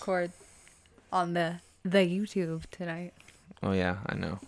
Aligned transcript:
record 0.00 0.32
on 1.12 1.34
the 1.34 1.60
the 1.84 1.98
YouTube 1.98 2.64
tonight. 2.70 3.12
Oh 3.62 3.72
yeah, 3.72 3.98
I 4.06 4.14
know. 4.14 4.38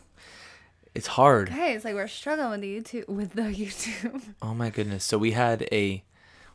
It's 0.95 1.07
hard. 1.07 1.49
Guys, 1.51 1.85
like 1.85 1.95
we're 1.95 2.09
struggling 2.09 2.51
with 2.51 2.61
the 2.61 2.81
YouTube 2.81 3.09
with 3.09 3.33
the 3.35 3.43
YouTube. 3.65 4.23
Oh 4.43 4.55
my 4.55 4.71
goodness. 4.71 5.05
So 5.05 5.19
we 5.19 5.33
had 5.33 5.63
a. 5.73 6.03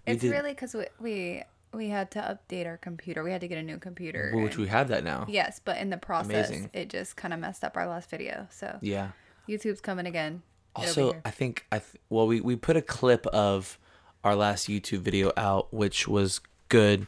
We 0.05 0.13
it's 0.13 0.21
did, 0.21 0.31
really 0.31 0.51
because 0.51 0.73
we, 0.73 0.85
we 0.99 1.43
we 1.73 1.89
had 1.89 2.11
to 2.11 2.19
update 2.19 2.65
our 2.67 2.77
computer. 2.77 3.23
We 3.23 3.31
had 3.31 3.41
to 3.41 3.47
get 3.47 3.57
a 3.57 3.63
new 3.63 3.77
computer. 3.77 4.31
which 4.35 4.53
and- 4.55 4.61
we 4.63 4.67
have 4.67 4.89
that 4.89 5.03
now. 5.03 5.25
yes, 5.29 5.61
but 5.63 5.77
in 5.77 5.89
the 5.89 5.97
process, 5.97 6.49
Amazing. 6.49 6.69
it 6.73 6.89
just 6.89 7.15
kind 7.15 7.33
of 7.33 7.39
messed 7.39 7.63
up 7.63 7.77
our 7.77 7.87
last 7.87 8.09
video. 8.09 8.47
So 8.51 8.77
Yeah. 8.81 9.09
YouTube's 9.47 9.81
coming 9.81 10.05
again. 10.05 10.41
Also. 10.75 11.15
I 11.23 11.29
think 11.31 11.65
I 11.71 11.79
th- 11.79 12.01
well 12.09 12.27
we 12.27 12.41
we 12.41 12.55
put 12.55 12.75
a 12.75 12.81
clip 12.81 13.25
of 13.27 13.77
our 14.23 14.35
last 14.35 14.67
YouTube 14.67 14.99
video 14.99 15.31
out, 15.37 15.73
which 15.73 16.07
was 16.07 16.41
good. 16.69 17.07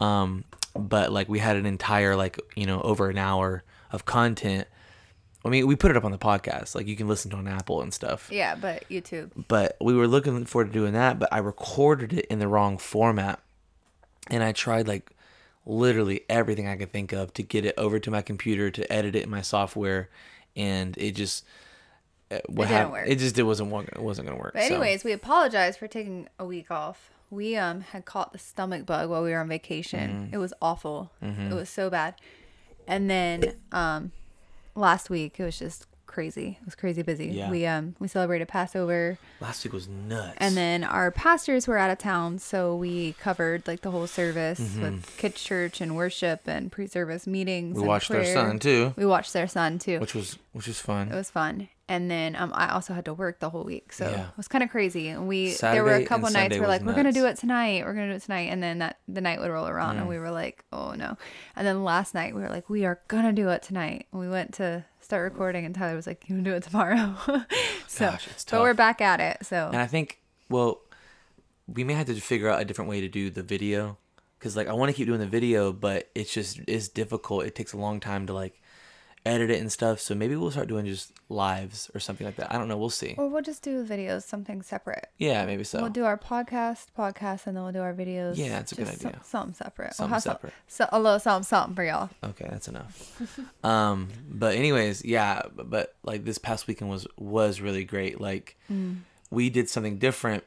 Um, 0.00 0.44
but 0.78 1.12
like 1.12 1.28
we 1.28 1.38
had 1.38 1.56
an 1.56 1.66
entire 1.66 2.16
like 2.16 2.40
you 2.56 2.66
know 2.66 2.80
over 2.82 3.10
an 3.10 3.18
hour 3.18 3.62
of 3.92 4.04
content. 4.04 4.66
I 5.44 5.50
mean, 5.50 5.66
we 5.66 5.76
put 5.76 5.90
it 5.92 5.96
up 5.96 6.04
on 6.04 6.10
the 6.10 6.18
podcast, 6.18 6.74
like 6.74 6.86
you 6.88 6.96
can 6.96 7.06
listen 7.08 7.30
to 7.30 7.36
on 7.36 7.46
Apple 7.46 7.80
and 7.80 7.94
stuff. 7.94 8.28
yeah, 8.30 8.54
but 8.56 8.84
YouTube. 8.90 9.30
But 9.48 9.76
we 9.80 9.94
were 9.94 10.08
looking 10.08 10.44
forward 10.44 10.66
to 10.66 10.72
doing 10.72 10.92
that, 10.94 11.18
but 11.18 11.28
I 11.32 11.38
recorded 11.38 12.12
it 12.12 12.26
in 12.26 12.38
the 12.40 12.48
wrong 12.48 12.76
format, 12.76 13.40
and 14.28 14.42
I 14.42 14.52
tried 14.52 14.88
like 14.88 15.12
literally 15.64 16.22
everything 16.28 16.66
I 16.66 16.76
could 16.76 16.92
think 16.92 17.12
of 17.12 17.32
to 17.34 17.42
get 17.42 17.64
it 17.64 17.74
over 17.78 17.98
to 18.00 18.10
my 18.10 18.20
computer 18.20 18.70
to 18.70 18.92
edit 18.92 19.14
it 19.14 19.22
in 19.24 19.30
my 19.30 19.42
software, 19.42 20.08
and 20.56 20.96
it 20.98 21.12
just 21.12 21.44
uh, 22.30 22.40
what 22.48 22.66
didn't 22.68 22.70
hap- 22.82 22.90
work. 22.92 23.04
It 23.08 23.16
just 23.16 23.38
it 23.38 23.44
wasn't 23.44 23.70
working. 23.70 23.92
It 23.94 24.02
wasn't 24.02 24.28
gonna 24.28 24.40
work. 24.40 24.54
But 24.54 24.64
so- 24.64 24.74
anyways, 24.74 25.04
we 25.04 25.12
apologize 25.12 25.76
for 25.76 25.86
taking 25.86 26.28
a 26.38 26.44
week 26.44 26.70
off. 26.70 27.10
We 27.30 27.56
um 27.56 27.80
had 27.82 28.04
caught 28.04 28.32
the 28.32 28.38
stomach 28.38 28.86
bug 28.86 29.10
while 29.10 29.22
we 29.22 29.30
were 29.30 29.38
on 29.40 29.48
vacation. 29.48 30.10
Mm-hmm. 30.10 30.34
It 30.34 30.38
was 30.38 30.52
awful. 30.62 31.12
It 31.22 31.52
was 31.54 31.68
so 31.68 31.90
bad. 31.90 32.14
And 32.86 33.08
then 33.10 33.54
um 33.72 34.12
last 34.74 35.10
week 35.10 35.38
it 35.38 35.44
was 35.44 35.58
just 35.58 35.86
crazy. 36.06 36.56
It 36.60 36.64
was 36.64 36.74
crazy 36.74 37.02
busy. 37.02 37.26
Yeah. 37.26 37.50
We 37.50 37.66
um 37.66 37.94
we 37.98 38.08
celebrated 38.08 38.48
Passover 38.48 39.18
last 39.40 39.62
week 39.64 39.74
was 39.74 39.86
nuts. 39.88 40.36
and 40.38 40.56
then 40.56 40.82
our 40.84 41.10
pastors 41.10 41.68
were 41.68 41.76
out 41.76 41.90
of 41.90 41.98
town, 41.98 42.38
so 42.38 42.74
we 42.74 43.12
covered 43.20 43.66
like 43.68 43.82
the 43.82 43.90
whole 43.90 44.06
service 44.06 44.58
with 44.80 45.16
kids 45.18 45.42
church 45.42 45.80
and 45.82 45.94
worship 45.96 46.40
and 46.46 46.72
pre-service 46.72 47.26
meetings. 47.26 47.72
Mm-hmm. 47.74 47.82
we 47.82 47.88
watched 47.88 48.08
their 48.08 48.24
son 48.24 48.58
too, 48.58 48.94
We 48.96 49.04
watched 49.04 49.32
their 49.34 49.46
son 49.48 49.78
too. 49.78 50.00
which 50.00 50.14
was 50.14 50.38
which 50.52 50.66
was 50.66 50.80
fun. 50.80 51.08
It 51.12 51.14
was 51.14 51.30
fun. 51.30 51.68
And 51.90 52.10
then 52.10 52.36
um, 52.36 52.52
I 52.54 52.68
also 52.72 52.92
had 52.92 53.06
to 53.06 53.14
work 53.14 53.40
the 53.40 53.48
whole 53.48 53.64
week, 53.64 53.94
so 53.94 54.08
Yeah. 54.10 54.28
it 54.28 54.36
was 54.36 54.46
kind 54.46 54.62
of 54.62 54.68
crazy. 54.68 55.08
And 55.08 55.26
we 55.26 55.52
there 55.54 55.82
were 55.82 55.94
a 55.94 56.04
couple 56.04 56.24
nights 56.24 56.34
Sunday 56.34 56.60
we're 56.60 56.66
like, 56.68 56.82
we're 56.82 56.92
gonna 56.94 57.12
do 57.12 57.24
it 57.24 57.36
tonight, 57.38 57.84
we're 57.86 57.94
gonna 57.94 58.10
do 58.10 58.16
it 58.16 58.22
tonight, 58.22 58.50
and 58.50 58.62
then 58.62 58.80
that 58.80 58.98
the 59.08 59.22
night 59.22 59.40
would 59.40 59.50
roll 59.50 59.66
around, 59.66 59.96
and 59.96 60.06
we 60.06 60.18
were 60.18 60.30
like, 60.30 60.64
oh 60.70 60.92
no. 60.92 61.16
And 61.56 61.66
then 61.66 61.84
last 61.84 62.12
night 62.14 62.34
we 62.34 62.42
were 62.42 62.50
like, 62.50 62.68
we 62.68 62.84
are 62.84 63.00
gonna 63.08 63.32
do 63.32 63.48
it 63.48 63.62
tonight. 63.62 64.06
And 64.12 64.20
we 64.20 64.28
went 64.28 64.52
to 64.54 64.84
start 65.00 65.24
recording, 65.32 65.64
and 65.64 65.74
Tyler 65.74 65.96
was 65.96 66.06
like, 66.06 66.28
you 66.28 66.34
wanna 66.34 66.50
do 66.50 66.54
it 66.54 66.62
tomorrow? 66.62 67.14
so, 67.86 68.10
Gosh, 68.10 68.28
it's 68.28 68.44
but 68.44 68.60
we're 68.60 68.74
back 68.74 69.00
at 69.00 69.20
it. 69.20 69.46
So 69.46 69.68
And 69.68 69.80
I 69.80 69.86
think, 69.86 70.18
well, 70.50 70.82
we 71.66 71.84
may 71.84 71.94
have 71.94 72.06
to 72.08 72.14
figure 72.20 72.50
out 72.50 72.60
a 72.60 72.66
different 72.66 72.90
way 72.90 73.00
to 73.00 73.08
do 73.08 73.30
the 73.30 73.42
video, 73.42 73.96
because 74.38 74.56
like 74.56 74.68
I 74.68 74.74
want 74.74 74.90
to 74.90 74.92
keep 74.92 75.06
doing 75.06 75.20
the 75.20 75.26
video, 75.26 75.72
but 75.72 76.10
it's 76.14 76.34
just 76.34 76.60
it's 76.66 76.88
difficult. 76.88 77.46
It 77.46 77.54
takes 77.54 77.72
a 77.72 77.78
long 77.78 77.98
time 77.98 78.26
to 78.26 78.34
like 78.34 78.60
edit 79.28 79.50
it 79.50 79.60
and 79.60 79.70
stuff. 79.70 80.00
So 80.00 80.14
maybe 80.14 80.34
we'll 80.36 80.50
start 80.50 80.68
doing 80.68 80.86
just 80.86 81.12
lives 81.28 81.90
or 81.94 82.00
something 82.00 82.26
like 82.26 82.36
that. 82.36 82.52
I 82.52 82.58
don't 82.58 82.66
know. 82.68 82.76
We'll 82.78 82.90
see. 82.90 83.14
or 83.18 83.28
we'll 83.28 83.42
just 83.42 83.62
do 83.62 83.84
videos, 83.84 84.22
something 84.24 84.62
separate. 84.62 85.06
Yeah, 85.18 85.44
maybe 85.46 85.64
so. 85.64 85.80
We'll 85.80 85.90
do 85.90 86.04
our 86.04 86.16
podcast, 86.18 86.86
podcast, 86.98 87.46
and 87.46 87.56
then 87.56 87.62
we'll 87.64 87.72
do 87.72 87.80
our 87.82 87.94
videos. 87.94 88.36
Yeah, 88.36 88.48
that's 88.50 88.72
a 88.72 88.76
good 88.76 88.86
just 88.86 89.00
some- 89.02 89.08
idea. 89.10 89.20
something 89.24 89.54
separate. 89.54 89.94
Something 89.94 90.10
we'll 90.10 90.14
have 90.14 90.22
some- 90.22 90.32
separate. 90.34 90.52
So 90.66 90.88
a 90.90 90.98
little 91.00 91.18
something, 91.20 91.44
something 91.44 91.74
for 91.74 91.84
y'all. 91.84 92.10
Okay, 92.24 92.46
that's 92.50 92.68
enough. 92.68 93.20
um, 93.64 94.08
but 94.28 94.56
anyways, 94.56 95.04
yeah, 95.04 95.42
but, 95.54 95.68
but 95.70 95.94
like 96.02 96.24
this 96.24 96.38
past 96.38 96.66
weekend 96.66 96.90
was 96.90 97.06
was 97.16 97.60
really 97.60 97.84
great. 97.84 98.20
Like 98.20 98.56
Mm. 98.70 98.98
we 99.30 99.50
did 99.50 99.68
something 99.68 99.98
different 99.98 100.44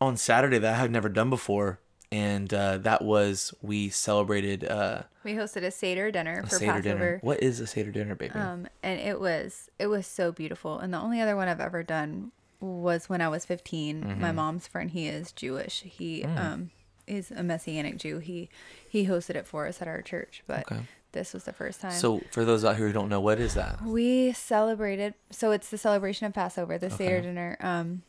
on 0.00 0.16
Saturday 0.16 0.58
that 0.58 0.74
I 0.74 0.78
had 0.78 0.90
never 0.92 1.08
done 1.08 1.30
before, 1.30 1.80
and 2.10 2.52
uh, 2.54 2.78
that 2.78 3.02
was 3.02 3.52
we 3.62 3.88
celebrated 3.90 4.64
uh, 4.64 5.02
We 5.24 5.32
hosted 5.34 5.62
a 5.64 5.70
Seder 5.70 6.10
dinner 6.10 6.40
a 6.44 6.46
for 6.48 6.56
Seder 6.56 6.72
Passover. 6.72 6.82
dinner. 6.88 7.18
What 7.22 7.42
is 7.42 7.60
a 7.60 7.66
Seder 7.66 7.90
dinner, 7.90 8.14
baby? 8.14 8.34
Um, 8.34 8.66
and 8.82 8.98
it 9.00 9.20
was 9.20 9.70
it 9.78 9.86
was 9.88 10.06
so 10.06 10.32
beautiful. 10.32 10.78
And 10.78 10.92
the 10.92 10.98
only 10.98 11.20
other 11.20 11.36
one 11.36 11.48
I've 11.48 11.60
ever 11.60 11.82
done 11.82 12.32
was 12.60 13.08
when 13.08 13.20
I 13.20 13.28
was 13.28 13.44
15. 13.44 14.02
Mm-hmm. 14.02 14.20
My 14.20 14.32
mom's 14.32 14.66
friend, 14.66 14.90
he 14.90 15.06
is 15.06 15.32
Jewish. 15.32 15.80
He 15.82 16.22
Mm. 16.22 16.38
um 16.38 16.70
is 17.06 17.30
a 17.30 17.42
messianic 17.42 17.96
Jew. 17.96 18.18
He 18.18 18.48
he 18.88 19.06
hosted 19.06 19.34
it 19.36 19.46
for 19.46 19.66
us 19.66 19.80
at 19.80 19.88
our 19.88 20.02
church, 20.02 20.42
but 20.46 20.70
Okay. 20.70 20.82
this 21.12 21.32
was 21.32 21.44
the 21.44 21.52
first 21.54 21.80
time. 21.80 21.92
so 21.92 22.20
for 22.32 22.44
those 22.44 22.64
out 22.66 22.76
here 22.76 22.86
who 22.86 22.92
don't 22.92 23.08
know, 23.08 23.20
what 23.20 23.38
is 23.40 23.54
that? 23.54 23.80
we 23.82 24.32
celebrated. 24.32 25.14
So 25.30 25.50
it's 25.52 25.70
the 25.70 25.78
celebration 25.78 26.26
of 26.26 26.34
Passover, 26.34 26.76
the 26.78 26.90
Seder 26.90 27.22
dinner. 27.22 27.56
Um, 27.60 28.02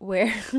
where 0.00 0.26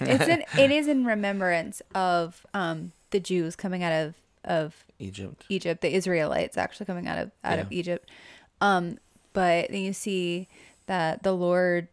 it's 0.00 0.28
in 0.28 0.44
it 0.58 0.70
is 0.70 0.86
in 0.86 1.04
remembrance 1.04 1.82
of 1.94 2.46
um 2.54 2.92
the 3.10 3.18
Jews 3.20 3.56
coming 3.56 3.82
out 3.82 3.92
of 3.92 4.14
of 4.44 4.84
Egypt. 5.00 5.44
Egypt, 5.48 5.80
the 5.80 5.92
Israelites 5.92 6.56
actually 6.56 6.86
coming 6.86 7.08
out 7.08 7.18
of 7.18 7.30
out 7.42 7.58
of 7.58 7.72
Egypt. 7.72 8.08
Um, 8.60 8.98
but 9.32 9.70
then 9.70 9.80
you 9.82 9.92
see 9.92 10.46
that 10.86 11.22
the 11.24 11.32
Lord 11.32 11.88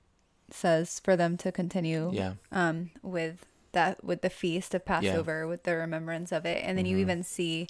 says 0.52 1.00
for 1.00 1.16
them 1.16 1.36
to 1.38 1.52
continue 1.52 2.12
Yeah. 2.14 2.34
um 2.52 2.92
with 3.02 3.46
that 3.72 4.04
with 4.04 4.22
the 4.22 4.30
feast 4.30 4.76
of 4.76 4.86
Passover, 4.86 5.48
with 5.48 5.64
the 5.64 5.76
remembrance 5.76 6.32
of 6.32 6.46
it. 6.46 6.62
And 6.64 6.78
then 6.78 6.86
you 6.86 6.98
even 6.98 7.24
see 7.24 7.68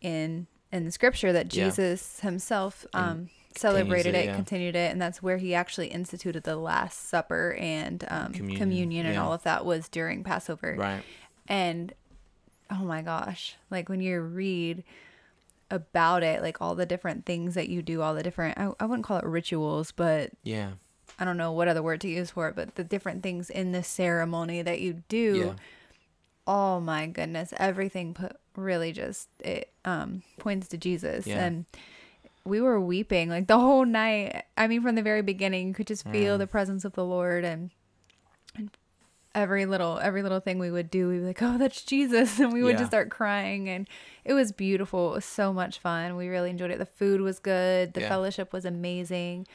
in 0.00 0.46
in 0.72 0.84
the 0.84 0.92
scripture 0.92 1.32
that 1.32 1.48
Mm-hmm. 1.48 1.58
Yeah. 1.58 1.64
Jesus 1.70 2.20
himself 2.20 2.86
um 2.94 3.28
celebrated 3.58 4.14
it, 4.14 4.18
it, 4.18 4.26
yeah. 4.26 4.34
continued 4.36 4.76
it, 4.76 4.90
and 4.90 5.00
that's 5.00 5.22
where 5.22 5.38
he 5.38 5.54
actually 5.54 5.88
instituted 5.88 6.44
the 6.44 6.56
Last 6.56 7.08
Supper 7.08 7.56
and 7.58 8.04
um, 8.08 8.32
Communion, 8.32 8.58
communion, 8.58 9.06
and 9.06 9.14
yeah. 9.14 9.24
all 9.24 9.32
of 9.32 9.42
that 9.42 9.64
was 9.64 9.88
during 9.88 10.24
Passover. 10.24 10.74
Right. 10.78 11.02
And 11.46 11.92
oh 12.70 12.84
my 12.84 13.02
gosh, 13.02 13.56
like 13.70 13.88
when 13.88 14.00
you 14.00 14.20
read 14.20 14.84
about 15.70 16.22
it, 16.22 16.42
like 16.42 16.60
all 16.60 16.74
the 16.74 16.86
different 16.86 17.26
things 17.26 17.54
that 17.54 17.68
you 17.68 17.82
do, 17.82 18.02
all 18.02 18.14
the 18.14 18.22
different, 18.22 18.58
I, 18.58 18.72
I 18.80 18.86
wouldn't 18.86 19.04
call 19.04 19.18
it 19.18 19.24
rituals, 19.24 19.92
but 19.92 20.30
Yeah. 20.42 20.72
I 21.18 21.24
don't 21.24 21.36
know 21.36 21.52
what 21.52 21.68
other 21.68 21.82
word 21.82 22.00
to 22.02 22.08
use 22.08 22.30
for 22.30 22.48
it, 22.48 22.54
but 22.54 22.76
the 22.76 22.84
different 22.84 23.22
things 23.22 23.50
in 23.50 23.72
the 23.72 23.82
ceremony 23.82 24.62
that 24.62 24.80
you 24.80 25.02
do. 25.08 25.46
Yeah. 25.46 25.54
Oh 26.46 26.80
my 26.80 27.06
goodness, 27.06 27.52
everything 27.56 28.14
put 28.14 28.36
really 28.56 28.92
just 28.92 29.28
it 29.40 29.70
um 29.84 30.22
points 30.38 30.68
to 30.68 30.76
Jesus 30.76 31.26
Yeah. 31.26 31.44
and 31.44 31.64
we 32.44 32.60
were 32.60 32.80
weeping 32.80 33.28
like 33.28 33.46
the 33.46 33.58
whole 33.58 33.84
night. 33.84 34.44
I 34.56 34.66
mean 34.66 34.82
from 34.82 34.94
the 34.94 35.02
very 35.02 35.22
beginning 35.22 35.68
you 35.68 35.74
could 35.74 35.86
just 35.86 36.04
feel 36.08 36.36
Mm. 36.36 36.38
the 36.38 36.46
presence 36.46 36.84
of 36.84 36.94
the 36.94 37.04
Lord 37.04 37.44
and 37.44 37.70
and 38.56 38.70
every 39.34 39.66
little 39.66 39.98
every 39.98 40.22
little 40.22 40.40
thing 40.40 40.58
we 40.58 40.70
would 40.70 40.90
do 40.90 41.08
we'd 41.08 41.18
be 41.20 41.24
like, 41.26 41.42
"Oh, 41.42 41.58
that's 41.58 41.82
Jesus." 41.84 42.38
And 42.40 42.52
we 42.52 42.62
would 42.62 42.72
Yeah. 42.72 42.78
just 42.78 42.90
start 42.90 43.10
crying 43.10 43.68
and 43.68 43.88
it 44.24 44.32
was 44.32 44.52
beautiful. 44.52 45.12
It 45.12 45.16
was 45.16 45.24
so 45.24 45.52
much 45.52 45.78
fun. 45.78 46.16
We 46.16 46.28
really 46.28 46.50
enjoyed 46.50 46.70
it. 46.70 46.78
The 46.78 46.86
food 46.86 47.20
was 47.20 47.38
good. 47.38 47.94
The 47.94 48.00
Yeah. 48.00 48.08
fellowship 48.08 48.52
was 48.52 48.64
amazing. 48.64 49.46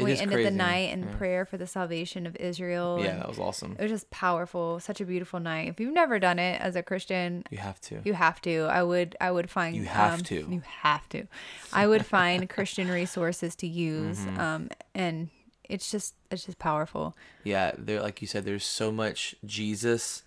It 0.00 0.04
we 0.04 0.12
ended 0.12 0.30
crazy, 0.30 0.50
the 0.50 0.56
night 0.56 0.90
in 0.92 1.02
yeah. 1.04 1.14
prayer 1.16 1.44
for 1.46 1.56
the 1.56 1.66
salvation 1.66 2.26
of 2.26 2.36
Israel. 2.36 3.00
Yeah, 3.02 3.16
that 3.16 3.28
was 3.28 3.38
awesome. 3.38 3.76
it 3.78 3.82
was 3.82 3.90
just 3.90 4.10
powerful. 4.10 4.80
Such 4.80 5.00
a 5.00 5.04
beautiful 5.04 5.40
night. 5.40 5.68
If 5.68 5.80
you've 5.80 5.92
never 5.94 6.18
done 6.18 6.38
it 6.38 6.60
as 6.60 6.76
a 6.76 6.82
Christian, 6.82 7.44
You 7.50 7.58
have 7.58 7.80
to. 7.82 8.00
you 8.04 8.14
have 8.14 8.40
to. 8.42 8.62
I 8.70 8.82
would. 8.82 9.16
I 9.20 9.30
would 9.30 9.50
find. 9.50 9.76
You 9.76 9.84
have 9.84 10.14
um, 10.14 10.20
to. 10.24 10.34
You 10.50 10.62
have 10.82 11.08
to. 11.10 11.26
I 11.72 11.86
would 11.86 12.04
find 12.06 12.48
Christian 12.48 12.88
resources 12.88 13.54
to 13.56 13.66
use, 13.66 14.18
Mm-hmm. 14.20 14.40
um, 14.40 14.68
and 14.94 15.28
it's 15.64 15.90
just 15.90 16.14
it's 16.30 16.46
just 16.46 16.58
powerful. 16.58 17.14
yeah 17.44 17.72
there 17.76 18.00
like 18.00 18.22
you 18.22 18.26
said 18.26 18.44
there's 18.46 18.64
so 18.64 18.90
much 18.90 19.34
jesus 19.44 20.22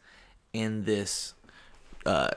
in 0.54 0.84
this 0.86 1.34
uh 2.06 2.30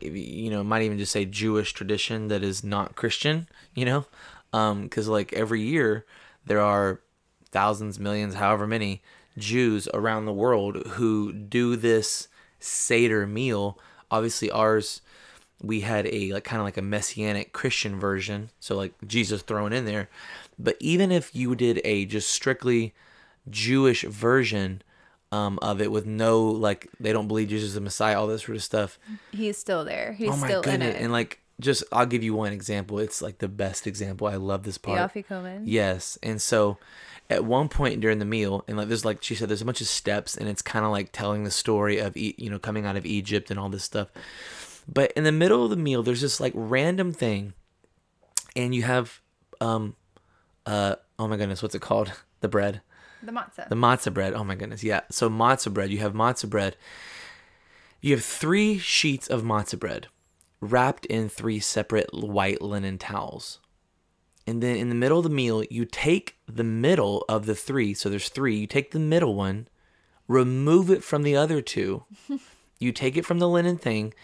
you 0.00 0.10
you 0.10 0.50
know 0.50 0.64
might 0.64 0.82
even 0.82 0.98
just 0.98 1.12
say 1.12 1.24
jewish 1.24 1.72
tradition 1.72 2.26
that 2.28 2.42
is 2.42 2.64
not 2.64 2.96
christian 2.96 3.46
you 3.76 3.84
know 3.84 4.06
um 4.52 4.82
because 4.82 5.06
like 5.06 5.32
every 5.34 5.60
year 5.60 6.04
there 6.48 6.60
are 6.60 7.00
thousands 7.50 7.98
millions 7.98 8.34
however 8.34 8.66
many 8.66 9.00
jews 9.36 9.88
around 9.94 10.24
the 10.26 10.32
world 10.32 10.76
who 10.92 11.32
do 11.32 11.76
this 11.76 12.28
seder 12.60 13.26
meal 13.26 13.78
obviously 14.10 14.50
ours 14.50 15.00
we 15.62 15.80
had 15.80 16.06
a 16.06 16.32
like 16.32 16.44
kind 16.44 16.60
of 16.60 16.64
like 16.66 16.76
a 16.76 16.82
messianic 16.82 17.52
christian 17.52 17.98
version 17.98 18.50
so 18.60 18.76
like 18.76 18.92
jesus 19.06 19.42
thrown 19.42 19.72
in 19.72 19.84
there 19.84 20.08
but 20.58 20.76
even 20.80 21.10
if 21.12 21.34
you 21.34 21.54
did 21.54 21.80
a 21.84 22.04
just 22.04 22.28
strictly 22.30 22.92
jewish 23.48 24.02
version 24.02 24.82
um, 25.30 25.58
of 25.60 25.80
it 25.82 25.92
with 25.92 26.06
no 26.06 26.42
like 26.42 26.88
they 26.98 27.12
don't 27.12 27.28
believe 27.28 27.48
jesus 27.48 27.68
is 27.68 27.74
the 27.74 27.80
messiah 27.80 28.18
all 28.18 28.26
this 28.26 28.42
sort 28.44 28.56
of 28.56 28.62
stuff 28.62 28.98
He's 29.30 29.58
still 29.58 29.84
there. 29.84 30.14
He's 30.14 30.30
oh 30.30 30.36
my 30.36 30.48
still 30.48 30.62
in 30.62 30.80
it. 30.82 30.96
and 30.96 31.12
like 31.12 31.40
just 31.60 31.82
i'll 31.92 32.06
give 32.06 32.22
you 32.22 32.34
one 32.34 32.52
example 32.52 32.98
it's 32.98 33.20
like 33.20 33.38
the 33.38 33.48
best 33.48 33.86
example 33.86 34.26
i 34.26 34.36
love 34.36 34.62
this 34.62 34.76
the 34.76 34.80
part 34.80 35.12
Afikomen. 35.12 35.62
Yes. 35.64 36.16
And 36.22 36.40
so 36.40 36.78
at 37.30 37.44
one 37.44 37.68
point 37.68 38.00
during 38.00 38.20
the 38.20 38.24
meal, 38.24 38.64
and 38.66 38.76
like 38.78 38.88
there's 38.88 39.04
like 39.04 39.22
she 39.22 39.34
said, 39.34 39.50
there's 39.50 39.60
a 39.60 39.64
bunch 39.66 39.82
of 39.82 39.86
steps, 39.86 40.34
and 40.36 40.48
it's 40.48 40.62
kind 40.62 40.86
of 40.86 40.90
like 40.90 41.10
telling 41.12 41.44
the 41.44 41.50
story 41.50 41.98
of 41.98 42.16
E- 42.16 42.34
you 42.38 42.48
know 42.48 42.58
coming 42.58 42.86
out 42.86 42.96
of 42.96 43.04
Egypt 43.04 43.50
and 43.50 43.60
all 43.60 43.68
this 43.68 43.84
stuff. 43.84 44.08
But 44.90 45.12
in 45.12 45.24
the 45.24 45.32
middle 45.32 45.62
of 45.62 45.68
the 45.68 45.76
meal, 45.76 46.02
there's 46.02 46.22
this 46.22 46.40
like 46.40 46.54
random 46.56 47.12
thing, 47.12 47.52
and 48.56 48.74
you 48.74 48.82
have, 48.84 49.20
um, 49.60 49.94
uh, 50.64 50.94
oh 51.18 51.28
my 51.28 51.36
goodness, 51.36 51.62
what's 51.62 51.74
it 51.74 51.82
called? 51.82 52.12
The 52.40 52.48
bread, 52.48 52.80
The 53.22 53.32
matzah. 53.32 53.68
the 53.68 53.74
matzah 53.74 54.14
bread. 54.14 54.32
Oh 54.32 54.44
my 54.44 54.54
goodness, 54.54 54.82
yeah. 54.84 55.00
So 55.10 55.28
matzah 55.28 55.74
bread. 55.74 55.90
You 55.90 55.98
have 55.98 56.14
matzah 56.14 56.48
bread. 56.48 56.76
You 58.00 58.14
have 58.14 58.24
three 58.24 58.78
sheets 58.78 59.26
of 59.28 59.42
matzah 59.42 59.78
bread, 59.78 60.06
wrapped 60.60 61.06
in 61.06 61.28
three 61.28 61.60
separate 61.60 62.12
white 62.12 62.60
linen 62.60 62.98
towels. 62.98 63.60
And 64.46 64.62
then 64.62 64.76
in 64.76 64.88
the 64.88 64.94
middle 64.94 65.18
of 65.18 65.24
the 65.24 65.30
meal, 65.30 65.62
you 65.70 65.84
take 65.84 66.36
the 66.46 66.64
middle 66.64 67.24
of 67.28 67.46
the 67.46 67.54
three. 67.54 67.92
So 67.92 68.08
there's 68.08 68.30
three. 68.30 68.56
You 68.56 68.66
take 68.66 68.92
the 68.92 68.98
middle 68.98 69.34
one, 69.34 69.68
remove 70.26 70.90
it 70.90 71.04
from 71.04 71.22
the 71.22 71.36
other 71.36 71.60
two. 71.60 72.04
you 72.78 72.92
take 72.92 73.16
it 73.16 73.26
from 73.26 73.40
the 73.40 73.48
linen 73.48 73.76
thing, 73.76 74.14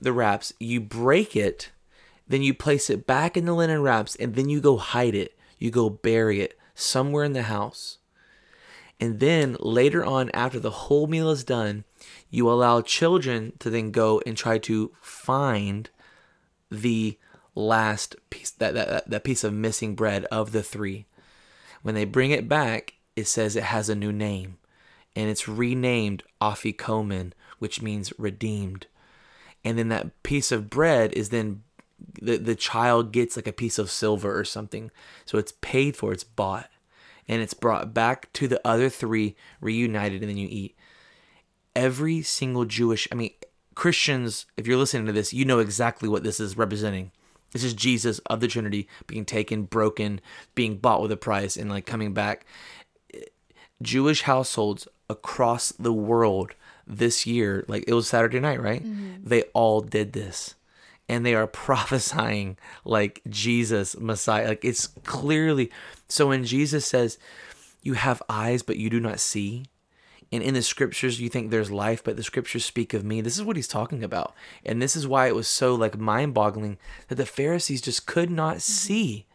the 0.00 0.12
wraps, 0.12 0.52
you 0.58 0.80
break 0.80 1.36
it, 1.36 1.70
then 2.26 2.42
you 2.42 2.52
place 2.52 2.90
it 2.90 3.06
back 3.06 3.36
in 3.36 3.44
the 3.44 3.54
linen 3.54 3.82
wraps, 3.82 4.16
and 4.16 4.34
then 4.34 4.48
you 4.48 4.60
go 4.60 4.76
hide 4.76 5.14
it. 5.14 5.38
You 5.58 5.70
go 5.70 5.88
bury 5.88 6.40
it 6.40 6.58
somewhere 6.74 7.24
in 7.24 7.32
the 7.32 7.42
house. 7.42 7.98
And 9.00 9.20
then 9.20 9.56
later 9.60 10.04
on, 10.04 10.30
after 10.30 10.60
the 10.60 10.70
whole 10.70 11.06
meal 11.06 11.30
is 11.30 11.44
done, 11.44 11.84
you 12.30 12.50
allow 12.50 12.80
children 12.80 13.52
to 13.58 13.70
then 13.70 13.90
go 13.90 14.22
and 14.26 14.36
try 14.36 14.58
to 14.58 14.92
find 15.00 15.90
the 16.70 17.18
last 17.54 18.16
piece 18.30 18.50
that, 18.50 18.74
that, 18.74 19.10
that 19.10 19.24
piece 19.24 19.44
of 19.44 19.52
missing 19.52 19.94
bread 19.94 20.24
of 20.26 20.52
the 20.52 20.62
three. 20.62 21.06
When 21.82 21.94
they 21.94 22.04
bring 22.04 22.30
it 22.30 22.48
back, 22.48 22.94
it 23.16 23.26
says 23.26 23.56
it 23.56 23.64
has 23.64 23.88
a 23.88 23.94
new 23.94 24.12
name. 24.12 24.58
And 25.16 25.28
it's 25.28 25.48
renamed 25.48 26.24
Afikomen, 26.40 27.32
which 27.58 27.82
means 27.82 28.12
redeemed. 28.18 28.86
And 29.64 29.78
then 29.78 29.88
that 29.88 30.22
piece 30.22 30.50
of 30.50 30.68
bread 30.68 31.12
is 31.12 31.28
then 31.28 31.62
the, 32.20 32.36
the 32.36 32.54
child 32.54 33.12
gets 33.12 33.36
like 33.36 33.46
a 33.46 33.52
piece 33.52 33.78
of 33.78 33.90
silver 33.90 34.36
or 34.36 34.44
something. 34.44 34.90
So 35.24 35.38
it's 35.38 35.52
paid 35.60 35.96
for, 35.96 36.12
it's 36.12 36.24
bought. 36.24 36.68
And 37.28 37.40
it's 37.40 37.54
brought 37.54 37.94
back 37.94 38.32
to 38.34 38.48
the 38.48 38.60
other 38.66 38.88
three, 38.88 39.34
reunited, 39.60 40.20
and 40.20 40.30
then 40.30 40.36
you 40.36 40.48
eat. 40.50 40.76
Every 41.74 42.22
single 42.22 42.64
Jewish, 42.64 43.08
I 43.10 43.14
mean, 43.14 43.30
Christians, 43.74 44.46
if 44.56 44.66
you're 44.66 44.76
listening 44.76 45.06
to 45.06 45.12
this, 45.12 45.32
you 45.32 45.44
know 45.44 45.58
exactly 45.58 46.08
what 46.08 46.22
this 46.22 46.38
is 46.38 46.56
representing. 46.56 47.10
This 47.52 47.64
is 47.64 47.74
Jesus 47.74 48.18
of 48.26 48.40
the 48.40 48.48
Trinity 48.48 48.88
being 49.06 49.24
taken, 49.24 49.64
broken, 49.64 50.20
being 50.54 50.76
bought 50.76 51.02
with 51.02 51.12
a 51.12 51.16
price, 51.16 51.56
and 51.56 51.70
like 51.70 51.86
coming 51.86 52.12
back. 52.12 52.46
Jewish 53.80 54.22
households 54.22 54.88
across 55.08 55.70
the 55.72 55.92
world 55.92 56.54
this 56.86 57.26
year, 57.26 57.64
like 57.68 57.84
it 57.86 57.94
was 57.94 58.08
Saturday 58.08 58.40
night, 58.40 58.60
right? 58.60 58.84
Mm-hmm. 58.84 59.28
They 59.28 59.42
all 59.54 59.80
did 59.80 60.12
this. 60.12 60.54
And 61.08 61.24
they 61.24 61.34
are 61.34 61.46
prophesying 61.66 62.56
like 62.84 63.22
Jesus, 63.28 63.98
Messiah. 63.98 64.48
Like 64.48 64.64
it's 64.64 64.86
clearly. 65.04 65.70
So 66.08 66.28
when 66.28 66.44
Jesus 66.44 66.86
says, 66.86 67.18
You 67.82 67.94
have 67.94 68.22
eyes, 68.28 68.62
but 68.62 68.76
you 68.76 68.90
do 68.90 69.00
not 69.00 69.20
see, 69.20 69.64
and 70.32 70.42
in 70.42 70.54
the 70.54 70.62
scriptures 70.62 71.20
you 71.20 71.28
think 71.28 71.50
there's 71.50 71.70
life 71.70 72.02
but 72.02 72.16
the 72.16 72.22
scriptures 72.22 72.64
speak 72.64 72.92
of 72.92 73.04
me 73.04 73.20
this 73.20 73.36
is 73.36 73.44
what 73.44 73.54
he's 73.54 73.68
talking 73.68 74.02
about 74.02 74.34
and 74.66 74.82
this 74.82 74.96
is 74.96 75.06
why 75.06 75.28
it 75.28 75.34
was 75.34 75.46
so 75.46 75.76
like 75.76 75.96
mind-boggling 75.96 76.76
that 77.06 77.14
the 77.14 77.26
pharisees 77.26 77.80
just 77.80 78.06
could 78.06 78.30
not 78.30 78.60
see 78.60 79.26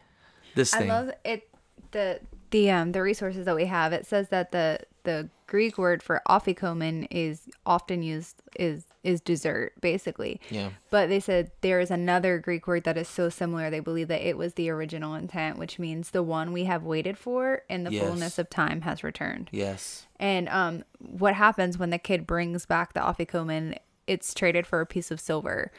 this 0.54 0.74
thing. 0.74 0.90
I 0.90 1.00
love 1.00 1.10
it. 1.24 1.48
The 1.92 2.20
the 2.50 2.70
um 2.70 2.92
the 2.92 3.02
resources 3.02 3.46
that 3.46 3.54
we 3.54 3.66
have. 3.66 3.92
It 3.92 4.06
says 4.06 4.28
that 4.28 4.52
the 4.52 4.80
the 5.04 5.28
Greek 5.46 5.76
word 5.78 6.02
for 6.02 6.22
afikomen 6.28 7.06
is 7.10 7.48
often 7.66 8.02
used 8.02 8.40
is 8.58 8.84
is 9.02 9.20
dessert 9.20 9.72
basically. 9.80 10.40
Yeah. 10.50 10.70
But 10.90 11.08
they 11.08 11.20
said 11.20 11.50
there 11.62 11.80
is 11.80 11.90
another 11.90 12.38
Greek 12.38 12.66
word 12.66 12.84
that 12.84 12.96
is 12.98 13.08
so 13.08 13.28
similar. 13.30 13.70
They 13.70 13.80
believe 13.80 14.08
that 14.08 14.20
it 14.26 14.36
was 14.36 14.54
the 14.54 14.68
original 14.70 15.14
intent, 15.14 15.58
which 15.58 15.78
means 15.78 16.10
the 16.10 16.22
one 16.22 16.52
we 16.52 16.64
have 16.64 16.82
waited 16.84 17.16
for 17.18 17.62
in 17.68 17.84
the 17.84 17.92
Yes. 17.92 18.02
fullness 18.04 18.38
of 18.38 18.50
time 18.50 18.82
has 18.82 19.02
returned. 19.02 19.48
yes 19.52 20.06
And 20.18 20.48
um, 20.50 20.84
what 20.98 21.34
happens 21.34 21.78
when 21.78 21.90
the 21.90 21.98
kid 21.98 22.26
brings 22.26 22.66
back 22.66 22.92
the 22.92 23.00
afikomen? 23.00 23.76
It's 24.06 24.34
traded 24.34 24.66
for 24.66 24.80
a 24.80 24.86
piece 24.86 25.10
of 25.10 25.20
silver, 25.20 25.70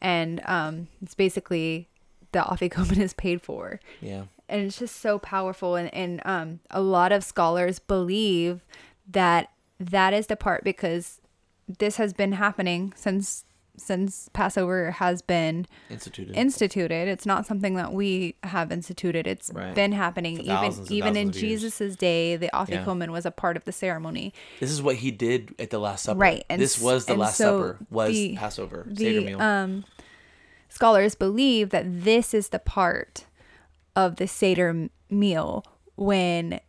and 0.00 0.40
um, 0.46 0.88
it's 1.02 1.14
basically 1.14 1.88
the 2.32 2.40
afikomen 2.40 2.98
is 3.08 3.12
paid 3.14 3.40
for, 3.42 3.78
yeah 4.00 4.24
and 4.48 4.62
it's 4.62 4.78
just 4.78 4.96
so 5.00 5.18
powerful. 5.18 5.74
And 5.76 5.92
and 5.94 6.20
um, 6.24 6.60
a 6.70 6.80
lot 6.80 7.12
of 7.12 7.24
scholars 7.24 7.78
believe 7.78 8.64
that 9.10 9.50
that 9.80 10.14
is 10.14 10.26
the 10.28 10.36
part 10.36 10.64
because 10.64 11.20
this 11.66 11.96
has 11.96 12.12
been 12.12 12.32
happening 12.32 12.92
since 12.96 13.44
since 13.76 14.30
Passover 14.32 14.92
has 14.92 15.20
been 15.20 15.66
instituted 15.90 16.36
instituted. 16.36 17.08
It's 17.08 17.26
not 17.26 17.44
something 17.44 17.74
that 17.74 17.92
we 17.92 18.36
have 18.44 18.70
instituted. 18.70 19.26
It's 19.26 19.50
Right. 19.52 19.74
been 19.74 19.90
happening 19.90 20.38
even 20.38 20.72
even 20.90 21.16
in 21.16 21.28
thousands 21.32 21.36
of 21.36 21.42
years. 21.42 21.60
Jesus's 21.62 21.96
day. 21.96 22.36
The 22.36 22.50
afikomen 22.54 23.10
was 23.10 23.26
a 23.26 23.32
part 23.32 23.56
of 23.56 23.64
the 23.64 23.72
ceremony. 23.72 24.32
this 24.60 24.70
is 24.70 24.80
what 24.80 24.96
he 24.96 25.10
did 25.10 25.56
at 25.58 25.70
the 25.70 25.80
last 25.80 26.04
supper 26.04 26.20
Right, 26.20 26.44
and 26.48 26.62
this 26.62 26.80
was 26.80 27.06
the 27.06 27.16
last 27.16 27.36
so 27.36 27.44
supper 27.58 27.78
was 27.90 28.12
the- 28.12 28.36
passover 28.36 28.84
The 28.88 29.24
meal 29.24 29.42
um, 29.42 29.84
scholars 30.68 31.14
believe 31.16 31.70
that 31.70 31.84
this 32.04 32.32
is 32.34 32.50
the 32.50 32.60
part 32.60 33.24
of 33.96 34.16
the 34.16 34.26
Seder 34.26 34.88
meal 35.10 35.64
when. 35.96 36.60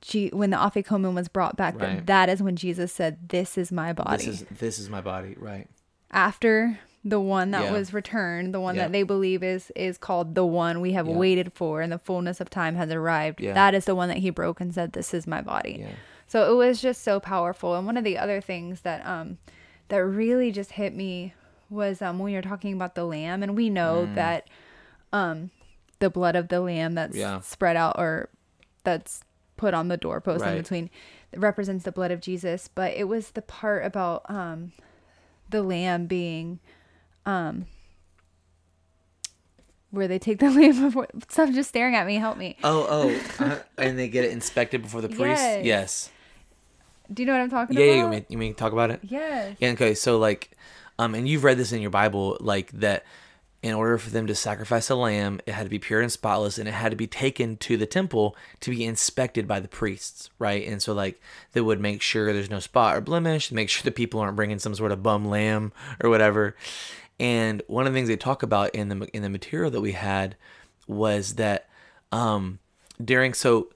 Je- 0.00 0.30
when 0.30 0.50
the 0.50 0.56
afikomen 0.56 1.14
was 1.14 1.28
brought 1.28 1.56
back, 1.56 1.78
Right. 1.80 1.98
that 1.98 2.06
that 2.08 2.28
is 2.28 2.42
when 2.42 2.56
Jesus 2.56 2.92
said, 2.92 3.28
"This 3.28 3.56
is 3.56 3.70
my 3.70 3.92
body." 3.92 4.16
this 4.26 4.26
is 4.26 4.46
this 4.58 4.78
is 4.80 4.90
my 4.90 5.00
body 5.00 5.36
right 5.38 5.68
after 6.10 6.76
the 7.04 7.20
one 7.20 7.52
that 7.52 7.64
Yeah. 7.66 7.70
was 7.72 7.92
returned, 7.94 8.52
the 8.52 8.58
one 8.60 8.74
Yeah. 8.74 8.82
that 8.82 8.92
they 8.92 9.04
believe 9.04 9.44
is 9.44 9.70
is 9.76 9.98
called 9.98 10.34
the 10.34 10.44
one 10.44 10.80
we 10.80 10.94
have 10.94 11.06
Yeah. 11.06 11.14
waited 11.14 11.52
for 11.52 11.82
and 11.82 11.92
the 11.92 12.00
fullness 12.00 12.40
of 12.40 12.50
time 12.50 12.74
has 12.74 12.90
arrived. 12.90 13.38
That 13.42 13.74
is 13.76 13.84
the 13.84 13.94
one 13.94 14.08
that 14.08 14.18
he 14.18 14.30
broke 14.30 14.60
and 14.60 14.74
said, 14.74 14.92
"This 14.92 15.14
is 15.14 15.28
my 15.28 15.40
body." 15.40 15.76
yeah 15.80 15.90
So 16.26 16.50
it 16.52 16.56
was 16.56 16.82
just 16.82 17.02
so 17.02 17.20
powerful. 17.20 17.76
And 17.76 17.86
one 17.86 17.96
of 17.96 18.02
the 18.02 18.18
other 18.18 18.40
things 18.40 18.80
that 18.80 19.06
um 19.06 19.38
that 19.86 19.98
really 19.98 20.50
just 20.50 20.72
hit 20.72 20.96
me 20.96 21.32
was 21.70 22.02
um 22.02 22.18
when 22.18 22.32
you're 22.32 22.42
talking 22.42 22.72
about 22.74 22.96
the 22.96 23.04
lamb 23.04 23.44
and 23.44 23.54
we 23.56 23.70
know 23.70 24.08
that 24.16 24.48
um 25.12 25.50
the 26.02 26.10
blood 26.10 26.34
of 26.36 26.48
the 26.48 26.60
lamb 26.60 26.94
that's 26.94 27.16
Yeah. 27.16 27.40
spread 27.40 27.76
out 27.76 27.94
or 27.96 28.28
that's 28.84 29.22
put 29.56 29.72
on 29.72 29.86
the 29.88 29.96
doorpost 29.96 30.42
in 30.44 30.50
Right. 30.50 30.56
between 30.62 30.90
represents 31.34 31.84
the 31.84 31.92
blood 31.92 32.10
of 32.10 32.20
Jesus, 32.20 32.68
but 32.68 32.92
it 32.94 33.04
was 33.04 33.30
the 33.30 33.40
part 33.42 33.84
about 33.86 34.28
um 34.28 34.72
the 35.48 35.62
lamb 35.62 36.06
being 36.06 36.58
um 37.24 37.66
where 39.90 40.08
they 40.08 40.18
take 40.18 40.38
the 40.38 40.50
lamb 40.58 40.80
before 40.82 41.06
stop 41.28 41.50
just 41.50 41.68
staring 41.68 41.94
at 41.94 42.06
me, 42.06 42.16
help 42.16 42.36
me. 42.36 42.56
oh 42.64 42.86
oh 42.90 43.20
uh, 43.44 43.58
and 43.78 43.98
they 43.98 44.08
get 44.08 44.24
it 44.24 44.32
inspected 44.32 44.82
before 44.82 45.00
the 45.00 45.08
priest 45.08 45.28
Yes. 45.28 45.64
yes 45.64 46.10
Do 47.12 47.22
you 47.22 47.26
know 47.26 47.32
what 47.34 47.42
I'm 47.42 47.50
talking 47.50 47.76
yeah, 47.76 47.84
about? 47.84 47.92
yeah 47.94 48.02
you 48.02 48.08
mean, 48.08 48.26
you 48.28 48.38
mean 48.38 48.54
talk 48.54 48.72
about 48.72 48.90
it 48.90 49.00
Yes. 49.02 49.56
Yeah, 49.60 49.70
okay, 49.70 49.94
so 49.94 50.18
like, 50.18 50.50
um, 50.98 51.14
and 51.14 51.28
you've 51.28 51.44
read 51.44 51.58
this 51.58 51.72
in 51.72 51.80
your 51.80 51.90
Bible, 51.90 52.36
like 52.40 52.70
that 52.72 53.04
in 53.62 53.74
order 53.74 53.96
for 53.96 54.10
them 54.10 54.26
to 54.26 54.34
sacrifice 54.34 54.90
a 54.90 54.94
lamb, 54.96 55.40
it 55.46 55.52
had 55.52 55.62
to 55.62 55.70
be 55.70 55.78
pure 55.78 56.00
and 56.00 56.10
spotless, 56.10 56.58
and 56.58 56.68
it 56.68 56.72
had 56.72 56.90
to 56.90 56.96
be 56.96 57.06
taken 57.06 57.56
to 57.58 57.76
the 57.76 57.86
temple 57.86 58.36
to 58.60 58.70
be 58.70 58.84
inspected 58.84 59.46
by 59.46 59.60
the 59.60 59.68
priests, 59.68 60.30
right? 60.38 60.66
And 60.66 60.82
so 60.82 60.92
like 60.92 61.20
they 61.52 61.60
would 61.60 61.80
make 61.80 62.02
sure 62.02 62.32
there's 62.32 62.50
no 62.50 62.58
spot 62.58 62.96
or 62.96 63.00
blemish, 63.00 63.52
make 63.52 63.68
sure 63.68 63.82
the 63.84 63.92
people 63.92 64.20
aren't 64.20 64.36
bringing 64.36 64.58
some 64.58 64.74
sort 64.74 64.90
of 64.90 65.02
bum 65.02 65.24
lamb 65.24 65.72
or 66.02 66.10
whatever. 66.10 66.56
And 67.20 67.62
one 67.68 67.86
of 67.86 67.92
the 67.92 67.96
things 67.96 68.08
they 68.08 68.16
talk 68.16 68.42
about 68.42 68.74
in 68.74 68.88
the 68.88 69.06
in 69.14 69.22
the 69.22 69.28
material 69.28 69.70
that 69.70 69.80
we 69.80 69.92
had 69.92 70.36
was 70.88 71.34
that 71.34 71.68
um, 72.10 72.58
during 73.02 73.32
so 73.32 73.68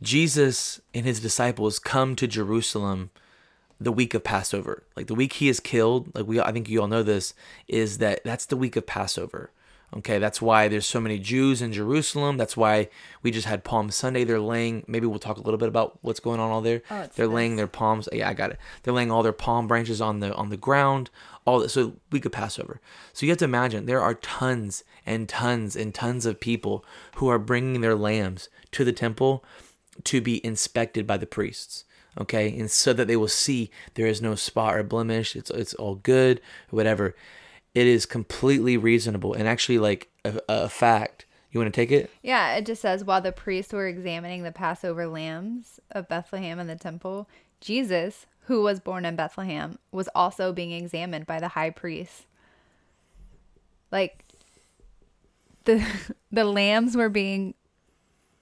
Jesus 0.00 0.80
and 0.92 1.04
his 1.04 1.18
disciples 1.18 1.80
come 1.80 2.14
to 2.16 2.28
Jerusalem 2.28 3.10
the 3.84 3.92
week 3.92 4.14
of 4.14 4.24
Passover. 4.24 4.84
Like 4.96 5.06
the 5.06 5.14
week 5.14 5.34
he 5.34 5.48
is 5.48 5.60
killed, 5.60 6.14
like 6.14 6.26
we 6.26 6.40
I 6.40 6.52
think 6.52 6.68
you 6.68 6.80
all 6.80 6.88
know 6.88 7.02
this, 7.02 7.34
is 7.68 7.98
that 7.98 8.22
that's 8.24 8.46
the 8.46 8.56
week 8.56 8.76
of 8.76 8.86
Passover. 8.86 9.50
Okay, 9.96 10.18
that's 10.18 10.42
why 10.42 10.66
there's 10.66 10.86
so 10.86 11.00
many 11.00 11.20
Jews 11.20 11.62
in 11.62 11.72
Jerusalem. 11.72 12.36
That's 12.36 12.56
why 12.56 12.88
we 13.22 13.30
just 13.30 13.46
had 13.46 13.62
Palm 13.62 13.92
Sunday. 13.92 14.24
They're 14.24 14.40
laying. 14.40 14.82
Maybe 14.88 15.06
we'll 15.06 15.20
talk 15.20 15.36
a 15.36 15.42
little 15.42 15.58
bit 15.58 15.68
about 15.68 15.98
what's 16.02 16.18
going 16.18 16.40
on 16.40 16.50
all 16.50 16.62
there. 16.62 16.82
Oh, 16.90 17.06
They're 17.14 17.26
this. 17.26 17.34
laying 17.34 17.54
their 17.54 17.68
palms. 17.68 18.08
Yeah, 18.12 18.28
I 18.28 18.34
got 18.34 18.50
it. 18.50 18.58
They're 18.82 18.94
laying 18.94 19.12
all 19.12 19.22
their 19.22 19.32
palm 19.32 19.68
branches 19.68 20.00
on 20.00 20.18
the 20.18 20.34
on 20.34 20.48
the 20.48 20.56
ground. 20.56 21.10
All 21.44 21.60
that. 21.60 21.68
So 21.68 21.94
week 22.10 22.24
of 22.24 22.32
Passover. 22.32 22.80
So 23.12 23.24
you 23.24 23.30
have 23.30 23.38
to 23.38 23.44
imagine 23.44 23.86
there 23.86 24.00
are 24.00 24.14
tons 24.14 24.82
and 25.06 25.28
tons 25.28 25.76
and 25.76 25.94
tons 25.94 26.26
of 26.26 26.40
people 26.40 26.84
who 27.16 27.28
are 27.28 27.38
bringing 27.38 27.80
their 27.80 27.94
lambs 27.94 28.48
to 28.72 28.84
the 28.84 28.92
temple 28.92 29.44
to 30.02 30.20
be 30.20 30.44
inspected 30.44 31.06
by 31.06 31.18
the 31.18 31.26
priests 31.26 31.84
okay? 32.18 32.56
And 32.58 32.70
so 32.70 32.92
that 32.92 33.08
they 33.08 33.16
will 33.16 33.28
see 33.28 33.70
there 33.94 34.06
is 34.06 34.22
no 34.22 34.34
spot 34.34 34.76
or 34.76 34.82
blemish 34.82 35.36
it's 35.36 35.50
it's 35.50 35.74
all 35.74 35.96
good 35.96 36.40
whatever. 36.70 37.14
It 37.74 37.86
is 37.86 38.06
completely 38.06 38.76
reasonable. 38.76 39.34
And 39.34 39.48
actually 39.48 39.78
like 39.78 40.08
a, 40.24 40.40
a 40.48 40.68
fact 40.68 41.26
you 41.54 41.60
want 41.60 41.72
to 41.72 41.80
take 41.80 41.92
it? 41.92 42.10
Yeah, 42.22 42.56
it 42.56 42.66
just 42.66 42.82
says 42.82 43.04
while 43.04 43.20
the 43.20 43.30
priests 43.30 43.72
were 43.72 43.86
examining 43.86 44.42
the 44.42 44.50
Passover 44.50 45.06
lambs 45.06 45.78
of 45.92 46.08
Bethlehem 46.08 46.58
in 46.58 46.66
the 46.66 46.74
temple, 46.74 47.28
Jesus, 47.60 48.26
who 48.46 48.62
was 48.62 48.80
born 48.80 49.04
in 49.04 49.14
Bethlehem, 49.14 49.78
was 49.92 50.08
also 50.16 50.52
being 50.52 50.72
examined 50.72 51.26
by 51.26 51.38
the 51.38 51.48
high 51.48 51.70
priest. 51.70 52.26
like 53.92 54.24
the 55.64 55.84
the 56.32 56.44
lambs 56.44 56.96
were 56.96 57.08
being 57.08 57.54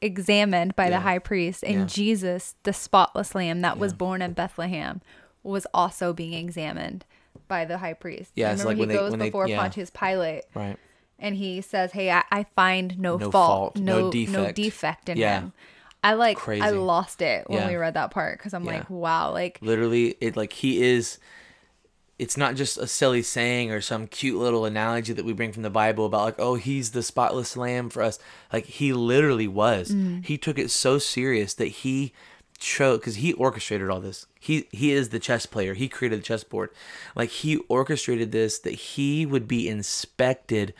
examined 0.02 0.76
by 0.76 0.84
Yeah. 0.84 0.90
the 0.90 1.00
high 1.00 1.18
priest 1.18 1.62
and 1.64 1.80
Yeah. 1.80 1.86
Jesus, 1.86 2.54
the 2.64 2.72
spotless 2.72 3.34
lamb 3.34 3.60
that 3.62 3.78
was 3.78 3.92
born 3.94 4.20
in 4.20 4.32
Bethlehem, 4.32 5.00
was 5.42 5.66
also 5.72 6.12
being 6.12 6.34
examined 6.34 7.04
by 7.48 7.64
the 7.64 7.78
high 7.78 7.94
priest. 7.94 8.32
Yeah, 8.34 8.50
Remember 8.50 8.64
like 8.68 8.76
he 8.76 8.80
when 8.80 8.88
they- 8.88 8.94
goes 8.94 9.12
they- 9.12 9.18
before 9.26 9.48
yeah. 9.48 9.58
Pontius 9.60 9.90
Pilate 9.90 10.44
Right. 10.54 10.76
and 11.18 11.36
he 11.36 11.60
says, 11.60 11.92
"Hey, 11.92 12.10
I, 12.10 12.22
I 12.30 12.44
find 12.56 12.98
no, 12.98 13.16
No 13.16 13.30
fault, 13.30 13.74
fault, 13.74 13.76
no 13.76 13.98
no 13.98 14.04
no 14.06 14.10
defect." 14.10 14.56
defect, 14.56 15.08
in 15.08 15.16
Yeah. 15.18 15.40
him." 15.40 15.52
I 16.04 16.14
like 16.14 16.36
Crazy. 16.36 16.62
I 16.62 16.70
lost 16.70 17.22
it 17.22 17.48
when 17.48 17.60
Yeah. 17.60 17.68
we 17.68 17.76
read 17.76 17.94
that 17.94 18.10
part 18.10 18.36
because 18.38 18.52
I'm 18.54 18.64
Yeah. 18.64 18.72
like, 18.78 18.90
wow, 18.90 19.30
like 19.32 19.58
literally 19.62 20.16
it 20.20 20.36
like 20.36 20.52
he 20.52 20.82
is 20.82 21.18
it's 22.22 22.36
not 22.36 22.54
just 22.54 22.78
a 22.78 22.86
silly 22.86 23.20
saying 23.20 23.72
or 23.72 23.80
some 23.80 24.06
cute 24.06 24.38
little 24.38 24.64
analogy 24.64 25.12
that 25.12 25.24
we 25.24 25.32
bring 25.32 25.52
from 25.52 25.64
the 25.64 25.70
bible 25.70 26.06
about 26.06 26.22
like 26.22 26.38
oh 26.38 26.54
he's 26.54 26.92
the 26.92 27.02
spotless 27.02 27.56
lamb 27.56 27.90
for 27.90 28.02
us. 28.02 28.18
Like 28.52 28.66
he 28.66 28.92
literally 28.92 29.48
was. 29.48 29.90
Mm. 29.90 30.24
he 30.24 30.38
took 30.38 30.58
it 30.58 30.70
so 30.70 30.98
serious 30.98 31.52
that 31.54 31.66
he 31.66 32.12
chose 32.58 33.00
because 33.00 33.16
he 33.16 33.32
orchestrated 33.32 33.90
all 33.90 34.00
this. 34.00 34.26
He 34.38 34.68
he 34.70 34.92
is 34.92 35.08
the 35.08 35.18
chess 35.18 35.46
player. 35.46 35.74
He 35.74 35.88
created 35.88 36.20
the 36.20 36.24
chessboard. 36.24 36.70
Like 37.16 37.30
he 37.30 37.56
orchestrated 37.68 38.30
this 38.30 38.60
that 38.60 38.74
he 38.74 39.26
would 39.26 39.48
be 39.48 39.68
inspected 39.68 40.74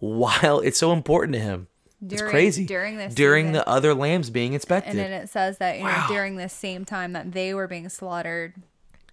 while 0.00 0.58
it's 0.58 0.78
so 0.78 0.92
important 0.92 1.34
to 1.34 1.40
him. 1.40 1.68
It's 2.04 2.20
crazy. 2.20 2.66
during 2.66 2.96
this 2.96 3.14
during 3.14 3.46
season. 3.46 3.52
the 3.52 3.68
other 3.68 3.94
lambs 3.94 4.30
being 4.30 4.54
inspected 4.54 4.90
And 4.90 4.98
then 4.98 5.12
it 5.12 5.28
says 5.28 5.58
that 5.58 5.78
you 5.78 5.84
know 5.84 6.04
during 6.08 6.34
the 6.34 6.48
same 6.48 6.84
time 6.84 7.12
that 7.12 7.30
they 7.30 7.54
were 7.54 7.68
being 7.68 7.88
slaughtered 7.88 8.54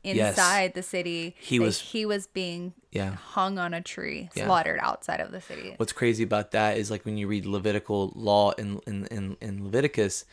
Yes. 0.04 0.30
inside 0.38 0.74
the 0.76 0.84
city, 0.84 1.36
He 1.40 1.60
was- 1.60 1.80
he 1.82 2.06
was 2.06 2.26
being 2.28 2.74
yeah 2.92 3.16
hung 3.16 3.60
on 3.60 3.74
a 3.74 3.82
tree, 3.82 4.30
Yeah. 4.36 4.46
slaughtered 4.46 4.80
outside 4.82 5.20
of 5.20 5.32
the 5.32 5.42
city. 5.42 5.74
what's 5.78 5.92
crazy 5.92 6.24
about 6.24 6.52
that 6.52 6.78
is 6.78 6.90
like 6.90 7.06
when 7.06 7.18
you 7.18 7.28
read 7.28 7.46
Levitical 7.46 8.12
law 8.16 8.52
in, 8.52 8.80
in, 8.88 9.06
in, 9.08 9.38
in 9.42 9.64
Leviticus, 9.66 10.26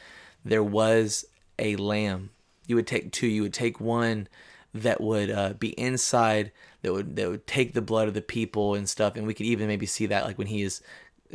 there 0.44 0.62
was 0.62 1.24
a 1.58 1.74
lamb. 1.76 2.30
You 2.66 2.76
would 2.76 2.86
take 2.86 3.10
two. 3.12 3.26
You 3.26 3.42
would 3.42 3.52
take 3.54 3.80
one 3.80 4.28
that 4.74 5.00
would 5.00 5.30
uh, 5.30 5.54
be 5.54 5.68
inside 5.70 6.52
that 6.82 6.92
would 6.92 7.16
that 7.16 7.28
would 7.28 7.46
take 7.46 7.72
the 7.72 7.82
blood 7.82 8.06
of 8.08 8.14
the 8.14 8.22
people 8.22 8.74
and 8.74 8.88
stuff. 8.88 9.16
And 9.16 9.26
we 9.26 9.34
could 9.34 9.46
even 9.46 9.66
maybe 9.66 9.86
see 9.86 10.06
that 10.06 10.24
like 10.26 10.38
when 10.38 10.46
he 10.48 10.62
is 10.62 10.80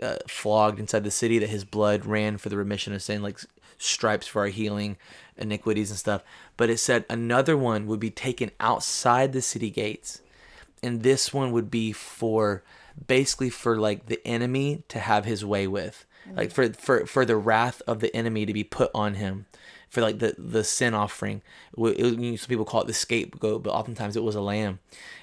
uh, 0.02 0.18
flogged 0.28 0.80
inside 0.80 1.04
the 1.04 1.12
city, 1.12 1.38
that 1.40 1.50
his 1.50 1.66
blood 1.66 2.06
ran 2.06 2.38
for 2.38 2.48
the 2.50 2.56
remission 2.58 2.94
of 2.94 3.02
sin, 3.02 3.22
like 3.22 3.40
stripes 3.84 4.28
for 4.28 4.42
our 4.42 4.48
healing, 4.48 4.98
iniquities 5.38 5.90
and 5.90 6.00
stuff. 6.00 6.24
But 6.58 6.70
it 6.70 6.78
said 6.78 7.06
another 7.10 7.58
one 7.58 7.88
would 7.88 8.00
be 8.00 8.12
taken 8.12 8.52
outside 8.60 9.34
the 9.34 9.42
city 9.42 9.70
gates 9.70 10.22
and 10.84 11.04
this 11.04 11.34
one 11.34 11.52
would 11.52 11.70
be 11.70 11.92
for 11.92 12.64
basically 13.08 13.50
for 13.50 13.78
like 13.78 14.08
the 14.08 14.26
enemy 14.26 14.84
to 14.90 15.00
have 15.00 15.26
his 15.26 15.46
way 15.46 15.68
with. 15.68 16.06
Like 16.34 16.52
for 16.52 16.72
for 16.74 17.06
for 17.06 17.26
the 17.26 17.36
wrath 17.36 17.82
of 17.88 18.00
the 18.00 18.16
enemy 18.16 18.46
to 18.46 18.54
be 18.54 18.64
put 18.64 18.92
on 18.94 19.16
him 19.16 19.48
for 19.90 20.02
like 20.02 20.20
the 20.20 20.36
the 20.38 20.64
sin 20.64 20.94
offering. 20.94 21.42
It, 21.78 22.40
some 22.40 22.48
people 22.48 22.66
call 22.66 22.82
it 22.82 22.88
the 22.88 22.94
scapegoat 22.94 23.64
but 23.64 23.72
oftentimes 23.72 24.16
it 24.16 24.24
was 24.24 24.36
a 24.36 24.42
lamb. 24.42 24.80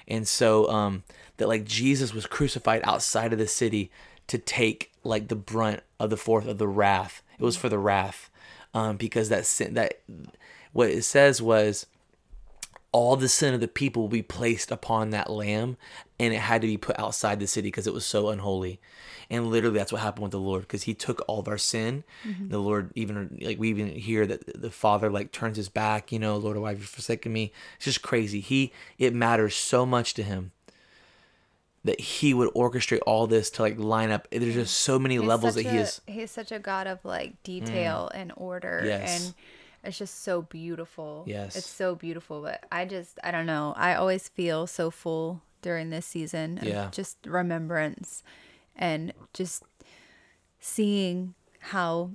And 0.07 0.27
so 0.27 0.69
um 0.69 1.03
that 1.37 1.47
like 1.47 1.63
jesus 1.63 2.13
was 2.13 2.25
crucified 2.25 2.81
outside 2.83 3.31
of 3.31 3.39
the 3.39 3.47
city 3.47 3.91
to 4.27 4.37
take 4.37 4.91
like 5.03 5.29
the 5.29 5.35
brunt 5.35 5.81
of 5.99 6.09
the 6.09 6.17
fourth 6.17 6.47
of 6.47 6.57
the 6.57 6.67
wrath. 6.67 7.23
It 7.39 7.43
was 7.43 7.55
for 7.55 7.69
the 7.69 7.79
wrath 7.79 8.28
um 8.73 8.97
because 8.97 9.29
that 9.29 9.45
sin 9.45 9.73
that 9.73 10.01
what 10.73 10.89
it 10.89 11.03
says 11.03 11.41
was 11.41 11.85
all 12.91 13.15
the 13.15 13.29
sin 13.29 13.53
of 13.53 13.59
the 13.59 13.67
people 13.67 14.03
will 14.03 14.09
be 14.09 14.21
placed 14.21 14.71
upon 14.71 15.11
that 15.11 15.29
lamb 15.29 15.77
and 16.19 16.33
it 16.33 16.39
had 16.39 16.61
to 16.61 16.67
be 16.67 16.77
put 16.77 16.99
outside 16.99 17.39
the 17.39 17.47
city 17.47 17.67
because 17.67 17.85
it 17.85 17.93
was 17.93 18.05
so 18.05 18.29
unholy. 18.29 18.79
And 19.29 19.47
literally 19.47 19.77
that's 19.77 19.91
what 19.91 20.01
happened 20.01 20.23
with 20.23 20.31
the 20.31 20.39
lord 20.39 20.63
because 20.63 20.83
he 20.83 20.95
took 20.95 21.21
all 21.27 21.39
of 21.39 21.47
our 21.47 21.57
sin. 21.57 22.03
The 22.49 22.57
lord 22.57 22.91
even 22.95 23.37
like 23.41 23.59
we 23.59 23.69
even 23.69 23.89
hear 23.89 24.25
that 24.25 24.59
the 24.59 24.71
father 24.71 25.11
like 25.11 25.31
turns 25.31 25.57
his 25.57 25.69
back 25.69 26.11
you 26.11 26.17
know 26.17 26.37
lord 26.37 26.57
why 26.57 26.69
have 26.69 26.79
you 26.79 26.85
forsaken 26.85 27.31
me? 27.31 27.51
It's 27.75 27.85
just 27.85 28.01
crazy. 28.01 28.39
He 28.39 28.73
it 28.97 29.13
matters 29.13 29.55
so 29.55 29.85
much 29.85 30.15
to 30.15 30.23
him 30.23 30.51
that 31.85 31.99
he 31.99 32.33
would 32.33 32.53
orchestrate 32.53 32.99
all 33.05 33.25
this 33.27 33.49
to 33.51 33.61
like 33.61 33.79
line 33.79 34.11
up 34.11 34.27
there's 34.31 34.53
just 34.53 34.77
so 34.79 34.99
many 34.99 35.15
He's 35.15 35.23
levels 35.23 35.55
that 35.55 35.65
he 35.65 35.77
is 35.77 36.01
He's 36.07 36.29
such 36.31 36.51
a 36.51 36.59
god 36.59 36.87
of 36.87 37.03
like 37.05 37.41
detail 37.43 38.09
mm. 38.13 38.19
and 38.19 38.33
order, 38.35 38.81
Yes. 38.85 39.25
and 39.25 39.33
it's 39.83 39.97
just 39.97 40.23
so 40.23 40.41
beautiful. 40.41 41.23
Yes. 41.25 41.55
it's 41.55 41.65
so 41.69 41.95
beautiful. 41.95 42.41
But 42.41 42.65
I 42.69 42.83
just, 42.83 43.17
I 43.23 43.31
don't 43.31 43.45
know. 43.45 43.73
I 43.77 43.95
always 43.95 44.27
feel 44.27 44.67
so 44.67 44.91
full 44.91 45.41
during 45.61 45.89
this 45.89 46.05
season. 46.05 46.57
Of 46.57 46.65
Yeah. 46.65 46.89
just 46.91 47.17
remembrance 47.25 48.23
and 48.75 49.13
just 49.33 49.63
seeing 50.59 51.33
how 51.59 52.11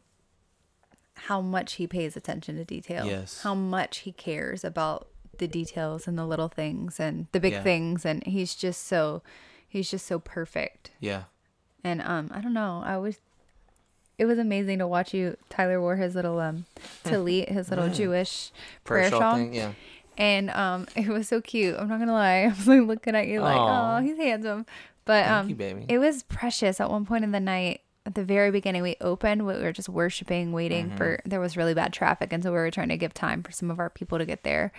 how 1.14 1.40
much 1.40 1.74
he 1.74 1.86
pays 1.86 2.16
attention 2.16 2.56
to 2.56 2.64
detail. 2.64 3.06
Yes. 3.06 3.40
How 3.42 3.54
much 3.54 3.98
he 3.98 4.12
cares 4.12 4.62
about 4.64 5.08
the 5.38 5.48
details 5.48 6.06
and 6.06 6.18
the 6.18 6.26
little 6.26 6.48
things 6.48 7.00
and 7.00 7.28
the 7.32 7.40
big 7.40 7.54
Yeah. 7.54 7.62
things 7.62 8.04
and 8.04 8.22
he's 8.26 8.54
just 8.54 8.84
so 8.86 9.22
he's 9.74 9.90
just 9.90 10.06
so 10.06 10.18
perfect. 10.18 10.90
yeah 11.00 11.24
And 11.84 12.00
um, 12.00 12.30
I 12.32 12.40
don't 12.40 12.54
know. 12.54 12.82
I 12.84 12.96
was. 12.96 13.18
It 14.16 14.26
was 14.26 14.38
amazing 14.38 14.78
to 14.78 14.86
watch 14.86 15.12
you. 15.12 15.36
Tyler 15.50 15.80
wore 15.80 15.96
his 15.96 16.14
little 16.14 16.38
um, 16.38 16.66
talit, 17.04 17.48
his 17.50 17.68
little 17.68 17.88
Jewish 17.88 18.52
prayer, 18.84 19.10
shawl 19.10 19.20
shawl, 19.20 19.34
thing 19.36 19.52
yeah 19.54 19.72
and 20.16 20.50
um, 20.50 20.86
it 20.96 21.08
was 21.08 21.26
so 21.28 21.40
cute. 21.40 21.74
I'm 21.76 21.88
not 21.88 21.98
gonna 21.98 22.12
lie. 22.12 22.42
I 22.44 22.48
was 22.48 22.68
like 22.68 22.82
looking 22.82 23.16
at 23.16 23.26
you 23.26 23.40
like, 23.40 23.58
oh, 23.58 23.98
he's 24.00 24.16
handsome. 24.16 24.64
But 25.04 25.24
Thank 25.26 25.32
um, 25.42 25.48
you, 25.50 25.54
baby. 25.56 25.84
it 25.88 25.98
was 25.98 26.22
precious. 26.22 26.80
At 26.80 26.88
one 26.90 27.04
point 27.04 27.24
in 27.24 27.32
the 27.32 27.40
night, 27.40 27.80
at 28.06 28.14
the 28.14 28.24
very 28.24 28.50
beginning, 28.52 28.82
we 28.82 28.94
opened. 29.00 29.44
We 29.44 29.54
were 29.54 29.72
just 29.72 29.88
worshiping, 29.88 30.52
waiting 30.52 30.86
Mm-hmm. 30.86 30.96
for. 30.96 31.20
There 31.26 31.40
was 31.40 31.56
really 31.56 31.74
bad 31.74 31.92
traffic, 31.92 32.32
and 32.32 32.42
so 32.44 32.52
we 32.52 32.56
were 32.58 32.70
trying 32.70 32.88
to 32.90 32.96
give 32.96 33.12
time 33.12 33.42
for 33.42 33.50
some 33.50 33.70
of 33.70 33.78
our 33.80 33.90
people 33.90 34.18
to 34.18 34.24
get 34.24 34.44
there. 34.44 34.70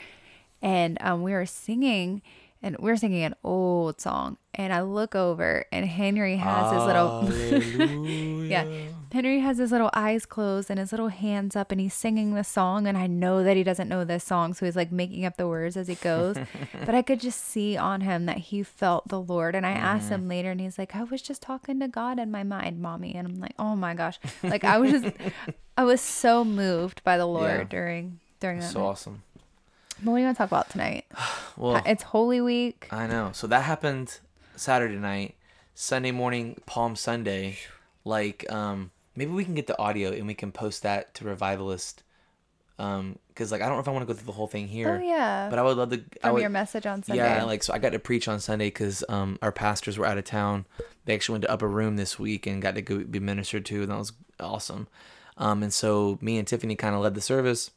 And 0.62 0.98
um, 1.02 1.22
we 1.22 1.34
were 1.34 1.46
singing, 1.46 2.22
and 2.66 2.76
we're 2.80 2.98
singing 2.98 3.24
an 3.24 3.36
old 3.44 4.02
song. 4.02 4.38
And 4.54 4.74
I 4.74 4.82
look 4.82 5.16
over, 5.16 5.66
and 5.72 5.86
Henry 5.86 6.38
has 6.38 6.72
his 6.74 6.84
little. 6.84 7.30
yeah, 8.46 8.66
Henry 9.12 9.40
has 9.40 9.58
his 9.58 9.72
little 9.72 9.90
eyes 9.94 10.26
closed 10.26 10.70
and 10.70 10.80
his 10.80 10.92
little 10.92 11.08
hands 11.10 11.56
up, 11.56 11.72
and 11.72 11.80
he's 11.80 11.94
singing 11.94 12.34
the 12.34 12.44
song. 12.44 12.88
And 12.88 12.98
I 12.98 13.08
know 13.08 13.44
that 13.44 13.56
he 13.58 13.64
doesn't 13.64 13.88
know 13.90 14.04
this 14.04 14.24
song, 14.24 14.54
so 14.54 14.66
he's 14.66 14.76
like 14.76 14.92
making 14.92 15.26
up 15.26 15.38
the 15.38 15.48
words 15.48 15.78
as 15.78 15.88
he 15.88 15.96
goes. 15.96 16.38
but 16.86 16.96
I 16.96 17.02
could 17.02 17.20
just 17.22 17.44
see 17.44 17.78
on 17.78 18.02
him 18.02 18.26
that 18.26 18.38
he 18.38 18.64
felt 18.64 19.08
the 19.08 19.22
Lord. 19.22 19.56
And 19.56 19.66
I 19.66 19.72
asked 19.72 20.06
Mm-hmm. 20.06 20.14
him 20.14 20.28
later, 20.28 20.52
and 20.52 20.60
he's 20.62 20.78
like, 20.78 20.96
"I 20.96 21.04
was 21.04 21.22
just 21.22 21.42
talking 21.42 21.80
to 21.82 21.88
God 21.88 22.20
in 22.20 22.32
my 22.32 22.44
mind, 22.44 22.82
mommy." 22.82 23.14
And 23.16 23.28
I'm 23.28 23.40
like, 23.40 23.56
"Oh 23.60 23.76
my 23.76 23.94
gosh!" 23.94 24.20
Like 24.44 24.64
I 24.64 24.78
was 24.78 24.92
just, 25.02 25.16
I 25.78 25.84
was 25.84 26.02
so 26.02 26.44
moved 26.46 27.04
by 27.04 27.18
the 27.18 27.26
Lord 27.28 27.52
Yeah. 27.60 27.64
during 27.66 28.20
during 28.40 28.60
that. 28.60 28.72
so 28.72 28.80
night. 28.80 28.86
awesome 28.88 29.24
what 30.04 30.14
do 30.14 30.20
you 30.20 30.26
want 30.26 30.36
to 30.36 30.38
talk 30.38 30.50
about 30.50 30.70
tonight? 30.70 31.06
well 31.58 31.82
It's 31.86 32.04
Holy 32.04 32.42
Week. 32.42 32.88
I 32.92 33.08
know. 33.08 33.32
So 33.34 33.48
that 33.48 33.64
happened 33.64 34.20
Saturday 34.56 34.96
night, 34.96 35.36
Sunday 35.74 36.12
morning, 36.12 36.60
Palm 36.66 36.96
Sunday. 36.96 37.58
Like, 38.04 38.52
um, 38.52 38.92
maybe 39.16 39.32
we 39.32 39.46
can 39.46 39.56
get 39.56 39.68
the 39.68 39.80
audio 39.80 40.12
and 40.12 40.28
we 40.28 40.34
can 40.34 40.52
post 40.52 40.84
that 40.84 41.14
to 41.16 41.26
Revivalist. 41.26 42.04
Um, 42.78 43.20
because 43.30 43.52
like 43.52 43.62
I 43.62 43.66
don't 43.68 43.76
know 43.76 43.82
if 43.82 43.88
I 43.88 43.92
want 43.92 44.04
to 44.04 44.14
go 44.14 44.18
through 44.18 44.26
the 44.26 44.34
whole 44.34 44.48
thing 44.48 44.68
here. 44.68 44.98
Oh 45.02 45.04
yeah. 45.04 45.50
But 45.50 45.60
I 45.60 45.62
would 45.62 45.78
love 45.78 45.90
to. 45.92 46.04
I 46.22 46.28
From 46.28 46.34
would, 46.34 46.42
your 46.42 46.50
message 46.50 46.86
on 46.86 47.04
Sunday. 47.04 47.24
Yeah, 47.24 47.44
like 47.44 47.64
so 47.64 47.74
I 47.74 47.80
got 47.80 47.92
to 47.92 48.00
preach 48.00 48.28
on 48.28 48.40
Sunday 48.40 48.68
because 48.68 49.04
um 49.10 49.38
our 49.42 49.52
pastors 49.52 49.98
were 49.98 50.06
out 50.06 50.18
of 50.18 50.24
town. 50.26 50.66
They 51.06 51.14
actually 51.14 51.34
went 51.34 51.44
to 51.44 51.52
Upper 51.52 51.68
Room 51.68 51.96
this 51.98 52.18
week 52.18 52.48
and 52.48 52.62
got 52.62 52.76
to 52.76 52.82
go 52.82 53.04
be 53.04 53.20
ministered 53.20 53.66
to, 53.68 53.82
and 53.82 53.92
that 53.92 53.98
was 53.98 54.14
awesome. 54.40 54.88
Um, 55.38 55.64
and 55.64 55.74
so 55.74 56.18
me 56.22 56.38
and 56.38 56.48
Tiffany 56.48 56.76
kind 56.76 56.96
of 56.96 57.02
led 57.02 57.14
the 57.14 57.22
service, 57.22 57.72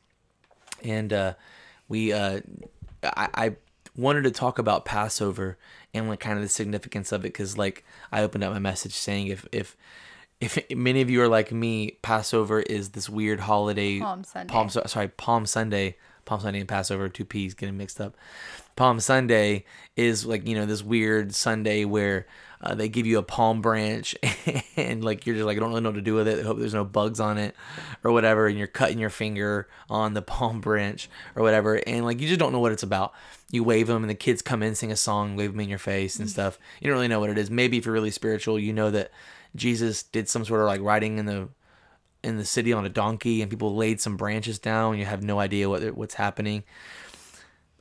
and 0.83 1.13
uh, 1.13 1.35
we 1.89 2.13
uh, 2.13 2.41
I, 3.03 3.29
I 3.35 3.57
wanted 3.97 4.25
to 4.25 4.31
talk 4.31 4.59
about 4.59 4.85
Passover 4.85 5.59
and 5.93 6.09
like 6.09 6.21
kind 6.21 6.37
of 6.37 6.43
the 6.43 6.49
significance 6.49 7.13
of 7.13 7.23
it 7.25 7.33
because 7.33 7.59
like 7.59 7.85
I 8.13 8.23
opened 8.23 8.45
up 8.45 8.53
my 8.53 8.59
message 8.59 8.93
saying 8.93 9.29
if 9.29 9.47
if 9.53 9.77
if 10.41 10.59
many 10.71 11.01
of 11.01 11.11
you 11.11 11.21
are 11.23 11.29
like 11.29 11.51
me, 11.51 11.99
Passover 12.03 12.61
is 12.61 12.91
this 12.91 13.09
weird 13.09 13.41
holiday. 13.41 13.99
Palm 13.99 14.23
Sunday. 14.23 14.53
Palm 14.53 14.69
sorry, 14.69 15.09
Palm 15.09 15.47
Sunday. 15.47 15.97
Palm 16.25 16.41
Sunday 16.41 16.61
and 16.61 16.69
Passover, 16.69 17.09
two 17.09 17.25
P's 17.25 17.55
getting 17.55 17.79
mixed 17.79 18.01
up. 18.01 18.15
Palm 18.77 19.01
Sunday 19.01 19.65
is 19.97 20.27
like 20.27 20.47
you 20.47 20.55
know 20.55 20.67
this 20.67 20.83
weird 20.83 21.35
Sunday 21.35 21.85
where 21.85 22.27
uh, 22.61 22.75
they 22.75 22.89
give 22.89 23.07
you 23.07 23.19
a 23.19 23.23
palm 23.23 23.61
branch 23.61 24.17
and 24.77 25.05
like 25.05 25.27
you're 25.27 25.37
just 25.37 25.47
like 25.47 25.57
I 25.57 25.61
don't 25.61 25.71
really 25.71 25.81
know 25.81 25.91
what 25.91 25.97
to 25.97 26.03
do 26.03 26.15
with 26.15 26.27
it. 26.27 26.41
I 26.41 26.43
hope 26.43 26.59
there's 26.59 26.75
no 26.75 26.85
bugs 26.85 27.21
on 27.21 27.39
it 27.39 27.55
or 28.03 28.13
whatever, 28.13 28.47
and 28.47 28.59
you're 28.59 28.67
cutting 28.67 28.99
your 28.99 29.11
finger 29.11 29.69
on 29.89 30.15
the 30.15 30.23
palm 30.37 30.61
branch 30.61 31.09
or 31.37 31.43
whatever, 31.43 31.81
and 31.87 32.05
like 32.05 32.21
you 32.21 32.29
just 32.29 32.41
don't 32.41 32.53
know 32.53 32.61
what 32.61 32.73
it's 32.73 32.83
about. 32.83 33.13
You 33.51 33.65
wave 33.65 33.87
them, 33.87 34.03
and 34.03 34.11
the 34.11 34.15
kids 34.15 34.43
come 34.43 34.63
in, 34.63 34.75
sing 34.75 34.93
a 34.93 34.97
song, 34.97 35.37
wave 35.37 35.53
them 35.53 35.61
in 35.61 35.69
your 35.69 35.79
face 35.79 36.19
and 36.19 36.29
stuff. 36.29 36.59
You 36.81 36.89
don't 36.89 36.97
really 36.97 37.09
know 37.09 37.21
what 37.21 37.31
it 37.31 37.39
is. 37.39 37.51
Maybe 37.51 37.79
if 37.79 37.87
you're 37.87 37.95
really 37.95 38.11
spiritual, 38.11 38.59
you 38.59 38.73
know 38.73 38.91
that 38.91 39.11
Jesus 39.57 40.03
did 40.03 40.29
some 40.29 40.45
sort 40.45 40.61
of 40.61 40.67
like 40.67 40.83
riding 40.83 41.19
in 41.19 41.27
the 41.27 41.49
in 42.23 42.37
the 42.37 42.45
city 42.45 42.73
on 42.73 42.85
a 42.85 42.89
donkey 42.89 43.41
and 43.43 43.51
people 43.51 43.77
laid 43.77 44.01
some 44.01 44.17
branches 44.17 44.59
down 44.59 44.99
you 44.99 45.05
have 45.05 45.23
no 45.23 45.39
idea 45.39 45.69
what 45.69 45.97
what's 45.97 46.15
happening 46.15 46.65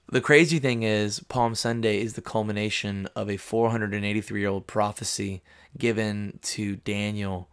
the 0.10 0.22
crazy 0.22 0.60
thing 0.60 0.84
is, 0.84 1.20
Palm 1.20 1.54
Sunday 1.54 2.02
is 2.02 2.14
the 2.14 2.22
culmination 2.22 3.08
of 3.16 3.30
a 3.30 3.38
483 3.38 4.40
year 4.40 4.50
old 4.50 4.66
prophecy 4.66 5.42
given 5.78 6.40
to 6.44 6.78
Daniel. 6.78 7.50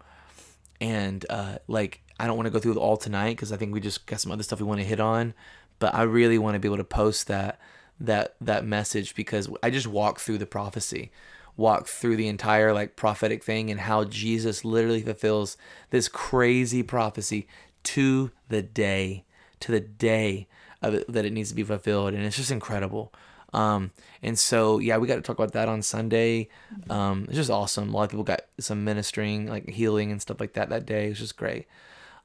And 0.80 1.26
uh, 1.28 1.58
like, 1.66 2.02
I 2.20 2.26
don't 2.26 2.36
want 2.36 2.46
to 2.46 2.52
go 2.52 2.60
through 2.60 2.72
it 2.72 2.78
all 2.78 2.96
tonight 2.96 3.30
because 3.30 3.50
I 3.50 3.56
think 3.56 3.74
we 3.74 3.80
just 3.80 4.06
got 4.06 4.20
some 4.20 4.30
other 4.30 4.44
stuff 4.44 4.60
we 4.60 4.66
want 4.66 4.80
to 4.80 4.86
hit 4.86 5.00
on. 5.00 5.34
But 5.80 5.94
I 5.94 6.02
really 6.02 6.38
want 6.38 6.54
to 6.54 6.60
be 6.60 6.68
able 6.68 6.76
to 6.76 6.84
post 6.84 7.26
that 7.26 7.58
that 8.00 8.34
that 8.40 8.64
message 8.64 9.14
because 9.14 9.48
I 9.62 9.70
just 9.70 9.86
walked 9.88 10.20
through 10.20 10.38
the 10.38 10.46
prophecy, 10.46 11.10
walked 11.56 11.88
through 11.88 12.16
the 12.16 12.28
entire 12.28 12.72
like 12.72 12.94
prophetic 12.94 13.42
thing 13.42 13.68
and 13.70 13.80
how 13.80 14.04
Jesus 14.04 14.64
literally 14.64 15.02
fulfills 15.02 15.56
this 15.90 16.06
crazy 16.06 16.84
prophecy 16.84 17.48
to 17.82 18.30
the 18.48 18.62
day, 18.62 19.24
to 19.58 19.72
the 19.72 19.80
day 19.80 20.46
it, 20.92 21.12
that 21.12 21.24
it 21.24 21.32
needs 21.32 21.48
to 21.50 21.54
be 21.54 21.62
fulfilled, 21.62 22.14
and 22.14 22.22
it's 22.24 22.36
just 22.36 22.50
incredible. 22.50 23.12
Um, 23.54 23.92
and 24.20 24.36
so 24.36 24.78
yeah, 24.80 24.96
we 24.98 25.06
got 25.06 25.14
to 25.14 25.22
talk 25.22 25.38
about 25.38 25.52
that 25.52 25.68
on 25.68 25.80
Sunday. 25.80 26.48
Um, 26.90 27.24
it's 27.28 27.36
just 27.36 27.50
awesome. 27.50 27.90
A 27.90 27.96
lot 27.96 28.02
of 28.04 28.10
people 28.10 28.24
got 28.24 28.42
some 28.58 28.82
ministering, 28.84 29.46
like 29.46 29.68
healing 29.70 30.10
and 30.10 30.20
stuff 30.20 30.40
like 30.40 30.54
that 30.54 30.70
that 30.70 30.84
day. 30.86 31.06
It's 31.06 31.20
just 31.20 31.36
great. 31.36 31.66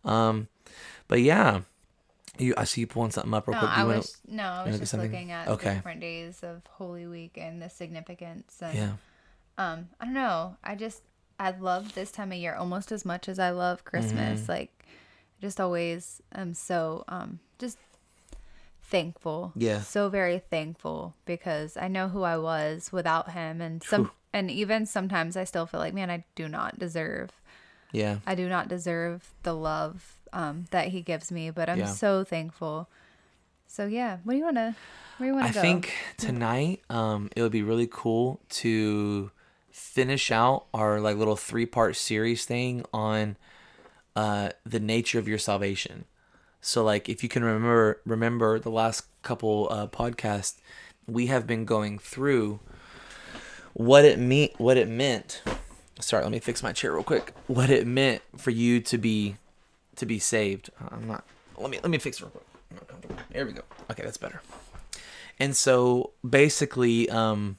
Um, 0.03 0.47
but 1.07 1.21
yeah, 1.21 1.61
you 2.39 2.55
I 2.57 2.63
see 2.63 2.81
you 2.81 2.87
pulling 2.87 3.11
something 3.11 3.33
up 3.33 3.47
real 3.47 3.55
No, 3.55 3.59
quick. 3.59 3.77
I 3.77 3.83
was 3.83 4.17
no, 4.27 4.43
I 4.43 4.63
was 4.67 4.79
just 4.79 4.91
something? 4.91 5.11
looking 5.11 5.31
at 5.31 5.47
Okay. 5.47 5.69
the 5.69 5.75
different 5.75 6.01
days 6.01 6.41
of 6.41 6.61
Holy 6.67 7.05
Week 7.05 7.37
and 7.37 7.61
the 7.61 7.69
significance. 7.69 8.57
And 8.61 8.75
yeah. 8.75 8.91
um, 9.57 9.89
I 9.99 10.05
don't 10.05 10.13
know. 10.15 10.55
I 10.63 10.73
just 10.75 11.03
I 11.39 11.51
love 11.51 11.93
this 11.93 12.11
time 12.11 12.31
of 12.31 12.37
year 12.39 12.55
almost 12.55 12.91
as 12.91 13.05
much 13.05 13.29
as 13.29 13.37
I 13.39 13.51
love 13.51 13.85
Christmas. 13.85 14.41
Mm-hmm. 14.41 14.51
Like, 14.51 14.85
I 14.87 15.41
just 15.41 15.59
always 15.61 16.21
am 16.33 16.53
so 16.55 17.03
um 17.07 17.39
just 17.59 17.77
thankful. 18.89 19.53
Yeah. 19.55 19.81
So 19.81 20.09
very 20.09 20.39
thankful 20.39 21.13
because 21.25 21.77
I 21.77 21.87
know 21.87 22.09
who 22.09 22.23
I 22.23 22.37
was 22.37 22.91
without 22.91 23.31
him, 23.31 23.61
and 23.61 23.83
some 23.83 24.05
Whew. 24.05 24.11
and 24.33 24.51
even 24.51 24.85
sometimes 24.85 25.37
I 25.37 25.43
still 25.43 25.65
feel 25.65 25.79
like, 25.79 25.93
man, 25.93 26.09
I 26.09 26.25
do 26.35 26.47
not 26.47 26.79
deserve. 26.79 27.29
Yeah. 27.91 28.19
I 28.25 28.35
do 28.35 28.47
not 28.49 28.67
deserve 28.67 29.33
the 29.43 29.53
love 29.53 30.17
um, 30.33 30.65
that 30.71 30.89
he 30.89 31.01
gives 31.01 31.31
me, 31.31 31.49
but 31.49 31.69
I'm 31.69 31.79
Yeah. 31.79 31.85
so 31.85 32.23
thankful. 32.23 32.87
So 33.67 33.85
yeah, 33.85 34.17
what 34.23 34.33
do 34.33 34.37
you 34.39 34.45
wanna? 34.45 34.75
Where 35.17 35.27
do 35.29 35.31
you 35.31 35.33
wanna 35.35 35.49
I 35.49 35.51
go? 35.51 35.61
think 35.61 35.93
tonight 36.17 36.81
um, 36.89 37.29
it 37.35 37.41
would 37.41 37.51
be 37.51 37.63
really 37.63 37.87
cool 37.89 38.39
to 38.49 39.31
finish 39.71 40.31
out 40.31 40.65
our 40.73 40.99
like 40.99 41.17
little 41.17 41.35
three 41.35 41.65
part 41.65 41.95
series 41.95 42.45
thing 42.45 42.83
on 42.93 43.37
uh, 44.15 44.49
the 44.65 44.79
nature 44.79 45.19
of 45.19 45.27
your 45.27 45.37
salvation. 45.37 46.05
So 46.61 46.83
like 46.83 47.09
if 47.09 47.23
you 47.23 47.29
can 47.29 47.43
remember 47.43 48.01
remember 48.05 48.59
the 48.59 48.71
last 48.71 49.05
couple 49.21 49.67
uh, 49.71 49.87
podcasts, 49.87 50.55
we 51.07 51.27
have 51.27 51.47
been 51.47 51.65
going 51.65 51.99
through 51.99 52.59
what 53.73 54.05
it 54.05 54.19
mean 54.19 54.49
what 54.57 54.77
it 54.77 54.87
meant. 54.87 55.41
Sorry, 55.99 56.23
let 56.23 56.31
me 56.31 56.39
fix 56.39 56.63
my 56.63 56.71
chair 56.71 56.93
real 56.93 57.03
quick. 57.03 57.33
What 57.47 57.69
it 57.69 57.85
meant 57.85 58.21
for 58.37 58.51
you 58.51 58.79
to 58.81 58.97
be 58.97 59.37
to 59.95 60.05
be 60.05 60.19
saved. 60.19 60.69
I'm 60.91 61.07
not. 61.07 61.25
Let 61.57 61.69
me 61.69 61.79
let 61.81 61.89
me 61.89 61.97
fix 61.97 62.19
it 62.19 62.23
real 62.23 62.31
quick. 62.31 62.45
There 63.31 63.45
we 63.45 63.53
go. 63.53 63.61
Okay, 63.91 64.03
that's 64.03 64.17
better. 64.17 64.41
And 65.39 65.55
so 65.55 66.11
basically, 66.27 67.09
um, 67.09 67.57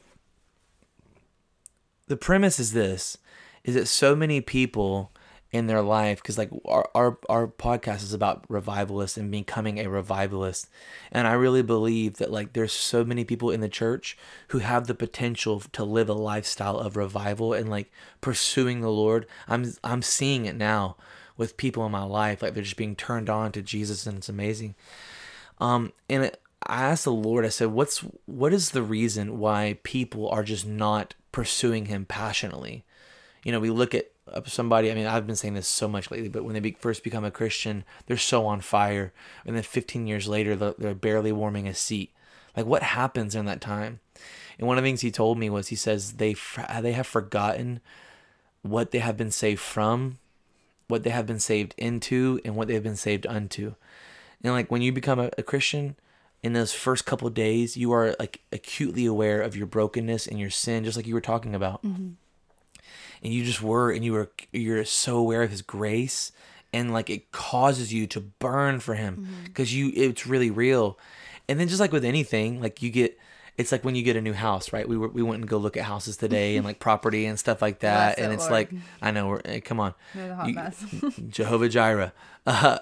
the 2.07 2.16
premise 2.16 2.59
is 2.59 2.73
this: 2.73 3.16
is 3.64 3.75
that 3.75 3.87
so 3.87 4.14
many 4.14 4.40
people 4.40 5.12
in 5.52 5.66
their 5.66 5.83
life, 5.83 6.23
because 6.23 6.39
like 6.39 6.50
our, 6.65 6.89
our 6.95 7.19
our 7.28 7.49
podcast 7.49 8.02
is 8.02 8.13
about 8.13 8.45
revivalists 8.49 9.17
and 9.17 9.30
becoming 9.30 9.78
a 9.78 9.89
revivalist, 9.89 10.69
and 11.10 11.26
I 11.26 11.32
really 11.32 11.63
believe 11.63 12.19
that 12.19 12.30
like 12.30 12.52
there's 12.52 12.73
so 12.73 13.04
many 13.04 13.25
people 13.25 13.50
in 13.50 13.60
the 13.60 13.69
church 13.69 14.17
who 14.49 14.58
have 14.58 14.86
the 14.86 14.95
potential 14.95 15.60
to 15.73 15.84
live 15.84 16.08
a 16.08 16.15
lifestyle 16.15 16.78
of 16.78 16.97
revival 16.97 17.52
and 17.52 17.69
like 17.69 17.91
pursuing 18.21 18.80
the 18.80 18.91
Lord. 18.91 19.26
I'm 19.49 19.73
I'm 19.82 20.02
seeing 20.02 20.47
it 20.47 20.56
now 20.56 20.97
with 21.36 21.56
people 21.56 21.84
in 21.84 21.91
my 21.91 22.04
life, 22.04 22.43
like 22.43 22.54
they're 22.54 22.63
just 22.63 22.76
being 22.76 22.95
turned 22.95 23.28
on 23.28 23.50
to 23.52 23.63
Jesus, 23.63 24.06
and 24.06 24.19
it's 24.19 24.28
amazing. 24.28 24.76
Um, 25.58 25.93
and 26.08 26.25
it, 26.25 26.41
I 26.63 26.82
asked 26.82 27.04
the 27.04 27.13
Lord, 27.13 27.45
I 27.45 27.49
said, 27.49 27.69
"What's 27.69 28.04
what 28.26 28.52
is 28.52 28.71
the 28.71 28.82
reason 28.82 29.39
why 29.39 29.78
people 29.82 30.28
are 30.28 30.45
just 30.45 30.67
not 30.67 31.15
pursuing 31.32 31.86
Him 31.86 32.04
passionately?" 32.04 32.84
You 33.43 33.52
know, 33.52 33.58
we 33.60 33.71
look 33.71 33.95
at 33.95 34.13
somebody. 34.47 34.90
I 34.90 34.95
mean, 34.95 35.06
I've 35.06 35.26
been 35.26 35.36
saying 35.36 35.54
this 35.54 35.69
so 35.69 35.88
much 35.88 36.10
lately, 36.10 36.28
but 36.28 36.45
when 36.45 36.54
they 36.54 36.60
be, 36.60 36.76
first 36.78 37.04
become 37.04 37.25
a 37.25 37.30
Christian, 37.30 37.84
they're 38.06 38.16
so 38.16 38.47
on 38.47 38.60
fire, 38.60 39.12
and 39.45 39.56
then 39.56 39.62
15 39.62 40.06
years 40.06 40.28
later, 40.28 40.56
they're, 40.56 40.95
barely 40.95 41.32
warming 41.32 41.69
a 41.69 41.75
seat. 41.75 42.12
Like, 42.56 42.66
what 42.66 42.82
happens 42.82 43.34
in 43.34 43.45
that 43.47 43.60
time? 43.60 44.00
And 44.58 44.66
one 44.66 44.76
of 44.76 44.84
the 44.84 44.88
things 44.88 45.00
he 45.00 45.10
told 45.10 45.38
me 45.38 45.49
was, 45.49 45.69
he 45.69 45.76
says 45.76 46.14
they 46.14 46.34
they 46.80 46.93
have 46.93 47.06
forgotten 47.06 47.80
what 48.62 48.90
they 48.90 48.99
have 48.99 49.16
been 49.16 49.30
saved 49.30 49.60
from, 49.60 50.19
what 50.88 51.02
they 51.02 51.10
have 51.10 51.26
been 51.26 51.40
saved 51.40 51.75
into, 51.78 52.40
and 52.45 52.56
what 52.56 52.69
they 52.69 52.75
have 52.75 52.82
been 52.82 52.97
saved 52.97 53.26
unto. 53.26 53.75
And 54.43 54.52
like 54.52 54.71
when 54.71 54.82
you 54.82 54.93
become 54.93 55.19
a, 55.19 55.30
a 55.38 55.43
Christian, 55.43 55.97
in 56.43 56.52
those 56.54 56.73
first 56.73 57.04
couple 57.04 57.28
days, 57.30 57.76
you 57.76 57.93
are 57.93 58.14
like 58.19 58.40
acutely 58.52 59.06
aware 59.06 59.43
of 59.43 59.56
your 59.56 59.66
brokenness 59.66 60.26
and 60.26 60.38
your 60.38 60.50
sin, 60.50 60.84
just 60.84 60.97
like 60.97 61.06
you 61.06 61.14
were 61.14 61.21
talking 61.21 61.54
about. 61.54 61.82
Mm-hmm. 61.82 62.10
And 63.23 63.33
you 63.33 63.45
just 63.45 63.61
were, 63.63 63.91
and 63.91 64.04
you 64.04 64.13
were, 64.13 64.30
you're 64.52 64.85
so 64.85 65.17
aware 65.19 65.43
of 65.43 65.50
His 65.50 65.63
grace, 65.63 66.33
and 66.73 66.93
like 66.93 67.11
it 67.11 67.33
causes 67.33 67.93
you 67.93 68.06
to 68.09 68.21
burn 68.21 68.80
for 68.80 68.95
Him 68.95 69.26
because 69.45 69.75
you, 69.75 69.93
it's 69.95 70.26
really 70.26 70.50
real. 70.50 70.99
And 71.49 71.59
then 71.61 71.69
just 71.69 71.80
like 71.80 71.93
with 71.93 72.04
anything, 72.04 72.61
like 72.61 72.83
you 72.83 72.91
get. 72.91 73.19
It's 73.59 73.73
like 73.73 73.85
when 73.85 73.95
you 73.95 74.02
get 74.02 74.17
a 74.17 74.23
new 74.23 74.33
house, 74.33 74.73
right? 74.73 74.89
We 74.89 74.97
were 74.97 75.09
we 75.09 75.23
went 75.23 75.43
and 75.43 75.50
go 75.50 75.59
look 75.59 75.76
at 75.76 75.83
houses 75.85 76.17
today 76.17 76.56
and 76.56 76.65
like 76.65 76.78
property 76.89 77.26
and 77.26 77.39
stuff 77.39 77.61
like 77.61 77.80
that, 77.80 78.17
Bless 78.17 78.25
and 78.25 78.33
it's 78.33 78.49
Lord. 78.49 78.52
like 78.73 78.83
I 79.02 79.11
know 79.11 79.26
we're 79.28 79.41
eh, 79.45 79.61
come 79.61 79.80
on, 79.80 79.93
You- 80.15 80.54
mess. 80.54 80.83
Jehovah 81.28 81.69
Jireh. 81.69 82.13
Uh, 82.47 82.78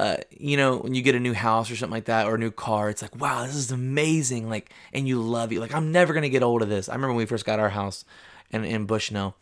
uh, 0.00 0.16
you 0.30 0.56
know, 0.56 0.78
when 0.78 0.94
you 0.94 1.02
get 1.02 1.14
a 1.14 1.20
new 1.20 1.34
house 1.34 1.70
or 1.70 1.76
something 1.76 1.92
like 1.94 2.06
that, 2.06 2.26
or 2.26 2.34
a 2.34 2.38
new 2.38 2.50
car, 2.50 2.88
it's 2.90 3.00
like, 3.02 3.14
wow, 3.20 3.44
this 3.46 3.54
is 3.54 3.70
amazing. 3.70 4.48
Like, 4.48 4.72
and 4.92 5.06
you 5.06 5.20
love 5.20 5.52
it. 5.52 5.60
Like, 5.60 5.72
I'm 5.74 5.92
never 5.92 6.12
gonna 6.14 6.28
get 6.28 6.42
old 6.42 6.62
of 6.62 6.68
this. 6.68 6.88
I 6.88 6.92
remember 6.94 7.08
when 7.14 7.18
we 7.18 7.26
first 7.26 7.44
got 7.44 7.60
our 7.60 7.68
house, 7.70 8.04
in 8.50 8.64
in 8.64 8.86
Bushnell, 8.86 9.36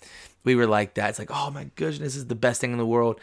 we 0.44 0.54
were 0.54 0.66
like 0.66 0.94
that. 0.94 1.10
It's 1.10 1.18
like, 1.18 1.30
oh 1.32 1.50
my 1.50 1.70
goodness, 1.76 1.98
this 1.98 2.16
is 2.16 2.26
the 2.26 2.34
best 2.34 2.60
thing 2.60 2.72
in 2.72 2.78
the 2.78 2.86
world. 2.86 3.20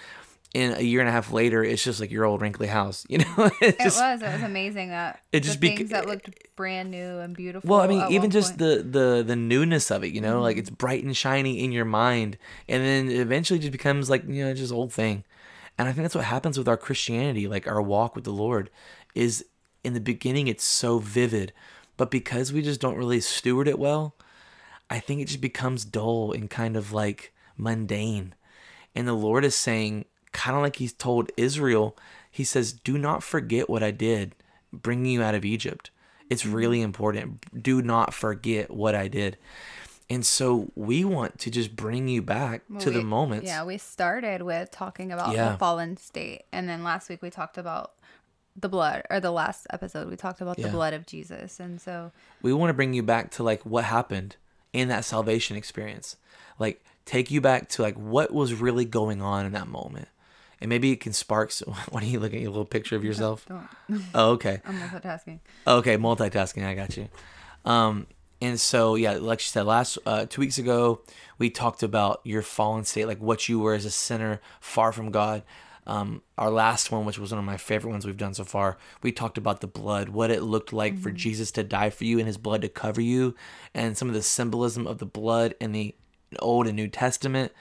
And 0.55 0.77
a 0.77 0.83
year 0.83 0.99
and 0.99 1.09
a 1.09 1.11
half 1.11 1.31
later, 1.31 1.63
it's 1.63 1.83
just 1.83 1.99
like 1.99 2.11
your 2.11 2.25
old 2.25 2.39
wrinkly 2.39 2.67
house. 2.67 3.05
You 3.09 3.19
know, 3.19 3.49
It 3.59 3.79
just 3.79 3.99
was. 3.99 4.21
It 4.21 4.31
was 4.31 4.43
amazing 4.43 4.89
that 4.89 5.19
It 5.31 5.39
just 5.39 5.59
bec- 5.59 5.77
things 5.77 5.89
that 5.89 6.05
looked 6.05 6.29
brand 6.55 6.91
new 6.91 7.19
and 7.19 7.35
beautiful. 7.35 7.67
Well, 7.67 7.79
I 7.81 7.87
mean, 7.87 8.11
even 8.11 8.29
just 8.29 8.59
point. 8.59 8.59
the 8.59 8.99
the 8.99 9.23
the 9.23 9.35
newness 9.35 9.89
of 9.89 10.03
it, 10.03 10.13
you 10.13 10.21
know, 10.21 10.41
like 10.41 10.57
it's 10.57 10.69
mm-hmm. 10.69 10.75
bright 10.75 11.03
and 11.03 11.17
shiny 11.17 11.63
in 11.63 11.71
your 11.71 11.85
mind, 11.85 12.37
and 12.69 12.83
then 12.83 13.09
it 13.09 13.19
eventually 13.19 13.57
just 13.57 13.71
becomes 13.71 14.11
like 14.11 14.27
you 14.27 14.45
know 14.45 14.53
just 14.53 14.71
old 14.71 14.93
thing. 14.93 15.23
And 15.77 15.87
I 15.87 15.91
think 15.91 16.03
that's 16.03 16.15
what 16.15 16.25
happens 16.25 16.57
with 16.57 16.67
our 16.67 16.77
Christianity, 16.77 17.47
like 17.47 17.67
our 17.67 17.81
walk 17.81 18.15
with 18.15 18.25
the 18.25 18.31
Lord, 18.31 18.69
is 19.15 19.43
in 19.83 19.93
the 19.93 19.99
beginning 19.99 20.47
it's 20.47 20.63
so 20.63 20.99
vivid, 20.99 21.51
but 21.97 22.11
because 22.11 22.53
we 22.53 22.61
just 22.61 22.79
don't 22.79 22.95
really 22.95 23.21
steward 23.21 23.67
it 23.67 23.79
well, 23.79 24.15
I 24.93 24.99
think 24.99 25.21
it 25.21 25.25
just 25.27 25.41
becomes 25.41 25.85
dull 25.85 26.31
and 26.33 26.47
kind 26.51 26.77
of 26.77 26.93
like 26.93 27.33
mundane. 27.57 28.35
And 28.93 29.07
the 29.07 29.13
Lord 29.13 29.43
is 29.43 29.55
saying, 29.55 30.05
kind 30.33 30.55
of 30.55 30.61
like 30.61 30.75
He's 30.75 30.93
told 30.93 31.31
Israel, 31.35 31.97
He 32.29 32.43
says, 32.43 32.71
Do 32.71 32.99
not 32.99 33.23
forget 33.23 33.67
what 33.67 33.81
I 33.81 33.89
did 33.89 34.35
bringing 34.71 35.11
you 35.13 35.23
out 35.23 35.33
of 35.33 35.43
Egypt. 35.43 35.89
It's 36.29 36.43
mm-hmm. 36.43 36.53
really 36.53 36.81
important. 36.83 37.63
Do 37.63 37.81
not 37.81 38.13
forget 38.13 38.69
what 38.69 38.93
I 38.93 39.07
did. 39.07 39.37
And 40.11 40.23
so 40.23 40.71
we 40.75 41.03
want 41.03 41.39
to 41.39 41.49
just 41.49 41.75
bring 41.75 42.07
you 42.07 42.21
back 42.21 42.61
to 42.79 42.91
the 42.91 42.99
We- 42.99 43.05
moments. 43.05 43.47
Yeah, 43.47 43.63
we 43.63 43.79
started 43.79 44.43
with 44.43 44.69
talking 44.69 45.11
about 45.11 45.33
Yeah. 45.33 45.53
the 45.53 45.57
fallen 45.57 45.97
state, 45.97 46.43
and 46.51 46.69
then 46.69 46.83
last 46.83 47.09
week 47.09 47.23
we 47.23 47.31
talked 47.31 47.57
about 47.57 47.93
the 48.55 48.69
blood, 48.69 49.01
or 49.09 49.19
the 49.19 49.31
last 49.31 49.65
episode 49.71 50.07
we 50.07 50.17
talked 50.17 50.39
about 50.39 50.59
Yeah. 50.59 50.67
the 50.67 50.71
blood 50.71 50.93
of 50.93 51.07
Jesus, 51.07 51.59
and 51.59 51.81
so 51.81 52.11
we 52.43 52.53
want 52.53 52.69
to 52.69 52.75
bring 52.75 52.93
you 52.93 53.01
back 53.01 53.31
to 53.31 53.43
like 53.43 53.65
what 53.65 53.85
happened 53.85 54.35
in 54.73 54.89
that 54.89 55.05
salvation 55.05 55.55
experience. 55.55 56.17
Like 56.59 56.83
take 57.05 57.31
you 57.31 57.39
back 57.39 57.69
to 57.69 57.81
like 57.81 57.95
what 57.95 58.33
was 58.33 58.53
really 58.53 58.85
going 58.85 59.21
on 59.21 59.45
in 59.45 59.53
that 59.53 59.67
moment. 59.67 60.09
And 60.59 60.69
maybe 60.69 60.91
it 60.91 60.99
can 60.99 61.13
spark 61.13 61.51
so 61.51 61.71
why 61.89 62.01
don't 62.01 62.09
you 62.09 62.19
look 62.19 62.33
at 62.33 62.39
your 62.39 62.49
little 62.49 62.65
picture 62.65 62.95
of 62.95 63.03
yourself? 63.03 63.45
don't. 63.47 64.03
oh 64.15 64.31
okay. 64.31 64.61
I'm 64.65 64.79
multitasking. 64.79 65.39
okay 65.67 65.97
multitasking 65.97 66.65
i 66.65 66.73
got 66.73 66.97
you. 66.97 67.07
Um 67.63 68.07
and 68.41 68.59
so 68.59 68.95
yeah 68.95 69.13
like 69.13 69.39
she 69.39 69.49
said 69.49 69.65
last 69.65 69.97
uh 70.05 70.25
two 70.25 70.41
weeks 70.41 70.57
ago 70.57 71.01
we 71.37 71.49
talked 71.49 71.83
about 71.83 72.19
your 72.23 72.41
fallen 72.41 72.83
state 72.83 73.05
like 73.05 73.21
what 73.21 73.47
you 73.47 73.59
were 73.59 73.73
as 73.73 73.85
a 73.85 73.91
sinner 73.91 74.41
far 74.59 74.91
from 74.91 75.11
god 75.11 75.43
um 75.85 76.21
our 76.37 76.49
last 76.49 76.91
one 76.91 77.05
which 77.05 77.19
was 77.19 77.31
one 77.31 77.39
of 77.39 77.45
my 77.45 77.57
favorite 77.57 77.91
ones 77.91 78.05
we've 78.05 78.17
done 78.17 78.33
so 78.33 78.43
far 78.43 78.77
we 79.01 79.11
talked 79.11 79.37
about 79.37 79.61
the 79.61 79.67
blood 79.67 80.09
what 80.09 80.31
it 80.31 80.43
looked 80.43 80.71
like 80.71 80.97
for 80.97 81.11
jesus 81.11 81.51
to 81.51 81.63
die 81.63 81.89
for 81.89 82.05
you 82.05 82.17
and 82.19 82.27
his 82.27 82.37
blood 82.37 82.61
to 82.61 82.69
cover 82.69 83.01
you 83.01 83.35
and 83.73 83.97
some 83.97 84.07
of 84.07 84.13
the 84.13 84.21
symbolism 84.21 84.87
of 84.87 84.99
the 84.99 85.05
blood 85.05 85.53
in 85.59 85.71
the 85.71 85.93
old 86.39 86.67
and 86.67 86.75
new 86.75 86.87
testament 86.87 87.51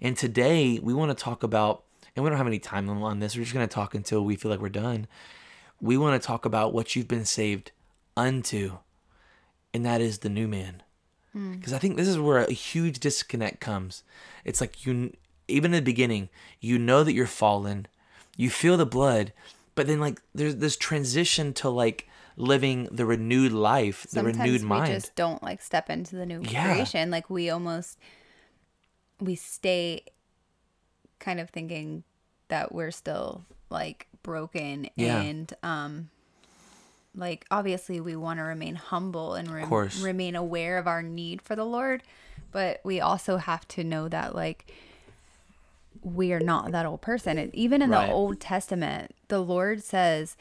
and 0.00 0.16
today 0.16 0.78
we 0.82 0.94
want 0.94 1.16
to 1.16 1.24
talk 1.24 1.42
about 1.42 1.84
and 2.14 2.24
we 2.24 2.28
don't 2.28 2.38
have 2.38 2.46
any 2.46 2.58
time 2.58 2.86
limit 2.86 3.02
on 3.02 3.18
this 3.18 3.36
we're 3.36 3.42
just 3.42 3.54
going 3.54 3.66
to 3.66 3.74
talk 3.74 3.94
until 3.94 4.24
we 4.24 4.36
feel 4.36 4.50
like 4.50 4.60
we're 4.60 4.68
done 4.68 5.06
we 5.80 5.96
want 5.96 6.20
to 6.20 6.26
talk 6.26 6.44
about 6.44 6.72
what 6.72 6.94
you've 6.94 7.08
been 7.08 7.24
saved 7.24 7.72
unto, 8.16 8.78
and 9.72 9.84
that 9.86 10.00
is 10.00 10.18
the 10.18 10.28
new 10.28 10.46
man. 10.46 10.82
Hmm. 11.32 11.52
Because 11.52 11.72
I 11.72 11.78
think 11.78 11.96
this 11.96 12.08
is 12.08 12.18
where 12.18 12.38
a 12.38 12.52
huge 12.52 13.00
disconnect 13.00 13.60
comes. 13.60 14.02
It's 14.44 14.60
like 14.60 14.84
you, 14.84 15.14
even 15.50 15.72
in 15.74 15.82
the 15.82 15.90
beginning, 15.90 16.28
you 16.60 16.78
know 16.78 17.04
that 17.04 17.12
you're 17.12 17.26
fallen, 17.26 17.86
you 18.36 18.50
feel 18.50 18.76
the 18.76 18.86
blood, 18.86 19.32
but 19.74 19.86
then 19.86 20.00
like 20.00 20.20
there's 20.34 20.56
this 20.56 20.76
transition 20.76 21.52
to 21.54 21.68
like 21.68 22.08
living 22.36 22.88
the 22.90 23.04
renewed 23.04 23.52
life, 23.52 24.02
the 24.04 24.08
Sometimes 24.20 24.38
renewed 24.38 24.62
we 24.62 24.66
mind. 24.68 24.88
We 24.88 24.94
just 25.00 25.14
don't 25.14 25.42
like 25.42 25.60
step 25.62 25.90
into 25.90 26.16
the 26.16 26.26
new 26.26 26.40
Yeah. 26.42 26.72
creation. 26.72 27.10
Like 27.10 27.28
we 27.28 27.50
almost 27.50 27.98
we 29.20 29.34
stay 29.34 30.04
kind 31.18 31.38
of 31.40 31.50
thinking 31.50 32.04
that 32.48 32.72
we're 32.72 32.90
still 32.90 33.44
like 33.68 34.06
broken 34.22 34.88
Yeah. 34.96 35.20
and 35.20 35.52
um 35.62 36.10
like 37.14 37.44
obviously 37.50 38.00
we 38.00 38.16
want 38.16 38.38
to 38.38 38.44
remain 38.44 38.76
humble 38.76 39.34
and 39.34 39.48
course. 39.68 40.00
remain 40.00 40.36
aware 40.36 40.78
of 40.78 40.86
our 40.86 41.02
need 41.02 41.42
for 41.42 41.56
the 41.56 41.64
Lord, 41.64 42.02
but 42.52 42.80
we 42.84 43.00
also 43.00 43.36
have 43.36 43.66
to 43.68 43.84
know 43.84 44.08
that 44.08 44.34
like 44.34 44.72
we 46.02 46.32
are 46.32 46.40
not 46.40 46.72
that 46.72 46.86
old 46.86 47.00
person. 47.02 47.38
It, 47.38 47.50
even 47.54 47.82
in 47.82 47.90
Right. 47.90 48.06
the 48.06 48.12
Old 48.12 48.40
Testament, 48.40 49.14
the 49.28 49.40
Lord 49.40 49.82
says, 49.82 50.36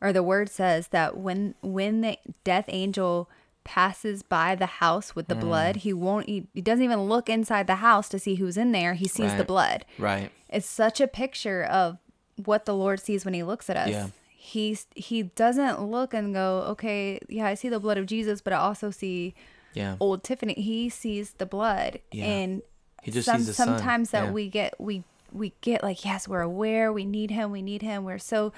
or 0.00 0.12
the 0.12 0.22
Word 0.22 0.48
says 0.50 0.88
that 0.88 1.16
when 1.16 1.54
when 1.62 2.00
the 2.00 2.18
death 2.44 2.64
angel 2.68 3.28
passes 3.64 4.22
by 4.22 4.54
the 4.56 4.66
house 4.66 5.14
with 5.14 5.28
the 5.28 5.36
Mm. 5.36 5.40
blood, 5.40 5.76
he 5.76 5.92
won't. 5.92 6.26
He, 6.28 6.48
he 6.52 6.60
doesn't 6.60 6.84
even 6.84 7.02
look 7.02 7.28
inside 7.28 7.66
the 7.68 7.76
house 7.76 8.08
to 8.08 8.18
see 8.18 8.34
who's 8.36 8.56
in 8.56 8.72
there. 8.72 8.94
He 8.94 9.06
sees 9.06 9.34
the 9.36 9.44
blood. 9.44 9.84
right. 9.98 10.30
It's 10.48 10.66
such 10.68 11.00
a 11.00 11.06
picture 11.06 11.62
of 11.62 11.98
what 12.44 12.64
the 12.66 12.74
Lord 12.74 13.00
sees 13.00 13.24
when 13.24 13.34
He 13.34 13.42
looks 13.42 13.70
at 13.70 13.76
us. 13.76 13.90
Yeah. 13.90 14.08
He's 14.28 14.86
he 14.96 15.22
doesn't 15.22 15.80
look 15.82 16.12
and 16.12 16.34
go, 16.34 16.64
okay, 16.70 17.20
yeah, 17.28 17.46
I 17.46 17.54
see 17.54 17.68
the 17.68 17.78
blood 17.78 17.96
of 17.98 18.06
Jesus, 18.06 18.40
but 18.40 18.52
I 18.52 18.56
also 18.56 18.90
see 18.90 19.34
Yeah. 19.74 19.96
old 20.00 20.24
Tiffany. 20.24 20.54
He 20.54 20.88
sees 20.88 21.34
the 21.34 21.46
blood, 21.46 22.00
Yeah. 22.10 22.24
and 22.26 22.62
He 23.02 23.10
just 23.10 23.26
some, 23.26 23.38
sees 23.38 23.48
the 23.48 23.54
son. 23.54 23.68
sometimes 23.68 24.10
that 24.10 24.26
Yeah. 24.26 24.30
we 24.32 24.48
get 24.48 24.80
we 24.80 25.04
we 25.32 25.52
get 25.60 25.82
like 25.82 26.04
yes, 26.04 26.26
we're 26.26 26.40
aware, 26.40 26.92
we 26.92 27.04
need 27.04 27.30
Him, 27.30 27.50
we 27.50 27.60
need 27.62 27.82
Him. 27.82 28.04
We're 28.04 28.18
so 28.18 28.52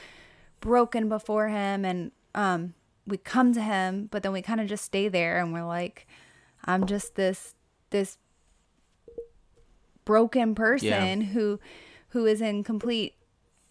broken 0.61 1.09
before 1.09 1.49
Him, 1.49 1.85
and 1.85 2.13
um, 2.35 2.75
we 3.07 3.17
come 3.17 3.53
to 3.55 3.61
Him, 3.61 4.09
but 4.11 4.23
then 4.23 4.33
we 4.33 4.43
kind 4.43 4.61
of 4.61 4.67
just 4.69 4.85
stay 4.85 5.09
there, 5.09 5.39
and 5.39 5.53
we're 5.53 5.67
like, 5.67 6.07
I'm 6.65 6.87
just 6.87 7.17
this 7.17 7.55
this 7.91 8.19
broken 10.05 10.55
person 10.55 11.21
who 11.23 11.59
who 12.09 12.27
is 12.27 12.41
in 12.41 12.63
complete 12.63 13.15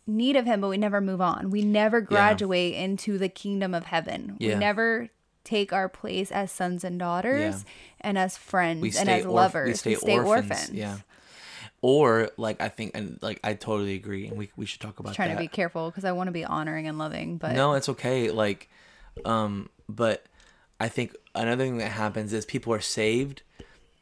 need 0.06 0.36
of 0.36 0.46
him 0.46 0.60
but 0.60 0.68
we 0.68 0.78
never 0.78 1.00
move 1.00 1.22
on 1.22 1.50
we 1.50 1.62
never 1.62 2.02
graduate 2.02 2.74
into 2.74 3.18
the 3.18 3.30
kingdom 3.30 3.74
of 3.74 3.86
heaven 3.86 4.36
we 4.40 4.48
never 4.56 5.10
take 5.44 5.74
our 5.74 5.90
place 5.90 6.32
as 6.32 6.52
sons 6.52 6.84
and 6.84 6.98
daughters 7.00 7.66
and 8.02 8.18
as 8.18 8.38
friends 8.38 8.82
we 8.82 8.92
and 8.98 9.10
as 9.10 9.26
orph- 9.26 9.32
lovers 9.32 9.86
we 9.86 9.96
stay, 9.96 10.18
orphans. 10.18 10.52
orphans 10.52 10.70
Yeah. 10.72 10.98
Or 11.82 12.30
like 12.38 12.62
I 12.62 12.70
think 12.70 12.92
and 12.96 13.20
like 13.22 13.40
I 13.44 13.54
totally 13.56 13.96
agree 13.96 14.28
and 14.28 14.38
we 14.38 14.50
we 14.56 14.66
should 14.66 14.80
talk 14.80 15.00
about 15.00 15.16
trying 15.16 15.30
that. 15.30 15.36
to 15.36 15.42
be 15.42 15.50
careful 15.50 15.90
because 15.90 16.06
i 16.06 16.14
want 16.14 16.28
to 16.30 16.32
be 16.32 16.46
honoring 16.46 16.88
and 16.88 16.98
loving 16.98 17.38
but 17.38 17.54
No, 17.54 17.74
it's 17.74 17.90
okay. 17.90 18.32
Like, 18.32 18.70
um, 19.26 19.70
but 19.90 20.26
I 20.80 20.88
think 20.88 21.14
another 21.36 21.64
thing 21.66 21.78
that 21.80 21.90
happens 21.92 22.32
is 22.32 22.46
people 22.46 22.74
are 22.74 22.80
saved, 22.82 23.42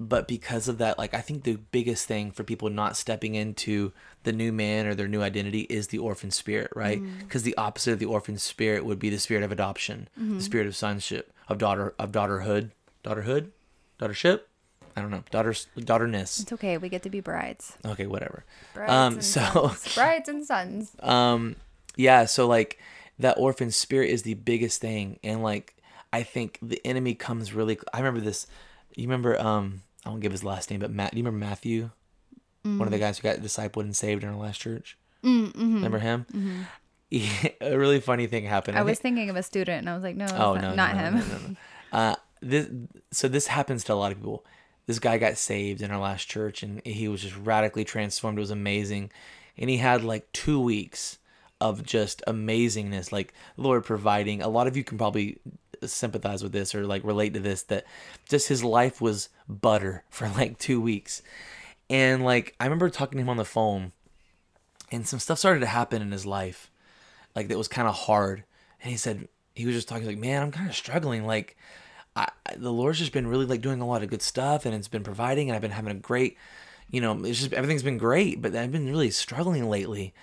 but 0.09 0.27
because 0.27 0.67
of 0.67 0.77
that, 0.79 0.97
like 0.97 1.13
I 1.13 1.21
think 1.21 1.43
the 1.43 1.57
biggest 1.71 2.07
thing 2.07 2.31
for 2.31 2.43
people 2.43 2.69
not 2.69 2.97
stepping 2.97 3.35
into 3.35 3.91
the 4.23 4.31
new 4.31 4.51
man 4.51 4.85
or 4.87 4.95
their 4.95 5.07
new 5.07 5.21
identity 5.21 5.61
is 5.61 5.87
the 5.87 5.97
orphan 5.97 6.31
spirit, 6.31 6.71
right? 6.75 7.01
Mm. 7.01 7.19
Because 7.19 7.43
the 7.43 7.55
opposite 7.57 7.93
of 7.93 7.99
the 7.99 8.05
orphan 8.05 8.37
spirit 8.37 8.85
would 8.85 8.99
be 8.99 9.09
the 9.09 9.19
spirit 9.19 9.43
of 9.43 9.51
adoption, 9.51 10.07
Mm-hmm. 10.19 10.37
the 10.37 10.43
spirit 10.43 10.67
of 10.67 10.75
sonship, 10.75 11.31
of 11.47 11.57
daughter, 11.57 11.93
of 11.99 12.11
daughterhood, 12.11 12.71
daughterhood, 13.03 13.49
daughtership. 13.99 14.41
I 14.95 14.99
don't 15.01 15.09
know, 15.11 15.23
daughters, 15.31 15.67
daughterness. 15.77 16.39
it's 16.41 16.51
okay 16.51 16.77
we 16.77 16.89
get 16.89 17.03
to 17.03 17.09
be 17.09 17.21
brides 17.21 17.77
Okay, 17.85 18.07
whatever. 18.07 18.43
brides 18.73 18.91
Um, 18.91 19.13
and 19.13 19.23
so. 19.23 19.41
sons. 19.69 19.95
brides 19.95 20.27
and 20.29 20.45
sons 20.45 20.91
um 20.99 21.55
yeah 21.95 22.25
so 22.25 22.45
like 22.47 22.77
that 23.17 23.37
orphan 23.37 23.71
spirit 23.71 24.09
is 24.09 24.23
the 24.23 24.33
biggest 24.33 24.81
thing 24.81 25.17
and 25.23 25.41
like 25.43 25.75
i 26.11 26.23
think 26.23 26.57
the 26.61 26.81
enemy 26.85 27.13
comes 27.15 27.53
really 27.53 27.77
i 27.93 27.99
remember 27.99 28.19
this 28.19 28.47
you 28.95 29.03
remember 29.07 29.39
um 29.39 29.81
i 30.05 30.09
won't 30.09 30.21
give 30.21 30.31
his 30.31 30.43
last 30.43 30.69
name 30.71 30.79
but 30.79 30.91
matt 30.91 31.11
do 31.11 31.17
you 31.17 31.23
remember 31.23 31.45
matthew? 31.45 31.89
One 32.63 32.81
of 32.83 32.91
the 32.91 32.99
guys 32.99 33.17
who 33.17 33.23
got 33.23 33.37
discipled 33.37 33.81
and 33.81 33.95
saved 33.95 34.23
in 34.23 34.29
our 34.29 34.35
last 34.35 34.61
church? 34.61 34.95
Mm-hmm. 35.23 35.73
remember 35.75 35.97
him? 35.97 36.25
A 37.61 37.75
really 37.75 37.99
funny 37.99 38.27
thing 38.27 38.45
happened. 38.45 38.77
I 38.77 38.81
I 38.81 38.83
was 38.83 38.99
think- 38.99 39.15
thinking 39.15 39.29
of 39.31 39.35
a 39.35 39.43
student 39.43 39.79
and 39.79 39.89
i 39.89 39.93
was 39.95 40.03
like 40.03 40.15
no, 40.15 40.25
oh 40.31 40.53
not, 40.53 40.61
no, 40.61 40.69
no, 40.69 40.75
not 40.75 40.95
no, 40.95 41.01
him 41.01 41.57
no. 41.91 41.97
uh 41.97 42.15
this 42.41 42.67
so 43.11 43.27
this 43.27 43.47
happens 43.47 43.83
to 43.85 43.93
a 43.93 43.95
lot 43.95 44.11
of 44.11 44.17
people. 44.19 44.45
This 44.87 44.99
guy 44.99 45.17
got 45.17 45.37
saved 45.37 45.81
in 45.81 45.91
our 45.91 45.99
last 45.99 46.25
church 46.27 46.63
and 46.63 46.81
he 46.85 47.07
was 47.07 47.21
just 47.21 47.35
radically 47.37 47.83
transformed. 47.83 48.37
It 48.37 48.41
was 48.41 48.51
amazing. 48.51 49.11
And 49.57 49.69
he 49.69 49.77
had 49.77 50.03
like 50.03 50.31
two 50.31 50.59
weeks 50.59 51.17
of 51.59 51.83
just 51.83 52.23
amazingness 52.27 53.11
like 53.11 53.33
lord 53.57 53.83
providing. 53.85 54.41
A 54.41 54.47
lot 54.49 54.67
of 54.67 54.75
you 54.77 54.83
can 54.83 54.97
probably 54.97 55.37
sympathize 55.87 56.43
with 56.43 56.51
this 56.51 56.75
or 56.75 56.85
like 56.85 57.03
relate 57.03 57.33
to 57.33 57.39
this 57.39 57.63
that 57.63 57.85
just 58.27 58.47
his 58.47 58.63
life 58.63 59.01
was 59.01 59.29
butter 59.47 60.03
for 60.09 60.27
like 60.29 60.57
two 60.57 60.81
weeks. 60.81 61.21
And 61.89 62.23
like 62.23 62.55
i 62.59 62.65
remember 62.65 62.89
talking 62.89 63.17
to 63.17 63.21
him 63.21 63.29
on 63.29 63.37
the 63.37 63.45
phone 63.45 63.91
and 64.91 65.07
some 65.07 65.19
stuff 65.19 65.39
started 65.39 65.59
to 65.61 65.65
happen 65.65 66.01
in 66.01 66.11
his 66.11 66.25
life 66.25 66.71
like 67.35 67.47
that 67.47 67.57
was 67.57 67.67
kind 67.67 67.87
of 67.87 67.95
hard. 67.95 68.43
And 68.81 68.91
he 68.91 68.97
said 68.97 69.27
he 69.53 69.65
was 69.65 69.75
just 69.75 69.87
talking 69.87 70.07
like 70.07 70.17
man 70.17 70.41
i'm 70.41 70.51
kind 70.51 70.69
of 70.69 70.75
struggling 70.75 71.25
like 71.25 71.57
I, 72.15 72.29
the 72.57 72.71
lord's 72.71 72.99
just 72.99 73.13
been 73.13 73.27
really 73.27 73.45
like 73.45 73.61
doing 73.61 73.81
a 73.81 73.87
lot 73.87 74.03
of 74.03 74.09
good 74.09 74.21
stuff 74.21 74.65
and 74.65 74.75
it's 74.75 74.87
been 74.87 75.03
providing 75.03 75.49
and 75.49 75.55
i've 75.55 75.61
been 75.61 75.71
having 75.71 75.91
a 75.91 75.99
great 75.99 76.37
you 76.89 77.01
know 77.01 77.23
it's 77.23 77.39
just 77.39 77.53
everything's 77.53 77.83
been 77.83 77.97
great 77.97 78.41
but 78.41 78.55
i've 78.55 78.71
been 78.71 78.89
really 78.89 79.11
struggling 79.11 79.69
lately. 79.69 80.13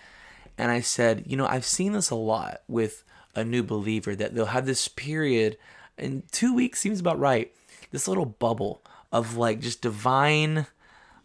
And 0.57 0.71
i 0.71 0.81
said 0.81 1.25
you 1.27 1.37
know 1.37 1.47
i've 1.47 1.65
seen 1.65 1.93
this 1.93 2.11
a 2.11 2.17
lot 2.17 2.63
with 2.69 3.05
a 3.39 3.45
new 3.45 3.63
believer 3.63 4.15
that 4.15 4.35
they'll 4.35 4.47
have 4.47 4.67
this 4.67 4.89
period 4.89 5.57
and 5.97 6.23
two 6.33 6.55
weeks 6.55 6.81
seems 6.81 7.01
about 7.01 7.19
right 7.19 7.53
this 7.91 8.09
little 8.09 8.27
bubble 8.27 8.83
of 9.13 9.37
like 9.37 9.61
just 9.61 9.81
divine 9.81 10.67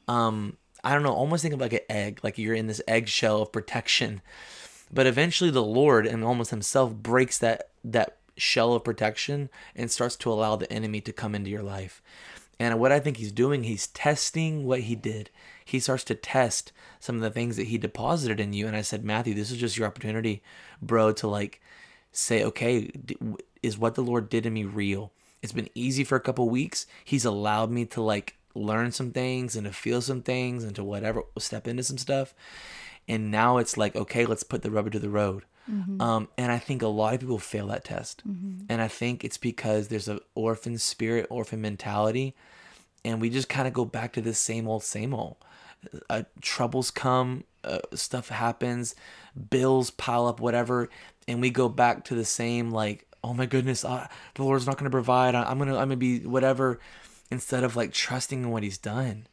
um 0.07 0.57
i 0.83 0.93
don't 0.93 1.03
know 1.03 1.13
almost 1.13 1.41
think 1.41 1.53
of 1.53 1.61
like 1.61 1.73
an 1.73 1.79
egg 1.89 2.19
like 2.23 2.37
you're 2.37 2.55
in 2.55 2.67
this 2.67 2.81
eggshell 2.87 3.41
of 3.41 3.51
protection. 3.51 4.21
But 4.91 5.07
eventually 5.07 5.49
the 5.49 5.63
lord 5.63 6.05
and 6.05 6.23
almost 6.23 6.51
himself 6.51 6.93
breaks 6.93 7.37
that 7.39 7.69
that 7.83 8.17
shell 8.37 8.73
of 8.73 8.83
protection 8.83 9.49
and 9.75 9.91
starts 9.91 10.15
to 10.17 10.31
allow 10.31 10.55
the 10.55 10.71
enemy 10.71 11.01
to 11.01 11.13
come 11.13 11.35
into 11.35 11.49
your 11.49 11.63
life. 11.63 12.01
And 12.59 12.79
what 12.79 12.91
i 12.91 12.99
think 12.99 13.17
he's 13.17 13.31
doing 13.31 13.63
he's 13.63 13.87
testing 13.87 14.65
what 14.65 14.81
he 14.81 14.95
did. 14.95 15.29
He 15.65 15.79
starts 15.79 16.03
to 16.05 16.15
test 16.15 16.71
some 16.99 17.15
of 17.15 17.21
the 17.21 17.31
things 17.31 17.55
that 17.57 17.67
he 17.67 17.77
deposited 17.77 18.39
in 18.39 18.53
you. 18.53 18.67
And 18.67 18.75
i 18.75 18.81
said 18.81 19.03
matthew 19.03 19.33
this 19.33 19.51
is 19.51 19.57
just 19.57 19.77
your 19.77 19.87
opportunity 19.87 20.43
bro 20.81 21.11
to 21.13 21.27
like 21.27 21.61
say 22.13 22.43
okay 22.43 22.89
is 23.61 23.77
what 23.77 23.95
the 23.95 24.03
lord 24.03 24.29
did 24.29 24.45
in 24.45 24.53
me 24.53 24.63
real? 24.63 25.11
It's 25.41 25.51
been 25.51 25.69
easy 25.75 26.05
for 26.05 26.15
a 26.15 26.21
couple 26.21 26.47
weeks. 26.47 26.85
He's 27.03 27.25
allowed 27.25 27.69
me 27.69 27.85
to 27.87 28.01
like 28.01 28.35
learn 28.55 28.91
some 28.91 29.11
things 29.11 29.55
and 29.55 29.65
to 29.65 29.73
feel 29.73 30.01
some 30.01 30.21
things 30.21 30.63
and 30.63 30.75
to 30.75 30.83
whatever 30.83 31.23
step 31.39 31.67
into 31.67 31.83
some 31.83 31.97
stuff. 31.97 32.33
And 33.07 33.31
now 33.31 33.57
it's 33.57 33.75
like 33.75 33.95
okay 33.95 34.25
let's 34.25 34.43
put 34.43 34.61
the 34.61 34.71
rubber 34.71 34.89
to 34.91 34.99
the 34.99 35.09
road. 35.09 35.43
Um, 36.01 36.27
and 36.37 36.51
i 36.51 36.59
think 36.59 36.81
a 36.81 36.87
lot 36.87 37.13
of 37.13 37.21
people 37.21 37.39
fail 37.39 37.67
that 37.67 37.85
test. 37.85 38.21
And 38.69 38.81
i 38.81 38.87
think 38.87 39.23
it's 39.23 39.37
because 39.37 39.87
there's 39.87 40.07
an 40.09 40.19
orphan 40.35 40.77
spirit 40.77 41.25
orphan 41.29 41.61
mentality 41.61 42.35
and 43.05 43.19
we 43.21 43.29
just 43.29 43.49
kind 43.49 43.67
of 43.67 43.73
go 43.73 43.85
back 43.85 44.13
to 44.13 44.21
this 44.21 44.39
same 44.39 44.67
old 44.67 44.83
same 44.83 45.13
old. 45.13 45.37
Uh, 46.09 46.23
troubles 46.41 46.91
come 46.91 47.43
uh, 47.63 47.79
stuff 47.93 48.29
happens 48.29 48.95
bills 49.49 49.89
pile 49.91 50.27
up 50.27 50.39
whatever 50.39 50.89
and 51.27 51.41
we 51.41 51.49
go 51.49 51.69
back 51.69 52.03
to 52.05 52.15
the 52.15 52.25
same 52.25 52.71
like 52.71 53.05
oh 53.23 53.33
my 53.33 53.45
goodness 53.45 53.85
uh, 53.85 54.07
the 54.35 54.43
lord's 54.43 54.65
not 54.67 54.77
going 54.77 54.85
to 54.85 54.89
provide. 54.95 55.35
I- 55.35 55.43
i'm 55.43 55.57
going 55.57 55.69
to 55.69 55.75
i'm 55.77 55.87
going 55.87 55.91
to 55.91 55.95
be 55.97 56.19
whatever 56.19 56.79
instead 57.31 57.63
of 57.63 57.75
like 57.75 57.91
trusting 57.93 58.43
in 58.43 58.49
what 58.51 58.63
he's 58.63 58.77
done. 58.77 59.27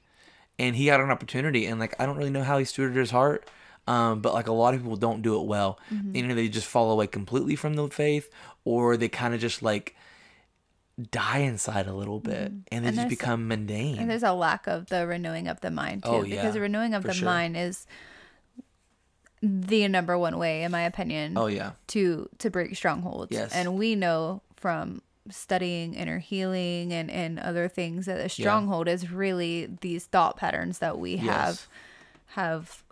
And 0.58 0.76
he 0.76 0.86
had 0.88 1.00
an 1.00 1.10
opportunity 1.10 1.66
and 1.66 1.80
like 1.80 1.94
i 2.00 2.06
don't 2.06 2.16
really 2.16 2.30
know 2.30 2.42
how 2.44 2.58
he 2.58 2.64
stewarded 2.64 2.96
his 2.96 3.10
heart 3.10 3.48
um, 3.86 4.20
but 4.20 4.34
like 4.34 4.46
a 4.46 4.52
lot 4.52 4.74
of 4.74 4.80
people 4.82 4.94
don't 4.96 5.22
do 5.22 5.40
it 5.40 5.46
well. 5.46 5.80
Either 6.14 6.34
they 6.34 6.48
just 6.48 6.66
fall 6.66 6.90
away 6.92 7.06
completely 7.08 7.56
from 7.56 7.74
the 7.74 7.88
faith 7.88 8.30
or 8.64 8.96
they 8.96 9.08
kind 9.08 9.34
of 9.34 9.40
just 9.40 9.62
like 9.62 9.96
die 11.10 11.38
inside 11.38 11.86
a 11.86 11.94
little 11.94 12.20
bit 12.20 12.52
and 12.70 12.84
they 12.84 12.88
And 12.88 12.94
just 12.96 13.08
become 13.08 13.48
mundane. 13.48 13.98
and 13.98 14.10
there's 14.10 14.22
a 14.22 14.34
lack 14.34 14.66
of 14.66 14.86
the 14.90 15.06
renewing 15.06 15.48
of 15.48 15.60
the 15.62 15.70
mind 15.70 16.04
too 16.04 16.10
Oh, 16.10 16.22
because 16.22 16.52
the 16.54 16.60
renewing 16.60 16.92
of 16.94 17.02
the 17.04 17.14
sure. 17.14 17.24
mind 17.24 17.56
is 17.56 17.86
the 19.42 19.86
number 19.88 20.18
one 20.18 20.36
way 20.38 20.62
in 20.62 20.70
my 20.70 20.82
opinion 20.82 21.36
oh 21.38 21.46
yeah 21.46 21.70
to 21.86 22.28
to 22.38 22.50
break 22.50 22.76
strongholds 22.76 23.32
Yes. 23.32 23.52
and 23.54 23.74
we 23.78 23.94
know 23.94 24.42
from 24.56 25.00
studying 25.30 25.94
inner 25.94 26.18
healing 26.18 26.92
and 26.92 27.10
and 27.10 27.38
other 27.38 27.66
things 27.68 28.06
that 28.06 28.18
a 28.20 28.28
stronghold 28.28 28.86
is 28.88 29.10
really 29.10 29.66
these 29.80 30.04
thought 30.06 30.36
patterns 30.36 30.78
that 30.80 30.98
we 30.98 31.16
have 31.18 31.66
have 32.34 32.82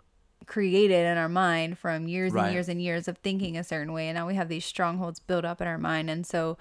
created 0.45 1.05
in 1.05 1.17
our 1.17 1.29
mind 1.29 1.77
from 1.77 2.07
years 2.07 2.33
Right. 2.33 2.45
and 2.45 2.53
years 2.53 2.69
and 2.69 2.81
years 2.81 3.07
of 3.07 3.17
thinking 3.19 3.55
a 3.57 3.63
certain 3.63 3.93
way 3.93 4.07
and 4.07 4.15
now 4.15 4.25
we 4.25 4.35
have 4.35 4.49
these 4.49 4.65
strongholds 4.65 5.19
built 5.19 5.45
up 5.45 5.61
in 5.61 5.67
our 5.67 5.77
mind 5.77 6.09
and 6.09 6.25
so 6.25 6.57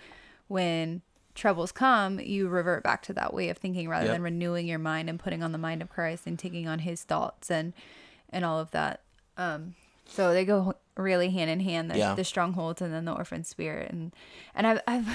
when 0.48 1.00
troubles 1.34 1.70
come, 1.70 2.18
you 2.18 2.48
revert 2.48 2.82
back 2.82 3.00
to 3.02 3.12
that 3.12 3.32
way 3.32 3.48
of 3.48 3.56
thinking 3.58 3.88
rather 3.88 4.06
Yep. 4.06 4.14
than 4.16 4.22
renewing 4.22 4.66
your 4.66 4.78
mind 4.80 5.08
and 5.08 5.20
putting 5.20 5.42
on 5.42 5.52
the 5.52 5.58
mind 5.58 5.80
of 5.82 5.88
Christ 5.88 6.26
and 6.26 6.36
taking 6.38 6.66
on 6.66 6.80
his 6.80 7.04
thoughts 7.04 7.48
and 7.50 7.72
and 8.30 8.44
all 8.44 8.58
of 8.58 8.70
that. 8.72 9.00
Um 9.38 9.74
so 10.06 10.32
they 10.32 10.44
go 10.44 10.74
really 10.96 11.30
hand 11.30 11.50
in 11.50 11.60
hand 11.60 11.90
the, 11.90 11.98
Yeah. 11.98 12.14
the 12.14 12.24
strongholds 12.24 12.82
and 12.82 12.92
then 12.92 13.04
the 13.04 13.12
orphan 13.12 13.44
spirit 13.44 13.90
and 13.92 14.12
and 14.54 14.66
I've 14.66 14.80
I've 14.86 15.06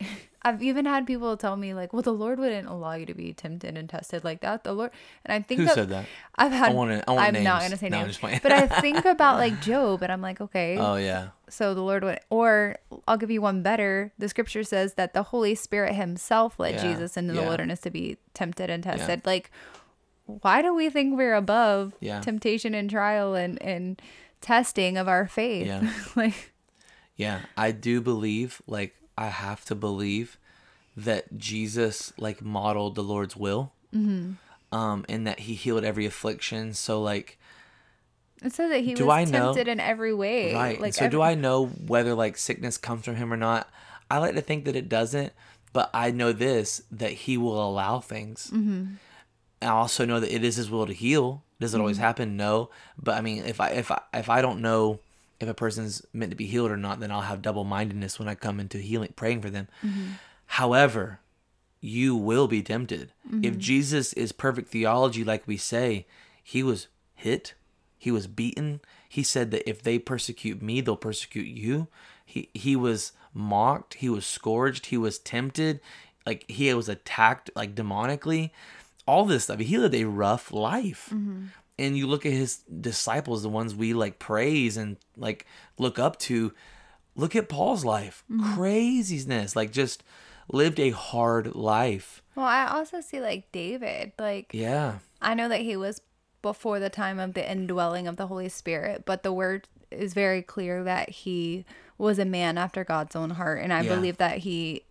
I've 0.42 0.62
even 0.62 0.84
had 0.86 1.04
people 1.04 1.36
tell 1.36 1.56
me 1.56 1.74
like, 1.74 1.92
"Well, 1.92 2.00
the 2.02 2.12
Lord 2.12 2.38
wouldn't 2.38 2.68
allow 2.68 2.92
you 2.94 3.04
to 3.06 3.12
be 3.14 3.32
tempted 3.32 3.76
and 3.76 3.88
tested 3.90 4.22
like 4.22 4.40
that." 4.42 4.62
The 4.62 4.72
Lord, 4.72 4.92
and 5.24 5.32
I 5.32 5.40
think 5.44 5.58
Who 5.60 5.66
that 5.66 5.74
said 5.74 5.88
that? 5.88 6.06
I've 6.36 6.52
had. 6.52 6.70
I 6.70 6.74
wanna- 6.74 7.02
I 7.08 7.10
want 7.10 7.36
I'm 7.36 7.42
not 7.42 7.62
gonna 7.62 7.76
say 7.76 7.88
No, 7.88 7.98
I'm 7.98 8.04
names, 8.04 8.18
but 8.20 8.52
I 8.52 8.68
think 8.80 9.04
about 9.04 9.38
like 9.38 9.60
Job, 9.60 10.00
and 10.02 10.12
I'm 10.12 10.22
like, 10.22 10.40
okay, 10.40 10.78
Oh 10.78 10.94
yeah. 10.94 11.30
so 11.50 11.74
the 11.74 11.80
Lord 11.82 12.04
would, 12.04 12.20
or 12.30 12.76
I'll 13.08 13.16
give 13.16 13.32
you 13.32 13.42
one 13.42 13.62
better. 13.64 14.12
The 14.16 14.28
Scripture 14.28 14.62
says 14.62 14.94
that 14.94 15.12
the 15.12 15.24
Holy 15.24 15.56
Spirit 15.56 15.94
Himself 15.94 16.60
led 16.60 16.76
Yeah, 16.76 16.82
Jesus 16.92 17.16
into 17.16 17.34
the 17.34 17.42
wilderness 17.42 17.80
to 17.80 17.90
be 17.90 18.18
tempted 18.32 18.70
and 18.70 18.84
tested. 18.84 19.26
Like, 19.26 19.50
why 20.42 20.62
do 20.62 20.74
we 20.74 20.90
think 20.90 21.16
we're 21.16 21.34
above 21.34 21.94
Yeah. 22.00 22.20
temptation 22.20 22.74
and 22.74 22.88
trial 22.90 23.34
and 23.34 23.60
and 23.62 24.00
testing 24.40 24.96
of 24.96 25.08
our 25.08 25.26
faith? 25.26 25.66
Yeah. 25.66 25.92
like, 26.16 26.52
Yeah, 27.16 27.40
I 27.56 27.72
do 27.72 28.00
believe, 28.00 28.62
like, 28.66 28.94
I 29.16 29.26
have 29.28 29.64
to 29.66 29.74
believe 29.74 30.38
that 30.96 31.36
Jesus, 31.38 32.12
like, 32.18 32.42
modeled 32.42 32.94
the 32.94 33.02
Lord's 33.02 33.36
will. 33.36 33.72
Mm-hmm. 33.94 34.32
Um, 34.70 35.04
and 35.08 35.26
that 35.26 35.40
he 35.40 35.54
healed 35.54 35.82
every 35.82 36.04
affliction. 36.06 36.74
So, 36.74 37.00
like, 37.00 37.38
it 38.44 38.52
says 38.52 38.70
that 38.70 38.80
He 38.84 38.94
Do 38.94 39.06
was 39.06 39.16
I 39.16 39.24
know- 39.24 39.46
tempted 39.54 39.66
in 39.66 39.80
every 39.80 40.12
way. 40.14 40.54
right. 40.54 40.80
Like, 40.80 40.94
so, 40.94 41.08
do 41.08 41.22
I 41.22 41.34
know 41.34 41.66
whether, 41.66 42.14
like, 42.14 42.36
sickness 42.36 42.76
comes 42.76 43.04
from 43.04 43.16
him 43.16 43.32
or 43.32 43.36
not? 43.36 43.68
I 44.10 44.18
like 44.18 44.34
to 44.36 44.40
think 44.42 44.64
that 44.66 44.76
it 44.76 44.88
doesn't, 44.88 45.32
but 45.72 45.90
I 45.94 46.10
know 46.12 46.32
this 46.32 46.82
that 46.92 47.12
he 47.12 47.36
will 47.36 47.60
allow 47.66 47.98
things. 48.00 48.50
Mm-hmm. 48.52 48.94
I 49.62 49.66
also 49.68 50.04
know 50.04 50.20
that 50.20 50.34
it 50.34 50.44
is 50.44 50.56
his 50.56 50.70
will 50.70 50.86
to 50.86 50.92
heal. 50.92 51.42
Does 51.60 51.74
it 51.74 51.80
always 51.80 51.96
Mm-hmm. 51.96 52.04
happen? 52.04 52.36
No. 52.36 52.70
But 53.02 53.16
I 53.16 53.20
mean, 53.20 53.44
if 53.44 53.60
I 53.60 53.70
if 53.70 53.90
I 53.90 54.00
if 54.14 54.28
I 54.28 54.40
don't 54.42 54.60
know 54.60 55.00
if 55.40 55.48
a 55.48 55.54
person's 55.54 56.04
meant 56.12 56.30
to 56.30 56.36
be 56.36 56.46
healed 56.46 56.70
or 56.70 56.76
not, 56.76 57.00
then 57.00 57.10
I'll 57.10 57.20
have 57.22 57.42
double 57.42 57.64
mindedness 57.64 58.18
when 58.18 58.28
I 58.28 58.34
come 58.34 58.58
into 58.60 58.78
healing, 58.78 59.12
praying 59.16 59.40
for 59.42 59.50
them. 59.50 59.68
Mm-hmm. 59.84 60.06
However, 60.46 61.20
you 61.80 62.16
will 62.16 62.48
be 62.48 62.62
tempted. 62.62 63.12
Mm-hmm. 63.26 63.44
If 63.44 63.58
Jesus 63.58 64.12
is 64.14 64.32
perfect 64.32 64.68
theology, 64.68 65.22
like 65.24 65.46
we 65.46 65.56
say, 65.56 66.06
he 66.42 66.62
was 66.62 66.88
hit, 67.14 67.54
he 67.96 68.10
was 68.10 68.26
beaten. 68.26 68.80
He 69.08 69.22
said 69.22 69.50
that 69.52 69.68
if 69.68 69.82
they 69.82 69.98
persecute 69.98 70.62
me, 70.62 70.80
they'll 70.80 70.96
persecute 70.96 71.46
you. 71.48 71.88
He 72.24 72.48
he 72.54 72.76
was 72.76 73.12
mocked, 73.34 73.94
he 73.94 74.08
was 74.08 74.26
scourged, 74.26 74.86
he 74.86 74.96
was 74.96 75.18
tempted, 75.18 75.80
like 76.26 76.44
he 76.50 76.72
was 76.74 76.88
attacked 76.88 77.50
like 77.54 77.74
demonically. 77.74 78.50
All 79.08 79.24
this 79.24 79.44
stuff. 79.44 79.58
He 79.58 79.78
lived 79.78 79.94
a 79.94 80.04
rough 80.04 80.52
life. 80.52 81.08
Mm-hmm. 81.12 81.46
And 81.80 81.96
you 81.96 82.06
look 82.06 82.26
at 82.26 82.32
his 82.32 82.58
disciples, 82.80 83.42
the 83.42 83.48
ones 83.48 83.74
we 83.74 83.94
like 83.94 84.18
praise 84.18 84.76
and 84.76 84.96
like 85.16 85.46
look 85.78 85.98
up 85.98 86.18
to. 86.20 86.52
Look 87.16 87.34
at 87.34 87.48
Paul's 87.48 87.84
life. 87.84 88.22
Mm-hmm. 88.30 88.54
Craziness. 88.54 89.56
Like 89.56 89.72
just 89.72 90.04
lived 90.52 90.78
a 90.78 90.90
hard 90.90 91.54
life. 91.54 92.22
Well, 92.34 92.46
I 92.46 92.66
also 92.68 93.00
see 93.00 93.20
like 93.20 93.50
David. 93.52 94.12
Like, 94.18 94.50
Yeah. 94.52 94.98
I 95.20 95.34
know 95.34 95.48
that 95.48 95.60
he 95.62 95.76
was 95.76 96.00
before 96.42 96.78
the 96.78 96.90
time 96.90 97.18
of 97.18 97.34
the 97.34 97.50
indwelling 97.50 98.06
of 98.06 98.16
the 98.16 98.28
Holy 98.28 98.48
Spirit, 98.48 99.02
but 99.04 99.22
the 99.24 99.32
word 99.32 99.68
is 99.90 100.14
very 100.14 100.42
clear 100.42 100.84
that 100.84 101.08
he 101.10 101.64
was 101.96 102.18
a 102.20 102.24
man 102.24 102.56
after 102.58 102.84
God's 102.84 103.16
own 103.16 103.30
heart. 103.30 103.60
And 103.62 103.72
I 103.72 103.82
Yeah. 103.82 103.94
believe 103.96 104.18
that 104.18 104.38
he 104.38 104.82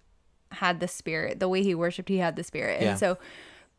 had 0.51 0.79
the 0.79 0.87
spirit. 0.87 1.39
The 1.39 1.47
way 1.49 1.63
he 1.63 1.75
worshiped, 1.75 2.09
he 2.09 2.17
had 2.17 2.35
the 2.35 2.43
spirit. 2.43 2.81
Yeah. 2.81 2.91
And 2.91 2.99
so, 2.99 3.17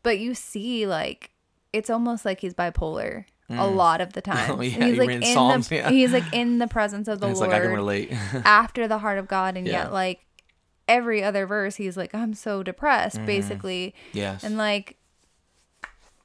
but 0.03 0.19
you 0.19 0.33
see, 0.33 0.85
like, 0.87 1.31
it's 1.73 1.89
almost 1.89 2.25
like 2.25 2.39
he's 2.41 2.53
bipolar 2.53 3.25
a 3.51 3.65
lot 3.67 3.99
of 3.99 4.13
the 4.13 4.21
time. 4.33 4.59
Oh, 4.59 4.61
yeah, 4.61 4.75
And 4.75 4.83
he's 4.83 4.97
like 4.99 5.09
in 5.09 5.23
Psalms, 5.23 5.69
the 5.69 5.75
yeah. 5.77 5.89
he's 5.89 6.13
like 6.13 6.31
in 6.33 6.59
the 6.59 6.67
presence 6.67 7.07
of 7.07 7.19
the 7.21 7.29
it's 7.29 7.39
Lord 7.39 7.51
like 7.51 7.61
I 7.61 7.65
can 7.65 7.73
relate. 7.73 8.11
after 8.45 8.87
the 8.87 8.99
heart 8.99 9.17
of 9.17 9.27
God, 9.27 9.57
and 9.57 9.65
Yeah. 9.67 9.83
yet 9.83 9.93
like 9.93 10.19
every 10.87 11.23
other 11.23 11.45
verse, 11.47 11.75
he's 11.75 11.97
like, 11.97 12.13
I'm 12.15 12.33
so 12.33 12.61
depressed, 12.63 13.17
Mm-hmm. 13.17 13.25
basically. 13.25 13.95
yes. 14.13 14.43
And 14.43 14.57
like 14.57 14.97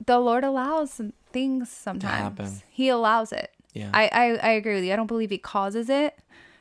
the 0.04 0.18
Lord 0.18 0.44
allows 0.44 1.00
things 1.32 1.70
sometimes. 1.70 2.62
He 2.68 2.88
allows 2.88 3.32
it. 3.32 3.50
Yeah. 3.72 3.90
I, 3.92 4.08
I 4.12 4.24
I 4.37 4.48
agree 4.50 4.74
with 4.74 4.84
you. 4.84 4.92
I 4.92 4.96
don't 4.96 5.06
believe 5.06 5.30
he 5.30 5.38
causes 5.38 5.88
it 5.88 6.16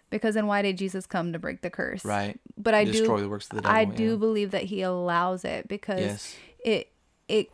because 0.10 0.36
then 0.36 0.48
why 0.48 0.62
did 0.62 0.78
Jesus 0.78 1.06
come 1.06 1.34
to 1.34 1.40
break 1.40 1.62
the 1.62 1.70
curse? 1.70 2.06
right. 2.06 2.40
But 2.58 2.74
I 2.74 2.86
Destroy 2.86 3.18
do 3.18 3.24
the 3.24 3.30
works 3.30 3.46
of 3.48 3.58
the 3.58 3.62
devil. 3.64 3.76
I 3.76 3.84
do 3.86 4.18
believe 4.18 4.52
that 4.52 4.64
he 4.64 4.82
allows 4.82 5.44
it 5.44 5.68
because 5.68 6.00
Yes. 6.00 6.36
it 6.64 6.90
it 7.28 7.50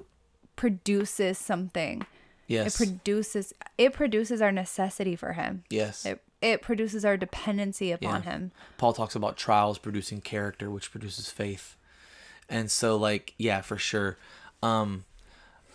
produces 0.55 1.37
something. 1.37 2.05
Yes. 2.47 2.73
It 2.73 2.77
produces 2.85 3.53
it 3.77 3.93
produces 3.93 4.41
our 4.41 4.51
necessity 4.51 5.15
for 5.15 5.33
him. 5.33 5.63
yes. 5.69 6.05
It 6.05 6.21
it 6.41 6.61
produces 6.61 7.03
our 7.03 7.17
dependency 7.17 7.91
upon 7.91 8.23
Yeah. 8.23 8.31
him. 8.31 8.51
Paul 8.77 8.93
talks 8.93 9.13
about 9.13 9.35
trials 9.35 9.77
producing 9.77 10.21
character, 10.21 10.69
which 10.71 10.89
produces 10.89 11.29
faith. 11.29 11.75
And 12.47 12.71
so, 12.71 12.95
like, 12.95 13.33
yeah, 13.37 13.59
for 13.59 13.77
sure. 13.77 14.17
Um, 14.63 15.03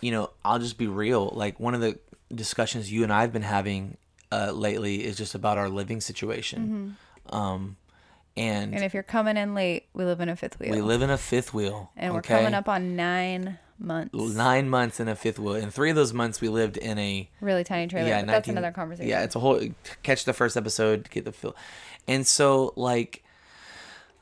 you 0.00 0.10
know, 0.10 0.30
I'll 0.42 0.58
just 0.58 0.78
be 0.78 0.86
real. 0.86 1.30
Like, 1.34 1.60
one 1.60 1.74
of 1.74 1.82
the 1.82 1.98
discussions 2.34 2.90
you 2.90 3.02
and 3.02 3.12
I 3.12 3.20
have 3.20 3.32
been 3.32 3.42
having 3.42 3.98
uh, 4.32 4.52
lately 4.52 5.04
is 5.04 5.18
just 5.18 5.34
about 5.34 5.58
our 5.58 5.68
living 5.68 6.00
situation. 6.00 6.96
Um, 7.28 7.76
and, 8.36 8.68
Mm-hmm. 8.72 8.74
And 8.76 8.84
if 8.84 8.94
you're 8.94 9.02
coming 9.04 9.36
in 9.36 9.54
late, 9.54 9.84
we 9.92 10.04
live 10.04 10.20
in 10.20 10.28
a 10.30 10.34
fifth 10.34 10.58
wheel. 10.58 10.70
we 10.72 10.80
live 10.80 11.02
in 11.02 11.10
a 11.10 11.18
fifth 11.18 11.52
wheel. 11.54 11.90
and 11.94 12.12
we're 12.14 12.22
coming 12.22 12.54
up 12.54 12.68
on 12.70 12.96
nine 12.96 13.58
months. 13.78 14.14
nine 14.14 14.68
months 14.68 15.00
in 15.00 15.08
a 15.08 15.16
fifth 15.16 15.38
wheel. 15.38 15.54
In 15.54 15.70
three 15.70 15.90
of 15.90 15.96
those 15.96 16.12
months, 16.12 16.40
we 16.40 16.48
lived 16.48 16.76
in 16.76 16.98
a 16.98 17.28
Really 17.40 17.64
tiny 17.64 17.86
trailer. 17.88 18.08
yeah, 18.08 18.20
but 18.22 18.26
that's 18.28 18.48
another 18.48 18.72
conversation. 18.72 19.08
Yeah, 19.08 19.22
it's 19.22 19.34
a 19.36 19.40
whole 19.40 19.60
catch 20.02 20.24
the 20.24 20.32
first 20.32 20.56
episode, 20.56 21.08
get 21.10 21.24
the 21.24 21.32
feel. 21.32 21.54
And 22.08 22.26
so 22.26 22.72
like 22.76 23.22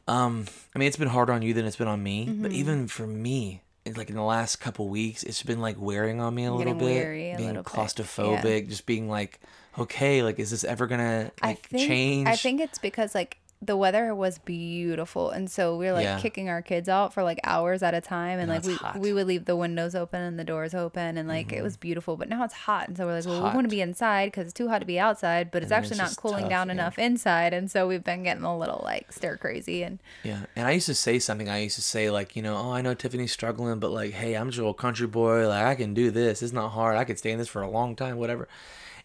um 0.09 0.47
I 0.75 0.79
mean 0.79 0.89
it's 0.89 0.97
been 0.97 1.09
harder 1.09 1.33
on 1.33 1.43
you 1.43 1.55
than 1.55 1.65
it's 1.65 1.77
been 1.77 1.89
on 1.89 2.03
me, 2.03 2.27
Mm-hmm. 2.27 2.43
but 2.43 2.53
even 2.53 2.89
for 2.89 3.07
me, 3.07 3.63
it's 3.85 3.97
like 3.97 4.11
in 4.11 4.17
the 4.17 4.23
last 4.23 4.57
couple 4.57 4.89
weeks, 4.89 5.23
it's 5.23 5.43
been 5.43 5.61
like 5.61 5.77
wearing 5.81 6.21
on 6.21 6.35
me 6.35 6.45
a 6.45 6.53
little 6.53 6.75
bit, 6.75 6.85
weary 6.85 7.31
a 7.33 7.37
being 7.37 7.49
little 7.49 7.63
bit, 7.63 7.73
claustrophobic, 7.73 8.69
just 8.69 8.87
being 8.87 9.09
like, 9.09 9.41
okay, 9.79 10.23
like 10.23 10.39
is 10.39 10.51
this 10.51 10.65
ever 10.65 10.87
gonna 10.87 11.31
I 11.43 11.47
like 11.49 11.67
think 11.69 11.89
change? 11.89 12.29
I 12.29 12.37
think 12.37 12.61
it's 12.61 12.79
because 12.79 13.15
like 13.15 13.39
the 13.65 13.77
weather 13.77 14.13
was 14.13 14.39
beautiful 14.39 15.31
and 15.31 15.49
so 15.49 15.77
we 15.77 15.87
were 15.87 15.93
like 15.93 16.03
Yeah. 16.03 16.19
kicking 16.19 16.49
our 16.49 16.63
kids 16.63 16.89
out 16.89 17.15
for 17.15 17.23
like 17.23 17.39
hours 17.45 17.81
at 17.83 17.95
a 17.95 18.01
time 18.01 18.41
and 18.41 18.49
Now 18.49 18.55
like 18.57 18.65
we 18.65 18.75
hot. 18.75 18.95
Mm-hmm. 18.95 19.01
we 19.03 19.13
would 19.13 19.27
leave 19.29 19.45
the 19.45 19.55
windows 19.55 19.95
open 19.95 20.21
and 20.21 20.37
the 20.39 20.45
doors 20.45 20.75
open 20.75 21.17
and 21.17 21.29
like 21.29 21.53
it 21.53 21.63
was 21.63 21.77
beautiful 21.77 22.17
but 22.17 22.29
now 22.29 22.43
it's 22.43 22.55
hot 22.55 22.89
and 22.89 22.97
so 22.97 23.07
we're 23.07 23.15
like 23.15 23.25
well 23.25 23.37
we 23.37 23.51
want 23.55 23.63
to 23.65 23.69
be 23.69 23.81
inside 23.81 24.27
because 24.33 24.47
it's 24.47 24.53
too 24.53 24.69
hot 24.69 24.81
to 24.81 24.85
be 24.87 24.99
outside 24.99 25.51
but 25.53 25.63
it's 25.63 25.71
then 25.71 25.79
actually 25.79 26.01
it's 26.01 26.11
not 26.11 26.17
cooling 26.17 26.43
tough, 26.43 26.51
down 26.51 26.67
yeah. 26.67 26.73
enough 26.73 26.99
inside 26.99 27.55
and 27.55 27.71
so 27.71 27.87
we've 27.87 28.03
been 28.03 28.25
getting 28.25 28.43
a 28.43 28.59
little 28.59 28.81
like 28.85 29.13
stir 29.13 29.37
crazy 29.37 29.83
and 29.85 30.01
Yeah, 30.25 30.41
and 30.57 30.67
I 30.67 30.73
used 30.73 30.87
to 30.87 30.95
say 30.95 31.19
something. 31.21 31.49
I 31.49 31.59
used 31.63 31.77
to 31.77 31.83
say 31.83 32.11
like, 32.11 32.35
you 32.35 32.43
know, 32.43 32.57
oh, 32.57 32.73
I 32.73 32.83
know 32.83 32.95
Tiffany's 32.95 33.33
struggling, 33.33 33.79
but 33.79 33.91
like, 33.93 34.13
hey, 34.13 34.35
I'm 34.35 34.49
just 34.49 34.59
a 34.59 34.63
little 34.63 34.75
country 34.75 35.07
boy. 35.07 35.47
Like, 35.49 35.65
I 35.65 35.75
can 35.77 35.95
do 35.95 36.11
this. 36.11 36.43
It's 36.43 36.53
not 36.53 36.71
hard. 36.71 36.97
I 36.97 37.05
could 37.05 37.19
stay 37.19 37.31
in 37.31 37.39
this 37.39 37.49
for 37.49 37.63
a 37.63 37.71
long 37.71 37.95
time, 37.97 38.17
whatever. 38.17 38.49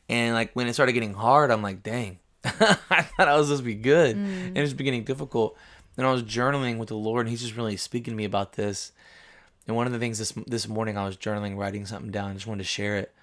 And 0.09 0.33
like 0.33 0.51
when 0.53 0.67
it 0.67 0.73
started 0.73 0.93
getting 0.93 1.13
hard, 1.13 1.51
I'm 1.51 1.61
like, 1.61 1.83
dang, 1.83 2.19
I 2.89 3.01
thought 3.01 3.27
I 3.27 3.35
was 3.35 3.47
supposed 3.47 3.61
to 3.61 3.65
be 3.65 3.75
good, 3.75 4.15
mm. 4.15 4.47
and 4.47 4.57
it's 4.57 4.73
beginning 4.73 5.03
difficult. 5.03 5.57
And 5.97 6.05
I 6.05 6.11
was 6.11 6.23
journaling 6.23 6.77
with 6.77 6.89
the 6.89 6.95
Lord, 6.95 7.25
and 7.25 7.29
He's 7.29 7.41
just 7.41 7.55
really 7.55 7.77
speaking 7.77 8.13
to 8.13 8.17
me 8.17 8.25
about 8.25 8.53
this. 8.53 8.91
And 9.67 9.75
one 9.75 9.87
of 9.87 9.93
the 9.93 9.99
things 9.99 10.19
this 10.19 10.31
this 10.45 10.67
morning, 10.67 10.97
I 10.97 11.05
was 11.05 11.17
journaling, 11.17 11.57
writing 11.57 11.85
something 11.85 12.11
down. 12.11 12.31
I 12.31 12.33
just 12.33 12.47
wanted 12.47 12.63
to 12.63 12.69
share 12.69 12.97
it. 12.97 13.13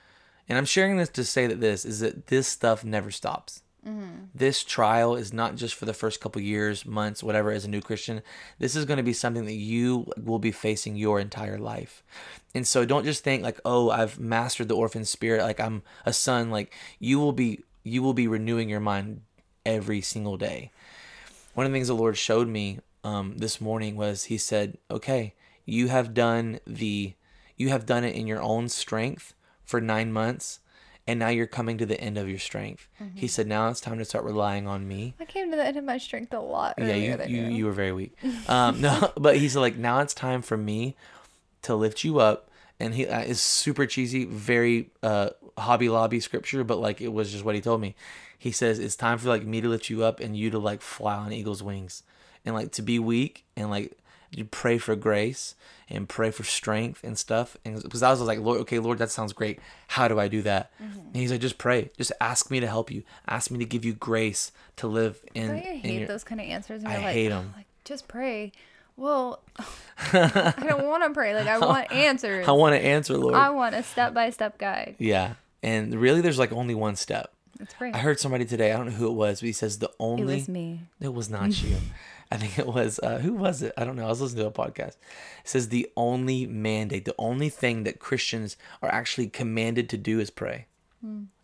And 0.48 0.58
I'm 0.58 0.66
sharing 0.66 0.98
this 0.98 1.08
to 1.10 1.24
say 1.24 1.46
that 1.46 1.60
this 1.60 1.84
is 1.84 2.00
that 2.00 2.26
this 2.26 2.48
stuff 2.48 2.84
never 2.84 3.10
stops 3.10 3.62
mm-hmm. 3.86 4.24
this 4.34 4.64
trial 4.64 5.14
is 5.14 5.32
not 5.32 5.56
just 5.56 5.74
for 5.74 5.84
the 5.84 5.94
first 5.94 6.20
couple 6.20 6.40
years, 6.40 6.86
months, 6.86 7.22
whatever, 7.22 7.50
as 7.50 7.64
a 7.64 7.70
new 7.70 7.80
Christian. 7.80 8.22
This 8.58 8.74
is 8.76 8.84
going 8.84 8.96
to 8.96 9.02
be 9.02 9.12
something 9.12 9.44
that 9.44 9.54
you 9.54 10.06
will 10.22 10.38
be 10.38 10.52
facing 10.52 10.96
your 10.96 11.20
entire 11.20 11.58
life. 11.58 12.02
And 12.54 12.66
so 12.66 12.84
don't 12.84 13.04
just 13.04 13.24
think 13.24 13.42
like, 13.42 13.60
oh, 13.64 13.90
I've 13.90 14.18
mastered 14.18 14.68
the 14.68 14.76
orphan 14.76 15.04
spirit, 15.04 15.42
like 15.42 15.60
I'm 15.60 15.82
a 16.06 16.12
son. 16.12 16.50
Like 16.50 16.74
you 16.98 17.18
will 17.18 17.32
be 17.32 17.60
you 17.84 18.02
will 18.02 18.14
be 18.14 18.26
renewing 18.26 18.68
your 18.68 18.80
mind 18.80 19.20
every 19.64 20.00
single 20.00 20.36
day. 20.36 20.72
One 21.52 21.66
of 21.66 21.72
the 21.72 21.76
things 21.76 21.88
the 21.88 21.94
Lord 21.94 22.16
showed 22.16 22.48
me 22.48 22.80
um, 23.04 23.36
this 23.36 23.60
morning 23.60 23.96
was 23.96 24.24
He 24.24 24.38
said, 24.38 24.78
"Okay, 24.90 25.34
you 25.64 25.88
have 25.88 26.14
done 26.14 26.58
the, 26.66 27.14
you 27.56 27.68
have 27.68 27.86
done 27.86 28.02
it 28.02 28.16
in 28.16 28.26
your 28.26 28.42
own 28.42 28.68
strength 28.68 29.34
for 29.64 29.80
nine 29.80 30.12
months, 30.12 30.60
and 31.06 31.18
now 31.18 31.28
you're 31.28 31.46
coming 31.46 31.78
to 31.78 31.86
the 31.86 32.00
end 32.00 32.18
of 32.18 32.28
your 32.28 32.38
strength." 32.38 32.88
He 33.14 33.28
said, 33.28 33.46
"Now 33.46 33.68
it's 33.68 33.80
time 33.80 33.98
to 33.98 34.04
start 34.04 34.24
relying 34.24 34.66
on 34.66 34.88
me." 34.88 35.14
I 35.20 35.26
came 35.26 35.50
to 35.50 35.56
the 35.56 35.64
end 35.64 35.76
of 35.76 35.84
my 35.84 35.98
strength 35.98 36.32
a 36.32 36.40
lot 36.40 36.74
Yeah, 36.78 36.94
you 36.94 37.18
you, 37.28 37.42
you. 37.42 37.48
you 37.48 37.66
were 37.66 37.72
very 37.72 37.92
weak. 37.92 38.16
Um, 38.48 38.80
no, 38.86 39.12
but 39.16 39.36
he's 39.36 39.54
like 39.54 39.76
now 39.76 40.00
it's 40.00 40.14
time 40.14 40.42
for 40.42 40.56
me 40.56 40.96
to 41.62 41.74
lift 41.74 42.04
you 42.04 42.18
up, 42.18 42.50
and 42.80 42.94
he 42.94 43.06
uh, 43.06 43.20
is 43.22 43.40
super 43.40 43.86
cheesy, 43.86 44.24
very 44.24 44.90
uh, 45.02 45.30
Hobby 45.58 45.88
Lobby 45.88 46.20
scripture, 46.20 46.64
but 46.64 46.78
like 46.78 47.00
it 47.00 47.12
was 47.12 47.32
just 47.32 47.44
what 47.44 47.54
he 47.54 47.60
told 47.60 47.80
me. 47.80 47.94
He 48.38 48.52
says 48.52 48.78
it's 48.78 48.96
time 48.96 49.18
for 49.18 49.28
like 49.28 49.44
me 49.44 49.60
to 49.60 49.68
lift 49.68 49.88
you 49.88 50.04
up 50.04 50.20
and 50.20 50.36
you 50.36 50.50
to 50.50 50.58
like 50.58 50.82
fly 50.82 51.16
on 51.16 51.32
eagle's 51.32 51.62
wings, 51.62 52.02
and 52.44 52.54
like 52.54 52.72
to 52.72 52.82
be 52.82 52.98
weak 52.98 53.44
and 53.56 53.70
like 53.70 53.96
you 54.30 54.44
pray 54.44 54.78
for 54.78 54.96
grace 54.96 55.54
and 55.88 56.08
pray 56.08 56.30
for 56.30 56.42
strength 56.42 57.04
and 57.04 57.16
stuff. 57.16 57.56
And 57.64 57.80
because 57.80 58.02
I 58.02 58.10
was 58.10 58.20
like, 58.20 58.40
Lord, 58.40 58.60
okay, 58.62 58.80
Lord, 58.80 58.98
that 58.98 59.10
sounds 59.12 59.32
great. 59.32 59.60
How 59.86 60.08
do 60.08 60.18
I 60.18 60.26
do 60.26 60.42
that? 60.42 60.72
Mm-hmm. 60.82 60.98
And 61.00 61.16
He's 61.16 61.30
like, 61.30 61.40
just 61.40 61.56
pray. 61.56 61.90
Just 61.96 62.10
ask 62.20 62.50
me 62.50 62.58
to 62.58 62.66
help 62.66 62.90
you. 62.90 63.04
Ask 63.28 63.50
me 63.52 63.58
to 63.60 63.64
give 63.64 63.84
you 63.84 63.92
grace 63.92 64.50
to 64.76 64.88
live 64.88 65.20
in. 65.34 65.48
Don't 65.48 65.56
you 65.58 65.62
hate 65.78 65.98
your- 66.00 66.08
those 66.08 66.24
kind 66.24 66.40
of 66.40 66.48
answers? 66.48 66.82
And 66.82 66.92
I 66.92 66.96
like, 66.96 67.12
hate 67.14 67.30
'em. 67.30 67.52
Like, 67.56 67.66
just 67.84 68.08
pray. 68.08 68.50
Well, 68.96 69.42
I 70.12 70.54
don't 70.66 70.86
want 70.86 71.02
to 71.04 71.10
pray. 71.10 71.34
Like, 71.34 71.46
I 71.46 71.58
want 71.58 71.90
answers. 71.92 72.46
I 72.46 72.52
want 72.52 72.74
to 72.74 72.80
answer, 72.84 73.16
Lord. 73.16 73.34
I 73.34 73.50
want 73.50 73.74
a 73.74 73.82
step 73.82 74.14
by 74.14 74.30
step 74.30 74.58
guide. 74.58 74.96
yeah, 74.98 75.34
and 75.62 75.94
really, 75.94 76.20
there's 76.20 76.38
like 76.38 76.52
only 76.52 76.74
one 76.74 76.96
step. 76.96 77.32
Let's 77.58 77.74
pray. 77.74 77.92
I 77.92 77.98
heard 77.98 78.18
somebody 78.20 78.44
today. 78.44 78.72
I 78.72 78.76
don't 78.76 78.86
know 78.86 78.92
who 78.92 79.06
it 79.08 79.14
was, 79.14 79.40
but 79.40 79.46
he 79.46 79.52
says 79.52 79.78
the 79.78 79.90
only. 80.00 80.34
it 80.34 80.36
was 80.36 80.48
me. 80.48 80.80
It 81.00 81.14
was 81.14 81.30
not 81.30 81.62
you. 81.62 81.76
I 82.32 82.36
think 82.36 82.58
it 82.58 82.66
was 82.66 82.98
uh, 83.00 83.18
who 83.18 83.32
was 83.34 83.62
it? 83.62 83.72
I 83.76 83.84
don't 83.84 83.96
know. 83.96 84.06
I 84.06 84.08
was 84.08 84.20
listening 84.20 84.42
to 84.44 84.48
a 84.48 84.52
podcast. 84.66 84.96
It 84.96 84.96
says 85.44 85.68
the 85.68 85.88
only 85.96 86.46
mandate, 86.46 87.04
the 87.04 87.14
only 87.18 87.48
thing 87.48 87.84
that 87.84 88.00
Christians 88.00 88.56
are 88.82 88.88
actually 88.92 89.28
commanded 89.28 89.88
to 89.90 89.96
do 89.98 90.18
is 90.20 90.30
pray. 90.30 90.66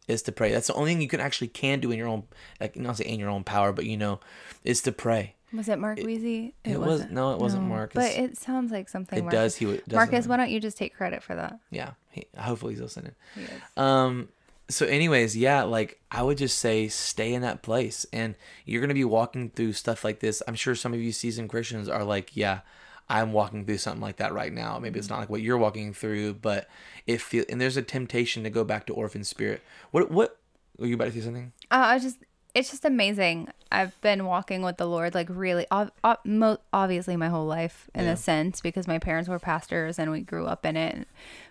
Is 0.09 0.23
to 0.23 0.33
pray. 0.33 0.51
That's 0.51 0.67
the 0.69 0.75
only 0.75 0.93
thing 0.93 1.03
you 1.03 1.07
can 1.09 1.21
actually 1.21 1.49
can 1.49 1.79
do 1.81 1.93
in 1.93 1.99
your 1.99 2.09
own, 2.09 2.25
like 2.61 2.75
not 2.77 2.97
say 2.97 3.05
in 3.05 3.21
your 3.21 3.29
own 3.29 3.45
power, 3.45 3.71
but 3.73 3.85
you 3.85 3.97
know, 3.97 4.19
is 4.65 4.81
to 4.83 4.91
pray. 4.93 5.35
Was 5.53 5.69
it 5.69 5.79
Mark 5.79 5.99
Weezy? 5.99 6.53
it 6.65 6.79
was- 6.79 6.89
wasn't. 6.89 7.13
no, 7.13 7.33
it 7.35 7.39
wasn't 7.41 7.65
Mark. 7.65 7.93
But 7.95 8.13
it 8.13 8.37
sounds 8.39 8.71
like 8.71 8.89
something. 8.89 9.19
It 9.19 9.23
Marcus. 9.23 9.39
does. 9.39 9.57
He 9.57 9.67
does 9.67 9.81
Marcus, 9.93 10.27
why 10.27 10.37
don't 10.37 10.51
you 10.51 10.61
just 10.61 10.77
take 10.77 10.95
credit 10.95 11.23
for 11.23 11.35
that? 11.35 11.59
Yeah. 11.71 11.93
He, 12.11 12.27
hopefully 12.39 12.75
he's 12.75 12.83
listening. 12.83 13.13
He 13.35 13.43
is. 13.43 13.51
Um. 13.77 14.29
So, 14.69 14.87
anyways, 14.87 15.37
yeah, 15.37 15.65
like 15.65 16.01
I 16.13 16.23
would 16.23 16.39
just 16.39 16.59
say, 16.59 16.87
stay 16.87 17.35
in 17.35 17.43
that 17.43 17.61
place, 17.63 18.07
and 18.13 18.37
you're 18.65 18.81
gonna 18.81 18.95
be 18.95 19.05
walking 19.05 19.51
through 19.51 19.73
stuff 19.73 20.05
like 20.05 20.21
this. 20.21 20.43
I'm 20.47 20.55
sure 20.55 20.77
some 20.77 20.95
of 20.95 21.01
you 21.01 21.11
seasoned 21.11 21.49
Christians 21.49 21.89
are 21.89 22.05
like, 22.05 22.37
yeah, 22.37 22.61
I'm 23.09 23.33
walking 23.33 23.65
through 23.67 23.79
something 23.79 24.01
like 24.01 24.19
that 24.19 24.33
right 24.33 24.53
now. 24.53 24.79
Maybe 24.79 25.01
it's 25.01 25.09
not 25.09 25.19
like 25.19 25.29
what 25.31 25.41
you're 25.43 25.59
walking 25.59 25.93
through, 25.93 26.35
but 26.35 26.69
it 27.09 27.21
feel 27.21 27.45
and 27.49 27.61
there's 27.61 27.77
a 27.77 27.83
temptation 27.83 28.45
to 28.45 28.51
go 28.51 28.63
back 28.63 28.87
to 28.87 28.95
orphan 28.95 29.25
spirit. 29.25 29.61
What? 29.91 30.09
What? 30.13 30.37
Were 30.79 30.87
you 30.87 30.95
about 30.95 31.07
to 31.07 31.13
say 31.13 31.21
something? 31.21 31.53
Uh, 31.71 31.75
I 31.75 31.99
just, 31.99 32.19
it's 32.55 32.71
just 32.71 32.85
amazing. 32.85 33.49
I've 33.73 33.99
been 34.01 34.25
walking 34.27 34.63
with 34.63 34.77
the 34.77 34.87
Lord, 34.87 35.15
like 35.15 35.29
really, 35.31 35.67
ob- 35.71 35.93
ob- 36.03 36.19
mo- 36.25 36.59
obviously 36.73 37.17
my 37.17 37.29
whole 37.29 37.47
life 37.47 37.89
in 37.95 38.05
Yeah. 38.05 38.13
a 38.13 38.17
sense, 38.17 38.61
because 38.61 38.89
my 38.89 38.99
parents 38.99 39.29
were 39.29 39.39
pastors 39.39 39.99
and 39.99 40.11
we 40.11 40.21
grew 40.21 40.47
up 40.47 40.67
in 40.67 40.77
it. 40.77 41.07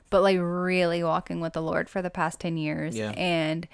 But 0.09 0.21
like 0.21 0.37
really 0.39 1.03
walking 1.03 1.39
with 1.39 1.53
the 1.53 1.61
Lord 1.61 1.89
for 1.89 2.01
the 2.01 2.09
past 2.09 2.39
10 2.39 2.57
years. 2.57 2.95
Yeah. 2.95 3.11
And 3.11 3.67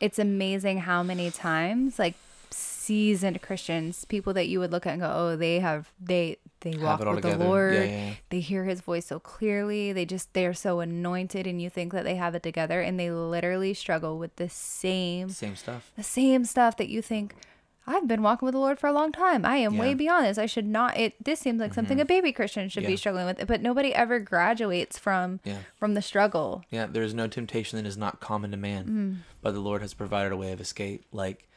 it's 0.00 0.18
amazing 0.18 0.78
how 0.80 1.02
many 1.02 1.30
times, 1.30 1.98
like, 1.98 2.14
seasoned 2.88 3.42
Christians, 3.42 4.04
people 4.06 4.32
that 4.32 4.48
you 4.48 4.58
would 4.60 4.72
look 4.72 4.86
at 4.86 4.92
and 4.94 5.02
go, 5.02 5.12
oh, 5.14 5.36
they 5.36 5.60
have, 5.60 5.92
they, 6.00 6.38
they 6.60 6.74
walk 6.76 7.00
with 7.00 7.08
the 7.08 7.14
together. 7.16 7.44
Yeah, 7.44 7.48
Lord. 7.48 7.74
yeah, 7.74 7.82
yeah. 7.84 8.14
They 8.30 8.40
hear 8.40 8.64
his 8.64 8.80
voice 8.80 9.04
so 9.06 9.20
clearly. 9.20 9.92
They 9.92 10.06
just, 10.06 10.32
they're 10.32 10.54
so 10.54 10.80
anointed 10.80 11.46
and 11.46 11.60
you 11.60 11.68
think 11.68 11.92
that 11.92 12.04
they 12.04 12.16
have 12.16 12.34
it 12.34 12.42
together. 12.42 12.80
And 12.80 12.98
they 12.98 13.10
literally 13.10 13.74
struggle 13.74 14.18
with 14.18 14.36
the 14.36 14.48
same 14.48 15.28
Same 15.28 15.54
stuff. 15.54 15.92
the 15.96 16.02
same 16.02 16.44
stuff 16.46 16.78
that 16.78 16.88
you 16.88 17.02
think 17.02 17.34
I've 17.90 18.06
been 18.06 18.22
walking 18.22 18.44
with 18.44 18.52
the 18.52 18.58
Lord 18.58 18.78
for 18.78 18.86
a 18.86 18.92
long 18.92 19.12
time. 19.12 19.46
I 19.46 19.56
am 19.56 19.74
Yeah. 19.74 19.80
way 19.80 19.94
beyond 19.94 20.26
this. 20.26 20.36
I 20.36 20.44
should 20.46 20.66
not 20.66 20.96
it 20.98 21.12
this 21.24 21.40
seems 21.40 21.60
like 21.60 21.72
something 21.74 21.96
mm-hmm. 21.96 22.02
a 22.02 22.14
baby 22.16 22.32
Christian 22.32 22.68
should 22.68 22.82
Yeah. 22.82 22.90
be 22.90 22.96
struggling 22.96 23.26
with. 23.26 23.46
But 23.46 23.62
nobody 23.62 23.94
ever 23.94 24.18
graduates 24.18 24.98
from 24.98 25.40
Yeah. 25.44 25.58
from 25.76 25.94
the 25.94 26.02
struggle. 26.02 26.64
Yeah, 26.70 26.86
there 26.86 27.02
is 27.02 27.14
no 27.14 27.26
temptation 27.28 27.76
that 27.78 27.86
is 27.86 27.96
not 27.96 28.20
common 28.20 28.50
to 28.50 28.56
man, 28.56 28.84
mm-hmm. 28.84 29.12
but 29.40 29.52
the 29.54 29.60
Lord 29.60 29.80
has 29.82 29.94
provided 29.94 30.32
a 30.32 30.36
way 30.36 30.52
of 30.52 30.60
escape. 30.60 31.04
Like 31.12 31.48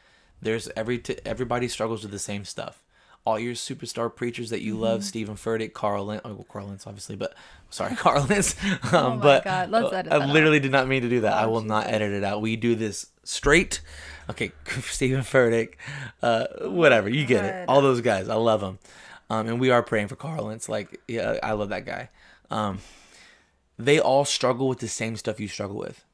there's 0.42 0.68
every 0.76 0.98
t- 0.98 1.16
everybody 1.24 1.68
struggles 1.68 2.02
with 2.02 2.10
the 2.12 2.18
same 2.18 2.44
stuff. 2.44 2.82
All 3.24 3.38
your 3.38 3.54
superstar 3.54 4.14
preachers 4.14 4.50
that 4.50 4.62
you 4.62 4.76
love, 4.76 5.04
Steven 5.04 5.36
Furtick, 5.36 5.72
Carl 5.74 6.06
Lentz, 6.06 6.22
oh, 6.24 6.34
well, 6.34 6.46
Carl 6.50 6.66
Lentz, 6.66 6.88
obviously, 6.88 7.14
but 7.14 7.32
sorry, 7.70 7.94
Carl 7.96 8.26
Lentz. 8.28 8.56
Um, 8.64 8.78
Oh 8.92 9.10
my 9.10 9.16
but 9.22 9.44
God, 9.44 9.70
let's 9.70 9.92
uh, 9.92 9.96
edit 9.96 10.12
I 10.12 10.18
that 10.18 10.28
out. 10.28 10.34
literally 10.34 10.58
did 10.58 10.72
not 10.72 10.88
mean 10.88 11.02
to 11.02 11.08
do 11.08 11.20
that. 11.20 11.34
I 11.34 11.46
will 11.46 11.60
not 11.62 11.86
edit 11.86 12.10
it 12.12 12.24
out. 12.24 12.40
We 12.42 12.56
do 12.56 12.74
this 12.74 13.06
straight. 13.22 13.80
Okay, 14.28 14.50
Steven 14.82 15.20
Furtick, 15.22 15.74
uh, 16.22 16.46
whatever, 16.68 17.08
you 17.08 17.24
get 17.24 17.44
it. 17.44 17.68
All 17.68 17.80
those 17.80 18.00
guys, 18.00 18.28
I 18.28 18.34
love 18.34 18.60
them. 18.60 18.80
Um, 19.30 19.46
and 19.48 19.60
we 19.60 19.70
are 19.70 19.82
praying 19.84 20.08
for 20.08 20.16
Carl 20.16 20.46
Lentz. 20.46 20.68
Like, 20.68 21.00
yeah, 21.06 21.38
I 21.44 21.52
love 21.52 21.68
that 21.68 21.86
guy. 21.86 22.08
Um, 22.50 22.80
they 23.78 23.98
all 24.00 24.24
struggle 24.24 24.68
with 24.68 24.80
the 24.80 24.88
same 24.88 25.16
stuff 25.16 25.38
you 25.40 25.46
struggle 25.48 25.76
with. 25.76 26.04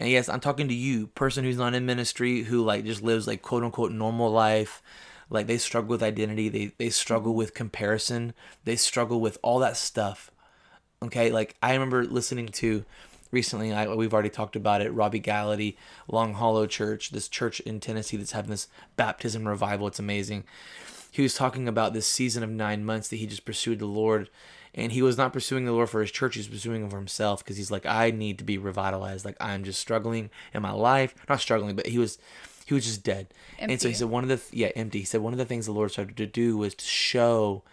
And 0.00 0.08
yes, 0.08 0.30
I'm 0.30 0.40
talking 0.40 0.66
to 0.68 0.74
you, 0.74 1.08
person 1.08 1.44
who's 1.44 1.58
not 1.58 1.74
in 1.74 1.84
ministry, 1.84 2.44
who 2.44 2.64
like 2.64 2.86
just 2.86 3.02
lives 3.02 3.26
like 3.26 3.42
quote 3.42 3.62
unquote 3.62 3.92
normal 3.92 4.30
life. 4.30 4.82
Like 5.28 5.46
they 5.46 5.58
struggle 5.58 5.90
with 5.90 6.02
identity, 6.02 6.48
they 6.48 6.72
they 6.78 6.88
struggle 6.88 7.34
with 7.34 7.54
comparison, 7.54 8.32
they 8.64 8.76
struggle 8.76 9.20
with 9.20 9.38
all 9.42 9.58
that 9.58 9.76
stuff. 9.76 10.30
Okay, 11.02 11.30
like 11.30 11.54
I 11.62 11.74
remember 11.74 12.04
listening 12.04 12.48
to 12.48 12.84
recently. 13.30 13.72
I, 13.72 13.94
we've 13.94 14.14
already 14.14 14.30
talked 14.30 14.56
about 14.56 14.80
it. 14.80 14.92
Robbie 14.92 15.20
Gallaty, 15.20 15.76
Long 16.08 16.32
Hollow 16.32 16.66
Church, 16.66 17.10
this 17.10 17.28
church 17.28 17.60
in 17.60 17.78
Tennessee 17.78 18.16
that's 18.16 18.32
having 18.32 18.50
this 18.50 18.68
baptism 18.96 19.46
revival. 19.46 19.86
It's 19.86 19.98
amazing. 19.98 20.44
He 21.10 21.22
was 21.22 21.34
talking 21.34 21.68
about 21.68 21.92
this 21.92 22.06
season 22.06 22.42
of 22.42 22.50
nine 22.50 22.84
months 22.84 23.08
that 23.08 23.16
he 23.16 23.26
just 23.26 23.44
pursued 23.44 23.78
the 23.78 23.86
Lord, 23.86 24.30
and 24.74 24.92
he 24.92 25.02
was 25.02 25.18
not 25.18 25.32
pursuing 25.32 25.64
the 25.64 25.72
Lord 25.72 25.90
for 25.90 26.00
his 26.00 26.10
church. 26.10 26.36
He's 26.36 26.48
pursuing 26.48 26.82
him 26.82 26.90
for 26.90 26.96
himself 26.96 27.42
because 27.42 27.56
he's 27.56 27.70
like, 27.70 27.86
I 27.86 28.10
need 28.10 28.38
to 28.38 28.44
be 28.44 28.58
revitalized. 28.58 29.24
Like 29.24 29.36
I'm 29.40 29.64
just 29.64 29.80
struggling 29.80 30.30
in 30.54 30.62
my 30.62 30.72
life, 30.72 31.14
not 31.28 31.40
struggling, 31.40 31.76
but 31.76 31.86
he 31.86 31.98
was. 31.98 32.18
He 32.66 32.74
was 32.74 32.84
just 32.84 33.02
dead, 33.02 33.34
and 33.58 33.80
so 33.80 33.88
he 33.88 33.94
said 33.94 34.10
one 34.10 34.22
of 34.22 34.28
the 34.28 34.36
th- 34.36 34.52
yeah 34.52 34.70
empty. 34.76 35.00
He 35.00 35.04
said 35.04 35.22
one 35.22 35.32
of 35.32 35.40
the 35.40 35.44
things 35.44 35.66
the 35.66 35.72
Lord 35.72 35.90
started 35.90 36.16
to 36.18 36.26
do 36.26 36.56
was 36.56 36.72
to 36.76 36.84
show 36.84 37.64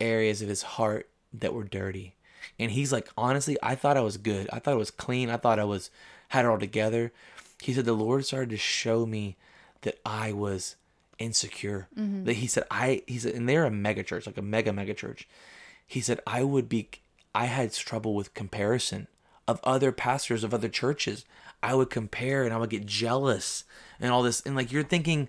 areas 0.00 0.42
of 0.42 0.48
his 0.48 0.62
heart 0.62 1.08
that 1.32 1.52
were 1.52 1.64
dirty. 1.64 2.14
And 2.58 2.70
he's 2.70 2.92
like, 2.92 3.08
honestly, 3.16 3.56
I 3.62 3.74
thought 3.74 3.96
I 3.96 4.02
was 4.02 4.16
good. 4.16 4.48
I 4.52 4.58
thought 4.58 4.74
I 4.74 4.76
was 4.76 4.90
clean. 4.90 5.28
I 5.28 5.38
thought 5.38 5.58
I 5.58 5.64
was 5.64 5.90
had 6.28 6.44
it 6.44 6.48
all 6.48 6.58
together. 6.58 7.12
He 7.60 7.72
said 7.72 7.84
the 7.84 7.94
Lord 7.94 8.24
started 8.24 8.50
to 8.50 8.56
show 8.56 9.06
me 9.06 9.36
that 9.82 9.98
I 10.04 10.32
was 10.32 10.76
insecure. 11.18 11.88
Mm-hmm. 11.98 12.24
That 12.24 12.34
he 12.34 12.46
said 12.46 12.64
I 12.70 13.02
he 13.06 13.18
said 13.18 13.34
and 13.34 13.48
they're 13.48 13.64
a 13.64 13.70
mega 13.70 14.02
church, 14.02 14.26
like 14.26 14.38
a 14.38 14.42
mega 14.42 14.72
mega 14.72 14.94
church. 14.94 15.28
He 15.86 16.00
said 16.00 16.20
I 16.26 16.42
would 16.42 16.68
be 16.68 16.88
I 17.34 17.46
had 17.46 17.72
trouble 17.72 18.14
with 18.14 18.34
comparison 18.34 19.08
of 19.46 19.60
other 19.62 19.92
pastors 19.92 20.44
of 20.44 20.54
other 20.54 20.68
churches. 20.68 21.24
I 21.62 21.74
would 21.74 21.90
compare 21.90 22.44
and 22.44 22.52
I 22.52 22.58
would 22.58 22.70
get 22.70 22.86
jealous 22.86 23.64
and 24.00 24.12
all 24.12 24.22
this 24.22 24.40
and 24.42 24.54
like 24.56 24.72
you're 24.72 24.82
thinking 24.82 25.28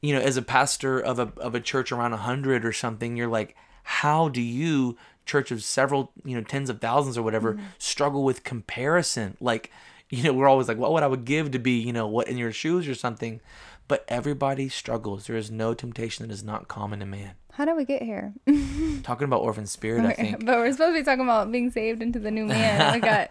you 0.00 0.14
know, 0.14 0.20
as 0.20 0.36
a 0.36 0.42
pastor 0.42 0.98
of 1.00 1.18
a 1.18 1.32
of 1.38 1.54
a 1.54 1.60
church 1.60 1.90
around 1.90 2.12
a 2.12 2.18
hundred 2.18 2.64
or 2.64 2.72
something, 2.72 3.16
you're 3.16 3.28
like, 3.28 3.56
how 3.82 4.28
do 4.28 4.40
you, 4.40 4.96
church 5.26 5.50
of 5.50 5.62
several, 5.62 6.12
you 6.24 6.36
know, 6.36 6.42
tens 6.42 6.70
of 6.70 6.80
thousands 6.80 7.18
or 7.18 7.22
whatever, 7.22 7.54
mm-hmm. 7.54 7.64
struggle 7.78 8.22
with 8.22 8.44
comparison? 8.44 9.36
Like, 9.40 9.70
you 10.08 10.22
know, 10.22 10.32
we're 10.32 10.48
always 10.48 10.68
like, 10.68 10.78
what 10.78 10.92
would 10.92 11.02
I 11.02 11.08
would 11.08 11.24
give 11.24 11.50
to 11.52 11.58
be, 11.58 11.78
you 11.78 11.92
know, 11.92 12.06
what 12.06 12.28
in 12.28 12.38
your 12.38 12.52
shoes 12.52 12.86
or 12.86 12.94
something? 12.94 13.40
But 13.88 14.04
everybody 14.06 14.68
struggles. 14.68 15.26
There 15.26 15.36
is 15.36 15.50
no 15.50 15.74
temptation 15.74 16.26
that 16.26 16.32
is 16.32 16.44
not 16.44 16.68
common 16.68 17.00
to 17.00 17.06
man. 17.06 17.32
How 17.52 17.64
do 17.64 17.74
we 17.74 17.84
get 17.84 18.02
here? 18.02 18.34
Talking 19.02 19.24
about 19.24 19.40
orphan 19.40 19.66
spirit, 19.66 20.04
I 20.04 20.12
think 20.12 20.44
but 20.44 20.58
we're 20.58 20.70
supposed 20.70 20.94
to 20.94 21.00
be 21.00 21.04
talking 21.04 21.24
about 21.24 21.50
being 21.50 21.72
saved 21.72 22.02
into 22.02 22.20
the 22.20 22.30
new 22.30 22.46
man. 22.46 22.92
We 22.94 23.00
got 23.00 23.30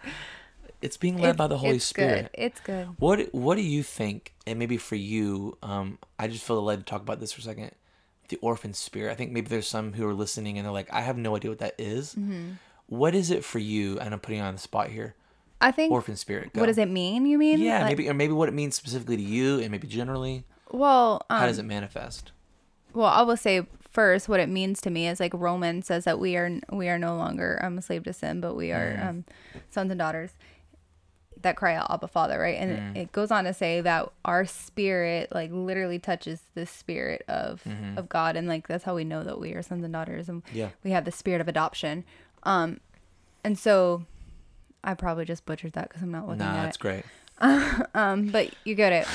it's 0.80 0.96
being 0.96 1.18
led 1.18 1.36
by 1.36 1.46
the 1.46 1.58
Holy 1.58 1.76
it's 1.76 1.84
Spirit. 1.84 2.30
Good. 2.34 2.42
It's 2.42 2.60
good. 2.60 2.88
What 2.98 3.32
What 3.32 3.56
do 3.56 3.62
you 3.62 3.82
think? 3.82 4.34
And 4.46 4.58
maybe 4.58 4.76
for 4.76 4.96
you, 4.96 5.56
um, 5.62 5.98
I 6.18 6.28
just 6.28 6.44
feel 6.44 6.62
led 6.62 6.80
to 6.80 6.84
talk 6.84 7.00
about 7.00 7.20
this 7.20 7.32
for 7.32 7.40
a 7.40 7.44
second. 7.44 7.72
The 8.28 8.36
orphan 8.42 8.74
spirit. 8.74 9.10
I 9.10 9.14
think 9.14 9.32
maybe 9.32 9.48
there's 9.48 9.66
some 9.66 9.94
who 9.94 10.06
are 10.06 10.14
listening 10.14 10.58
and 10.58 10.66
they're 10.66 10.72
like, 10.72 10.92
I 10.92 11.00
have 11.00 11.16
no 11.16 11.34
idea 11.34 11.50
what 11.50 11.60
that 11.60 11.74
is. 11.78 12.14
Mm-hmm. 12.14 12.52
What 12.86 13.14
is 13.14 13.30
it 13.30 13.44
for 13.44 13.58
you? 13.58 13.98
And 13.98 14.12
I'm 14.12 14.20
putting 14.20 14.38
you 14.38 14.44
on 14.44 14.54
the 14.54 14.60
spot 14.60 14.88
here. 14.88 15.14
I 15.60 15.70
think 15.72 15.92
Orphan 15.92 16.16
spirit. 16.16 16.52
Go. 16.52 16.60
what 16.60 16.66
does 16.66 16.78
it 16.78 16.88
mean? 16.88 17.26
You 17.26 17.36
mean? 17.38 17.58
Yeah, 17.60 17.78
Like- 17.80 17.86
maybe 17.96 18.08
or 18.08 18.14
maybe 18.14 18.32
what 18.32 18.48
it 18.48 18.54
means 18.54 18.76
specifically 18.76 19.16
to 19.16 19.22
you, 19.22 19.58
and 19.60 19.70
maybe 19.70 19.86
generally. 19.88 20.44
Well, 20.70 21.22
um, 21.30 21.40
How 21.40 21.46
does 21.46 21.58
it 21.58 21.64
manifest? 21.64 22.32
Well, 22.92 23.06
I 23.08 23.22
will 23.22 23.36
say 23.36 23.66
first 23.90 24.28
what 24.28 24.38
it 24.38 24.48
means 24.48 24.80
to 24.82 24.90
me 24.90 25.08
is 25.08 25.18
like 25.18 25.32
Roman 25.34 25.82
says 25.82 26.04
that 26.04 26.18
we 26.20 26.36
are 26.36 26.50
we 26.70 26.88
are 26.88 26.98
no 26.98 27.16
longer 27.16 27.58
um, 27.62 27.78
a 27.78 27.82
slave 27.82 28.04
to 28.04 28.12
sin, 28.12 28.40
but 28.40 28.54
we 28.54 28.70
are 28.72 29.00
um, 29.02 29.24
sons 29.70 29.90
and 29.90 29.98
daughters 29.98 30.32
that 31.40 31.54
cry 31.56 31.74
out 31.74 31.88
Abba 31.90 32.08
Father, 32.08 32.38
right? 32.38 32.56
And 32.58 32.96
it 32.96 33.12
goes 33.12 33.30
on 33.30 33.44
to 33.44 33.54
say 33.54 33.80
that 33.80 34.10
our 34.24 34.44
spirit 34.44 35.30
like 35.32 35.50
literally 35.52 35.98
touches 35.98 36.42
the 36.54 36.66
spirit 36.66 37.22
of 37.28 37.62
of 37.96 38.08
God, 38.08 38.36
and 38.36 38.46
like 38.48 38.68
that's 38.68 38.84
how 38.84 38.94
we 38.94 39.04
know 39.04 39.24
that 39.24 39.40
we 39.40 39.52
are 39.54 39.62
sons 39.62 39.82
and 39.84 39.92
daughters, 39.92 40.28
and 40.28 40.42
Yeah. 40.52 40.70
we 40.84 40.90
have 40.92 41.04
the 41.04 41.12
spirit 41.12 41.40
of 41.40 41.48
adoption. 41.48 42.04
Um, 42.44 42.80
and 43.44 43.58
so 43.58 44.04
I 44.84 44.94
probably 44.94 45.24
just 45.24 45.44
butchered 45.46 45.72
that 45.72 45.88
because 45.88 46.02
I'm 46.02 46.10
not 46.12 46.26
looking 46.26 46.38
Nah, 46.38 46.56
at 46.58 46.62
that's 46.64 46.76
great. 46.76 47.04
Um, 47.94 48.28
but 48.28 48.52
you 48.64 48.74
get 48.74 48.92
it. 48.92 49.06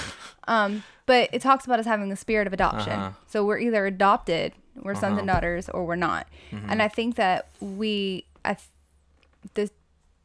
Um, 0.48 0.84
but 1.06 1.30
it 1.34 1.42
talks 1.42 1.66
about 1.66 1.80
us 1.80 1.86
having 1.86 2.10
the 2.10 2.16
spirit 2.16 2.48
of 2.48 2.54
adoption. 2.54 2.94
Uh-huh. 2.94 3.12
So 3.28 3.46
we're 3.46 3.60
either 3.60 3.86
adopted, 3.86 4.54
we're 4.82 4.96
sons 4.96 5.18
and 5.18 5.28
daughters, 5.28 5.68
or 5.70 5.86
we're 5.86 5.96
not. 5.98 6.28
Mm-hmm. 6.52 6.70
And 6.70 6.82
I 6.82 6.88
think 6.88 7.16
that 7.16 7.50
we, 7.60 8.26
I, 8.46 8.54
th- 8.54 8.70
this, 9.56 9.72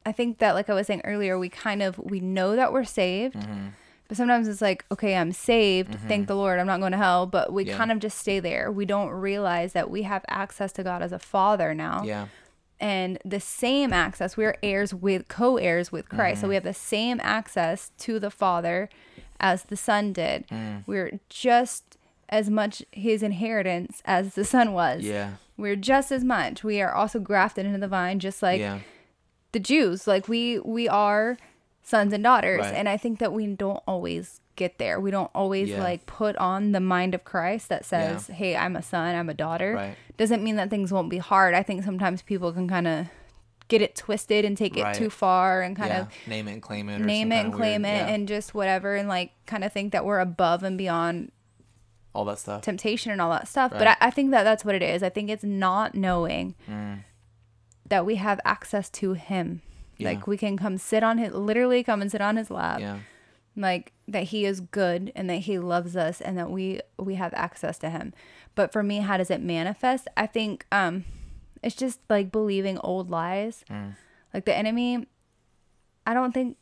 I 0.07 0.13
think 0.13 0.39
that 0.39 0.55
like 0.55 0.71
I 0.71 0.75
was 0.75 0.87
saying 0.87 1.03
earlier, 1.05 1.39
we 1.39 1.49
kind 1.49 1.83
of 1.83 1.99
we 1.99 2.21
know 2.21 2.55
that 2.57 2.73
we're 2.73 2.85
saved 2.85 3.35
Mm-hmm. 3.37 3.69
But 4.07 4.17
sometimes 4.17 4.49
it's 4.49 4.63
like, 4.63 4.87
okay, 4.91 5.17
I'm 5.17 5.33
saved. 5.33 5.95
Thank 6.09 6.29
the 6.29 6.35
Lord. 6.35 6.59
I'm 6.59 6.67
not 6.67 6.81
going 6.81 6.93
to 6.93 6.99
hell. 6.99 7.27
But 7.27 7.53
we 7.53 7.65
Mm-hmm. 7.65 7.71
Yeah. 7.73 7.77
kind 7.77 7.93
of 7.93 7.99
just 7.99 8.17
stay 8.17 8.41
there. 8.41 8.73
We 8.73 8.87
don't 8.87 9.11
realize 9.11 9.75
that 9.75 9.91
we 9.91 10.05
have 10.05 10.25
access 10.29 10.73
to 10.73 10.83
God 10.83 11.03
as 11.03 11.13
a 11.13 11.19
father 11.19 11.75
now. 11.75 12.05
Yeah. 12.05 12.29
And 12.81 13.19
the 13.25 13.41
same 13.41 13.93
access, 13.93 14.37
we're 14.37 14.57
heirs 14.63 14.95
with 14.95 15.29
co 15.29 15.57
heirs 15.57 15.91
with 15.91 16.09
Christ. 16.09 16.37
Mm-hmm. 16.37 16.41
So 16.43 16.49
we 16.49 16.55
have 16.55 16.65
the 16.65 16.75
same 16.75 17.21
access 17.23 17.91
to 17.99 18.21
the 18.21 18.31
Father 18.31 18.89
as 19.41 19.65
the 19.65 19.77
Son 19.77 20.13
did. 20.13 20.47
Mm. 20.49 20.85
We're 20.87 21.19
just 21.29 21.97
as 22.29 22.51
much 22.51 22.85
his 22.93 23.23
inheritance 23.23 24.03
as 24.05 24.35
the 24.35 24.45
Son 24.45 24.73
was. 24.73 25.03
Yeah. 25.03 25.35
We're 25.57 25.77
just 25.77 26.13
as 26.13 26.23
much. 26.23 26.63
We 26.63 26.81
are 26.81 26.95
also 26.95 27.19
grafted 27.19 27.67
into 27.67 27.79
the 27.79 27.89
vine, 27.89 28.21
just 28.21 28.43
like 28.43 28.61
yeah. 28.61 28.81
the 29.53 29.61
Jews. 29.61 30.07
Like 30.07 30.29
we 30.29 30.61
we 30.61 30.89
are 30.89 31.37
sons 31.83 32.13
and 32.13 32.23
daughters, 32.23 32.61
Right. 32.61 32.75
and 32.75 32.89
I 32.89 32.97
think 32.97 33.19
that 33.19 33.33
we 33.33 33.47
don't 33.47 33.83
always 33.87 34.41
get 34.59 34.77
there. 34.79 35.01
We 35.01 35.11
don't 35.11 35.31
always 35.35 35.71
Yeah. 35.71 35.83
like 35.83 36.05
put 36.05 36.37
on 36.37 36.73
the 36.73 36.81
mind 36.81 37.15
of 37.15 37.25
Christ 37.25 37.71
that 37.71 37.87
says, 37.87 38.27
"Hey, 38.27 38.55
I'm 38.57 38.77
a 38.77 38.83
son, 38.83 39.15
I'm 39.15 39.31
a 39.31 39.35
daughter." 39.35 39.73
Right. 39.75 39.97
Doesn't 40.19 40.43
mean 40.45 40.57
that 40.57 40.69
things 40.69 40.93
won't 40.93 41.09
be 41.09 41.19
hard. 41.19 41.55
I 41.55 41.63
think 41.63 41.83
sometimes 41.85 42.21
people 42.21 42.53
can 42.53 42.69
kind 42.69 42.87
of 42.87 43.07
get 43.69 43.81
it 43.83 43.95
twisted 43.97 44.45
and 44.45 44.57
take 44.57 44.77
it 44.77 44.83
Right. 44.83 44.95
too 44.95 45.09
far 45.11 45.63
and 45.63 45.77
kind 45.77 45.91
yeah. 45.91 46.01
of 46.03 46.09
name 46.27 46.49
it 46.49 46.53
and 46.55 46.63
claim 46.63 46.89
it. 46.89 47.01
Name 47.01 47.33
it 47.33 47.37
and 47.45 47.53
claim 47.53 47.83
weird- 47.83 47.95
it 47.95 47.99
yeah. 48.09 48.15
and 48.15 48.27
just 48.29 48.55
whatever 48.55 48.97
and 48.97 49.09
like 49.09 49.33
kind 49.47 49.63
of 49.65 49.73
think 49.73 49.93
that 49.93 50.05
we're 50.05 50.21
above 50.21 50.63
and 50.63 50.77
beyond 50.77 51.33
all 52.15 52.25
that 52.25 52.39
stuff. 52.39 52.63
temptation 52.63 53.13
and 53.13 53.21
all 53.21 53.31
that 53.31 53.47
stuff. 53.47 53.71
But 53.71 53.87
I, 53.87 53.97
I 54.01 54.11
think 54.11 54.31
that 54.33 54.43
that's 54.43 54.65
what 54.65 54.75
it 54.75 54.83
is. 54.83 55.03
I 55.03 55.09
think 55.11 55.29
it's 55.31 55.45
not 55.45 55.95
knowing 55.95 56.55
Mm. 56.69 57.01
that 57.89 58.05
we 58.07 58.17
have 58.17 58.41
access 58.45 58.89
to 58.91 59.13
Him. 59.13 59.61
Yeah. 59.99 60.09
Like 60.11 60.27
we 60.27 60.37
can 60.39 60.57
come 60.57 60.79
sit 60.79 61.03
on 61.03 61.19
his, 61.19 61.33
literally 61.35 61.83
come 61.85 62.01
and 62.01 62.11
sit 62.11 62.21
on 62.21 62.37
His 62.37 62.51
lap. 62.51 62.81
yeah. 62.81 62.99
Like 63.61 63.93
that 64.07 64.25
He 64.25 64.45
is 64.47 64.61
good 64.61 65.11
and 65.17 65.29
that 65.29 65.41
He 65.41 65.59
loves 65.59 65.97
us 65.97 66.21
and 66.21 66.39
that 66.39 66.49
we 66.51 66.81
we 66.97 67.17
have 67.17 67.35
access 67.35 67.77
to 67.79 67.91
Him. 67.91 68.15
But 68.55 68.73
for 68.73 68.83
me, 68.83 68.99
how 69.01 69.17
does 69.17 69.31
it 69.31 69.43
manifest? 69.43 70.07
I 70.17 70.27
think 70.27 70.65
um, 70.71 71.05
it's 71.63 71.75
just 71.75 71.99
like 72.09 72.31
believing 72.31 72.79
old 72.79 73.11
lies. 73.11 73.65
Mm. 73.69 73.97
Like 74.33 74.45
the 74.45 74.57
enemy. 74.57 75.07
I 76.07 76.15
don't 76.15 76.33
think. 76.33 76.57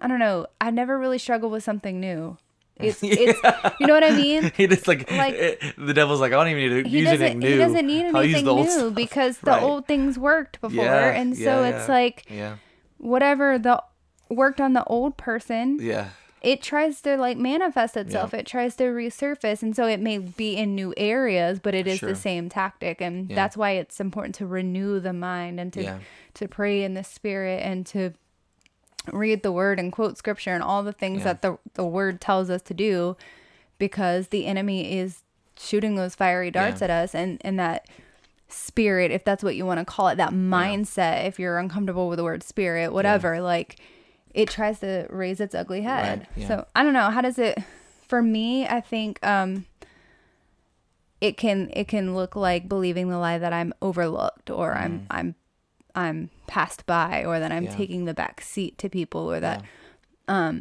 I 0.00 0.08
don't 0.08 0.18
know. 0.18 0.46
I 0.60 0.70
never 0.70 0.98
really 0.98 1.18
struggled 1.18 1.52
with 1.52 1.62
something 1.64 2.00
new. 2.00 2.38
It's 2.76 2.98
it's 3.02 3.38
you 3.80 3.86
know 3.86 3.94
what 3.94 4.04
I 4.04 4.10
mean? 4.10 4.52
he 4.56 4.66
just 4.66 4.86
like, 4.88 5.10
Like- 5.10 5.34
it- 5.34 5.62
the 5.78 5.94
devil's 5.94 6.20
like 6.20 6.32
I 6.32 6.36
don't 6.36 6.48
even 6.48 6.62
need 6.74 6.84
to 6.84 6.88
use 6.90 7.08
anything 7.08 7.38
new. 7.38 7.50
he 7.52 7.56
doesn't 7.58 7.86
need 7.86 8.04
anything 8.06 8.44
new 8.44 8.68
stuff. 8.68 8.94
because 8.94 9.38
the 9.44 9.50
Right. 9.52 9.62
old 9.62 9.86
things 9.86 10.18
worked 10.18 10.60
before. 10.60 10.84
Yeah, 10.84 11.10
and 11.20 11.36
so 11.36 11.62
yeah, 11.62 11.68
it's 11.78 11.88
like 11.88 12.24
Yeah. 12.28 12.56
whatever 12.98 13.58
the 13.58 13.82
worked 14.28 14.60
on 14.60 14.72
the 14.72 14.84
old 14.84 15.16
person, 15.16 15.78
Yeah. 15.80 16.08
it 16.42 16.62
tries 16.62 17.00
to 17.02 17.16
like 17.16 17.36
manifest 17.38 17.96
itself. 17.96 18.30
Yeah. 18.32 18.40
It 18.40 18.46
tries 18.46 18.76
to 18.76 18.84
resurface 18.84 19.62
and 19.62 19.74
so 19.74 19.86
it 19.86 20.00
may 20.00 20.18
be 20.18 20.56
in 20.56 20.74
new 20.74 20.92
areas, 20.96 21.58
but 21.60 21.74
it 21.74 21.86
is 21.86 21.98
Sure. 21.98 22.08
the 22.10 22.14
same 22.16 22.48
tactic 22.48 23.00
and 23.00 23.28
Yeah. 23.30 23.36
that's 23.36 23.56
why 23.56 23.72
it's 23.72 24.00
important 24.00 24.34
to 24.36 24.46
renew 24.46 25.00
the 25.00 25.12
mind 25.12 25.58
and 25.60 25.72
to 25.74 25.82
Yeah. 25.82 25.98
to 26.34 26.48
pray 26.48 26.82
in 26.82 26.94
the 26.94 27.04
spirit 27.04 27.62
and 27.62 27.86
to 27.86 28.12
read 29.12 29.42
the 29.42 29.52
word 29.52 29.78
and 29.78 29.92
quote 29.92 30.18
scripture 30.18 30.50
and 30.52 30.62
all 30.62 30.82
the 30.82 30.92
things 30.92 31.22
that 31.22 31.40
the 31.42 31.56
the 31.74 31.84
word 31.86 32.20
tells 32.20 32.50
us 32.50 32.60
to 32.62 32.74
do 32.74 33.16
because 33.78 34.28
the 34.28 34.46
enemy 34.46 34.98
is 34.98 35.22
shooting 35.58 35.94
those 35.94 36.14
fiery 36.16 36.50
darts 36.50 36.82
at 36.82 36.90
us 36.90 37.14
and 37.14 37.40
and 37.42 37.56
that 37.58 37.86
spirit 38.48 39.10
if 39.10 39.24
that's 39.24 39.42
what 39.44 39.54
you 39.56 39.64
want 39.64 39.78
to 39.78 39.84
call 39.84 40.08
it 40.08 40.16
that 40.16 40.32
mindset 40.32 41.24
if 41.26 41.38
you're 41.38 41.58
uncomfortable 41.58 42.08
with 42.08 42.16
the 42.16 42.24
word 42.24 42.42
spirit 42.42 42.92
whatever 42.92 43.40
like 43.40 43.76
it 44.36 44.48
tries 44.50 44.78
to 44.80 45.06
raise 45.10 45.40
its 45.40 45.54
ugly 45.54 45.80
head 45.82 46.18
Right, 46.20 46.28
yeah. 46.36 46.48
so 46.48 46.66
i 46.76 46.82
don't 46.82 46.92
know 46.92 47.10
how 47.10 47.20
does 47.22 47.38
it 47.38 47.58
for 48.06 48.20
me 48.22 48.66
i 48.68 48.80
think 48.80 49.18
um 49.26 49.64
it 51.20 51.36
can 51.38 51.70
it 51.72 51.88
can 51.88 52.14
look 52.14 52.36
like 52.36 52.68
believing 52.68 53.08
the 53.08 53.18
lie 53.18 53.38
that 53.38 53.52
i'm 53.52 53.72
overlooked 53.80 54.50
or 54.50 54.74
i'm 54.74 55.06
i'm 55.10 55.34
i'm 55.94 56.28
passed 56.46 56.84
by 56.86 57.24
or 57.24 57.40
that 57.40 57.50
i'm 57.50 57.64
Mm. 57.64 57.70
Yeah. 57.70 57.76
taking 57.76 58.04
the 58.04 58.14
back 58.14 58.40
seat 58.42 58.76
to 58.78 58.88
people 58.90 59.32
or 59.32 59.40
that 59.40 59.62
Yeah. 60.28 60.52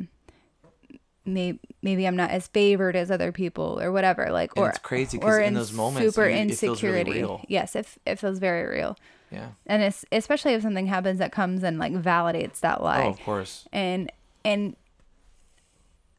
maybe 1.26 1.60
maybe 1.82 2.06
I'm 2.08 2.16
not 2.16 2.30
as 2.32 2.48
favored 2.48 2.96
as 2.96 3.10
other 3.12 3.32
people 3.32 3.80
or 3.82 3.92
whatever. 3.92 4.30
Like 4.32 4.52
And 4.56 4.66
or 4.66 4.70
it's 4.70 4.78
crazy 4.80 5.18
'cause 5.20 5.28
or 5.28 5.40
in 5.40 5.54
those 5.54 5.72
moments, 5.74 6.08
super 6.16 6.28
you- 6.30 6.36
it 6.36 6.48
feels 6.56 6.82
really 6.84 7.00
insecurity. 7.00 7.12
real. 7.14 7.46
Yes, 7.48 7.76
it 7.76 7.88
it 8.06 8.20
feels 8.20 8.38
very 8.40 8.66
real, 8.78 8.96
Yeah. 9.36 9.50
and 9.68 9.84
it's 9.84 10.04
especially 10.12 10.54
if 10.54 10.62
something 10.64 10.88
happens 10.88 11.20
that 11.20 11.32
comes 11.32 11.62
and 11.64 11.78
like 11.78 11.94
validates 11.94 12.60
that 12.62 12.82
lie 12.82 13.04
Oh, 13.06 13.10
of 13.10 13.20
course. 13.20 13.68
and 13.74 14.12
and 14.44 14.76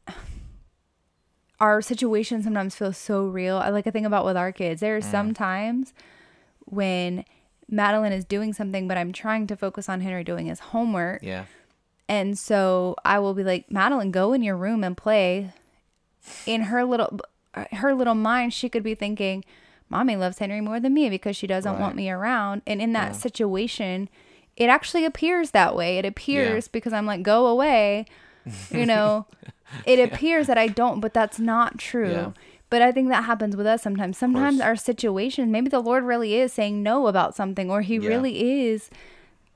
our 1.59 1.81
situation 1.81 2.43
sometimes 2.43 2.75
feels 2.75 2.97
so 2.97 3.25
real. 3.25 3.57
I 3.57 3.69
like 3.69 3.87
I 3.87 3.91
think 3.91 4.05
about 4.05 4.25
with 4.25 4.37
our 4.37 4.51
kids. 4.51 4.81
There 4.81 4.95
are 4.95 5.01
Mm. 5.01 5.11
some 5.11 5.33
times 5.33 5.93
when 6.65 7.25
Madeline 7.69 8.13
is 8.13 8.23
doing 8.25 8.53
something, 8.53 8.87
but 8.87 8.97
I'm 8.97 9.11
trying 9.11 9.47
to 9.47 9.55
focus 9.57 9.89
on 9.89 10.01
Henry 10.01 10.23
doing 10.23 10.45
his 10.45 10.59
homework. 10.59 11.23
Yeah. 11.23 11.45
And 12.07 12.37
so 12.37 12.95
I 13.03 13.19
will 13.19 13.33
be 13.33 13.43
like, 13.43 13.69
Madeline, 13.71 14.11
go 14.11 14.31
in 14.33 14.41
your 14.43 14.55
room 14.55 14.83
and 14.83 14.95
play. 14.95 15.51
In 16.45 16.61
her 16.63 16.83
little 16.85 17.19
her 17.73 17.93
little 17.95 18.15
mind, 18.15 18.53
she 18.53 18.69
could 18.69 18.83
be 18.83 18.93
thinking, 18.95 19.43
Mommy 19.89 20.15
loves 20.15 20.39
Henry 20.39 20.61
more 20.61 20.79
than 20.79 20.93
me 20.93 21.09
because 21.09 21.35
she 21.35 21.47
doesn't 21.47 21.71
Right. 21.73 21.81
want 21.81 21.95
me 21.95 22.09
around. 22.09 22.61
And 22.67 22.81
in 22.81 22.93
that 22.93 23.09
Yeah. 23.09 23.11
situation, 23.13 24.09
it 24.55 24.67
actually 24.69 25.05
appears 25.05 25.51
that 25.51 25.75
way. 25.75 25.97
It 25.97 26.05
appears 26.05 26.67
because 26.67 26.91
I'm 26.93 27.05
like, 27.05 27.23
go 27.23 27.47
away. 27.47 28.05
You 28.71 28.85
know, 28.85 29.25
it 29.85 29.99
appears 29.99 30.47
that 30.47 30.57
I 30.57 30.67
don't, 30.67 30.99
but 30.99 31.13
that's 31.13 31.39
not 31.39 31.77
true. 31.77 32.11
Yeah. 32.11 32.31
But 32.69 32.81
I 32.81 32.91
think 32.91 33.07
that 33.09 33.23
happens 33.23 33.55
with 33.55 33.65
us 33.65 33.81
sometimes. 33.81 34.17
Sometimes 34.17 34.59
our 34.59 34.75
situation, 34.75 35.51
maybe 35.51 35.69
the 35.69 35.79
Lord 35.79 36.03
really 36.03 36.35
is 36.35 36.51
saying 36.51 36.83
no 36.83 37.07
about 37.07 37.33
something, 37.35 37.71
or 37.71 37.81
He 37.81 37.95
Yeah. 37.95 38.09
really 38.09 38.65
is 38.67 38.89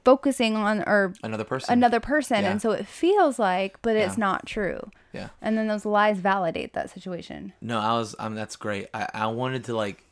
focusing 0.03 0.55
on 0.55 0.81
or 0.83 1.13
Another 1.23 1.43
person. 1.43 1.73
another 1.73 1.99
person 1.99 2.41
Yeah. 2.43 2.49
and 2.51 2.59
so 2.61 2.71
it 2.71 2.87
feels 2.87 3.37
like 3.37 3.79
but 3.83 3.95
it's 3.95 4.17
not 4.17 4.47
true 4.47 4.89
Yeah. 5.13 5.27
and 5.43 5.55
then 5.55 5.67
those 5.67 5.85
lies 5.85 6.17
validate 6.17 6.73
that 6.73 6.89
situation 6.89 7.53
No, 7.61 7.79
I 7.79 7.93
was. 7.99 8.15
Um, 8.17 8.33
that's 8.33 8.55
great. 8.55 8.87
I, 8.95 9.07
I 9.13 9.27
wanted 9.27 9.63
to 9.65 9.75
like, 9.75 10.03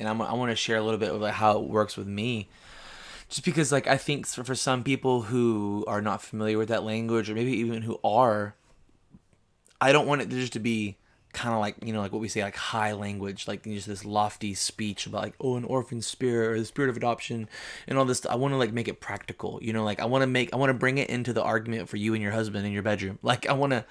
and 0.00 0.08
I'm, 0.08 0.20
I 0.20 0.32
want 0.32 0.50
to 0.50 0.56
share 0.56 0.78
a 0.78 0.82
little 0.82 0.98
bit 0.98 1.10
of 1.10 1.20
like 1.20 1.34
how 1.34 1.58
it 1.58 1.68
works 1.68 1.96
with 1.96 2.08
me, 2.08 2.48
just 3.28 3.44
because 3.44 3.70
like 3.70 3.86
I 3.86 3.96
think 3.96 4.26
for, 4.26 4.42
for 4.42 4.54
some 4.54 4.82
people 4.82 5.22
who 5.22 5.84
are 5.86 6.00
not 6.00 6.22
familiar 6.22 6.58
with 6.58 6.68
that 6.68 6.82
language, 6.82 7.30
or 7.30 7.34
maybe 7.34 7.52
even 7.52 7.82
who 7.82 8.00
are, 8.02 8.54
I 9.80 9.92
don't 9.92 10.06
want 10.06 10.22
it 10.22 10.30
just 10.30 10.54
to 10.54 10.60
be 10.60 10.96
kind 11.32 11.54
of 11.54 11.60
like 11.60 11.76
you 11.84 11.92
know 11.92 12.00
like 12.00 12.10
what 12.10 12.20
we 12.20 12.28
say 12.28 12.42
like 12.42 12.56
high 12.56 12.92
language, 12.92 13.46
like 13.46 13.62
just 13.62 13.86
this 13.86 14.04
lofty 14.04 14.54
speech 14.54 15.06
about 15.06 15.22
like 15.22 15.34
oh 15.40 15.56
an 15.56 15.64
orphan 15.64 16.02
spirit 16.02 16.56
or 16.56 16.58
the 16.58 16.64
spirit 16.64 16.88
of 16.88 16.96
adoption 16.96 17.48
and 17.86 17.98
all 17.98 18.04
this. 18.04 18.24
I 18.26 18.34
want 18.34 18.52
to 18.52 18.58
like 18.58 18.72
make 18.72 18.88
it 18.88 19.00
practical, 19.00 19.58
you 19.62 19.72
know, 19.72 19.84
like 19.84 20.00
I 20.00 20.06
want 20.06 20.22
to 20.22 20.26
make 20.26 20.52
I 20.52 20.56
want 20.56 20.70
to 20.70 20.74
bring 20.74 20.98
it 20.98 21.08
into 21.08 21.32
the 21.32 21.42
argument 21.42 21.88
for 21.88 21.98
you 21.98 22.14
and 22.14 22.22
your 22.22 22.32
husband 22.32 22.66
in 22.66 22.72
your 22.72 22.82
bedroom. 22.82 23.18
Like 23.30 23.46
I 23.46 23.52
want 23.52 23.72
to 23.72 23.84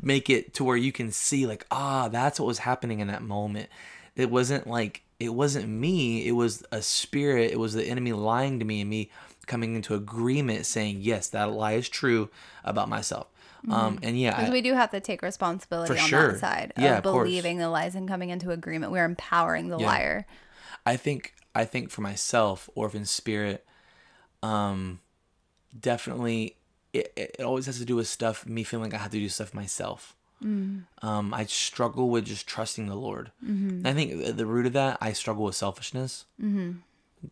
make 0.00 0.30
it 0.30 0.54
to 0.54 0.62
where 0.64 0.76
you 0.76 0.92
can 0.92 1.10
see 1.10 1.46
like 1.46 1.66
ah 1.70 2.08
that's 2.08 2.38
what 2.38 2.46
was 2.46 2.58
happening 2.58 3.00
in 3.00 3.08
that 3.08 3.22
moment. 3.22 3.70
It 4.14 4.30
wasn't 4.30 4.68
like 4.68 5.03
it 5.20 5.34
wasn't 5.34 5.68
me. 5.68 6.26
It 6.26 6.32
was 6.32 6.64
a 6.72 6.82
spirit. 6.82 7.52
It 7.52 7.58
was 7.58 7.74
the 7.74 7.84
enemy 7.84 8.12
lying 8.12 8.58
to 8.58 8.64
me 8.64 8.80
and 8.80 8.90
me 8.90 9.10
coming 9.46 9.74
into 9.74 9.94
agreement 9.94 10.64
saying 10.66 10.98
yes 11.00 11.28
that 11.28 11.50
lie 11.52 11.72
is 11.72 11.88
true 11.88 12.30
about 12.64 12.88
myself. 12.88 13.28
Um 13.70 13.98
and 14.02 14.18
yeah, 14.18 14.36
because 14.36 14.50
we 14.50 14.60
do 14.62 14.74
have 14.74 14.90
to 14.90 15.00
take 15.00 15.22
responsibility 15.22 15.98
on 15.98 16.08
sure. 16.08 16.32
that 16.32 16.38
side 16.38 16.72
Yeah, 16.76 16.98
of 16.98 17.04
course. 17.04 17.28
believing 17.28 17.58
the 17.58 17.68
lies 17.68 17.94
and 17.94 18.08
coming 18.08 18.30
into 18.30 18.50
agreement 18.50 18.92
we're 18.92 19.04
empowering 19.04 19.68
the 19.68 19.78
Yeah. 19.78 19.86
liar 19.86 20.26
I 20.86 20.96
think 20.96 21.34
I 21.54 21.64
think 21.64 21.90
for 21.90 22.00
myself, 22.00 22.68
orphan 22.74 23.04
spirit, 23.06 23.64
um, 24.42 24.98
definitely 25.78 26.56
it, 26.92 27.12
it 27.16 27.40
always 27.40 27.66
has 27.66 27.78
to 27.78 27.84
do 27.84 27.96
with 27.96 28.06
stuff. 28.06 28.46
Me 28.46 28.62
feeling 28.64 28.90
like 28.90 28.98
I 28.98 29.02
have 29.02 29.12
to 29.12 29.18
do 29.18 29.28
stuff 29.28 29.54
myself. 29.54 30.14
Um, 30.44 31.32
I 31.34 31.46
struggle 31.46 32.10
with 32.10 32.26
just 32.26 32.46
trusting 32.46 32.86
the 32.86 32.94
Lord. 32.94 33.30
I 33.42 33.92
think 33.94 34.24
at 34.26 34.36
the 34.36 34.44
root 34.46 34.66
of 34.66 34.74
that, 34.74 34.98
I 35.00 35.12
struggle 35.14 35.44
with 35.44 35.54
selfishness. 35.54 36.26
Mm-hmm. 36.42 36.72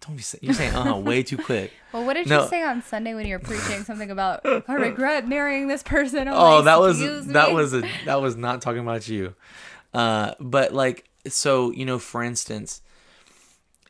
Don't 0.01 0.17
be 0.17 0.23
say- 0.23 0.39
you're 0.41 0.55
saying 0.55 0.75
uh 0.75 0.97
way 0.97 1.23
too 1.23 1.37
quick. 1.37 1.71
well 1.93 2.07
what 2.07 2.15
did 2.15 2.27
No. 2.27 2.45
you 2.45 2.49
say 2.49 2.63
on 2.63 2.81
sunday 2.81 3.13
when 3.13 3.27
you 3.27 3.35
were 3.35 3.39
preaching 3.45 3.85
something 3.85 4.11
about 4.11 4.41
i 4.67 4.73
regret 4.73 5.29
marrying 5.29 5.69
this 5.69 5.83
person 5.83 6.29
I'm 6.29 6.33
Oh, 6.35 6.57
like, 6.57 6.65
that 6.65 6.81
was 6.81 6.99
that 7.27 7.49
me?" 7.51 7.55
was 7.55 7.75
a 7.75 7.83
that 8.07 8.23
was 8.23 8.35
not 8.35 8.63
talking 8.63 8.81
about 8.81 9.07
you. 9.07 9.35
Uh, 9.93 10.33
but 10.41 10.73
like 10.73 11.05
so, 11.29 11.71
you 11.73 11.85
know, 11.85 11.99
for 11.99 12.23
instance, 12.23 12.81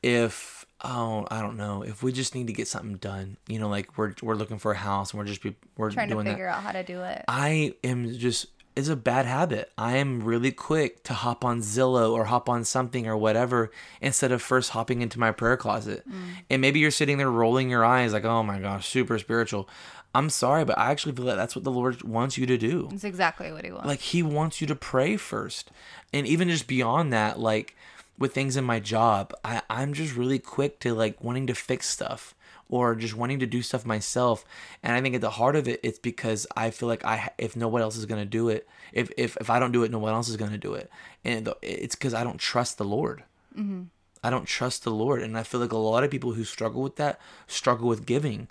if 0.03 0.67
oh 0.85 1.27
I 1.31 1.41
don't 1.41 1.57
know 1.57 1.83
if 1.83 2.03
we 2.03 2.13
just 2.13 2.35
need 2.35 2.49
to 2.49 2.53
get 2.53 2.67
something 2.69 2.97
done, 2.97 3.37
you 3.47 3.59
know, 3.61 3.69
like 3.69 3.97
we're 3.97 4.15
we're 4.23 4.35
looking 4.35 4.59
for 4.59 4.73
a 4.73 4.77
house 4.77 5.13
and 5.13 5.19
we're 5.21 5.27
just 5.27 5.43
be, 5.43 5.55
we're 5.77 5.91
trying 5.93 6.09
to 6.09 6.17
figure 6.23 6.47
that. 6.47 6.57
out 6.57 6.63
how 6.65 6.73
to 6.73 6.83
do 6.83 7.01
it 7.03 7.25
I 7.29 7.75
am 7.85 8.13
just 8.19 8.47
it's 8.75 8.89
a 8.89 8.97
bad 8.97 9.27
habit. 9.27 9.71
I 9.77 9.97
am 9.97 10.23
really 10.23 10.53
quick 10.53 11.03
to 11.05 11.13
hop 11.13 11.45
on 11.45 11.61
Zillow 11.61 12.13
or 12.13 12.25
hop 12.25 12.49
on 12.49 12.65
something 12.65 13.07
or 13.07 13.17
whatever 13.17 13.71
instead 14.01 14.33
of 14.33 14.41
first 14.41 14.71
hopping 14.71 15.03
into 15.03 15.19
my 15.19 15.31
prayer 15.31 15.57
closet. 15.57 16.09
Mm. 16.09 16.23
And 16.49 16.63
maybe 16.63 16.81
you're 16.81 16.91
sitting 16.91 17.19
there 17.19 17.31
rolling 17.31 17.71
your 17.71 17.85
eyes 17.85 18.13
like, 18.13 18.25
"Oh 18.25 18.43
my 18.43 18.59
gosh, 18.59 18.89
super 18.89 19.19
spiritual." 19.19 19.69
I'm 20.15 20.29
sorry, 20.29 20.65
but 20.65 20.79
I 20.79 20.91
actually 20.91 21.15
feel 21.15 21.25
that 21.27 21.37
that's 21.37 21.57
what 21.57 21.65
the 21.65 21.71
Lord 21.71 22.03
wants 22.03 22.37
you 22.37 22.47
to 22.47 22.59
do. 22.59 22.91
It's 22.93 23.05
exactly 23.05 23.51
what 23.51 23.65
he 23.65 23.73
wants. 23.73 23.87
Like 23.87 24.01
he 24.01 24.23
wants 24.23 24.61
you 24.61 24.67
to 24.67 24.75
pray 24.75 25.17
first. 25.17 25.71
And 26.13 26.27
even 26.27 26.49
just 26.51 26.67
beyond 26.67 27.13
that, 27.15 27.41
like 27.41 27.75
with 28.19 28.35
things 28.35 28.57
in 28.57 28.65
my 28.65 28.79
job, 28.79 29.33
I, 29.43 29.63
I'm 29.71 29.95
just 29.95 30.15
really 30.15 30.39
quick 30.39 30.81
to 30.81 30.93
like 30.93 31.25
wanting 31.25 31.47
to 31.47 31.55
fix 31.55 31.89
stuff 31.89 32.35
or 32.73 32.95
just 32.95 33.15
wanting 33.15 33.39
to 33.39 33.47
do 33.47 33.61
stuff 33.61 33.85
myself. 33.85 34.47
And 34.83 34.95
I 34.95 35.03
think 35.03 35.15
at 35.15 35.21
the 35.21 35.29
heart 35.29 35.57
of 35.57 35.69
it, 35.69 35.79
it's 35.83 35.99
because 35.99 36.47
I 36.57 36.71
feel 36.71 36.89
like 36.89 37.05
I 37.05 37.31
if 37.37 37.55
no 37.55 37.69
one 37.69 37.83
else 37.83 37.99
is 37.99 38.07
gonna 38.07 38.25
do 38.25 38.49
it, 38.49 38.67
if 38.95 39.13
if, 39.19 39.37
if 39.37 39.51
I 39.51 39.59
don't 39.59 39.73
do 39.73 39.85
it, 39.85 39.91
no 39.91 39.99
one 39.99 40.15
else 40.15 40.31
is 40.31 40.39
gonna 40.39 40.57
do 40.57 40.73
it. 40.73 40.91
And 41.23 41.53
it's 41.61 41.95
because 41.95 42.15
I 42.15 42.25
don't 42.25 42.39
trust 42.39 42.79
the 42.79 42.85
Lord. 42.85 43.25
Mm-hmm. 43.57 43.83
I 44.25 44.31
don't 44.31 44.47
trust 44.47 44.85
the 44.85 44.91
Lord, 44.91 45.21
and 45.21 45.37
I 45.37 45.43
feel 45.43 45.61
like 45.61 45.73
a 45.73 45.77
lot 45.77 46.03
of 46.03 46.11
people 46.11 46.33
who 46.33 46.45
struggle 46.45 46.81
with 46.81 46.97
that 46.97 47.21
struggle 47.47 47.89
with 47.89 48.07
giving. 48.07 48.49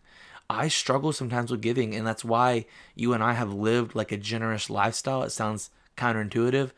I 0.48 0.68
struggle 0.68 1.14
sometimes 1.14 1.50
with 1.50 1.62
giving, 1.62 1.96
and 1.96 2.06
that's 2.06 2.24
why 2.24 2.66
you 2.94 3.14
and 3.14 3.24
I 3.24 3.34
have 3.34 3.54
lived 3.54 3.96
like 3.96 4.12
a 4.12 4.18
generous 4.18 4.70
lifestyle. 4.70 5.24
It 5.24 5.32
sounds 5.32 5.72
counterintuitive, 5.98 6.72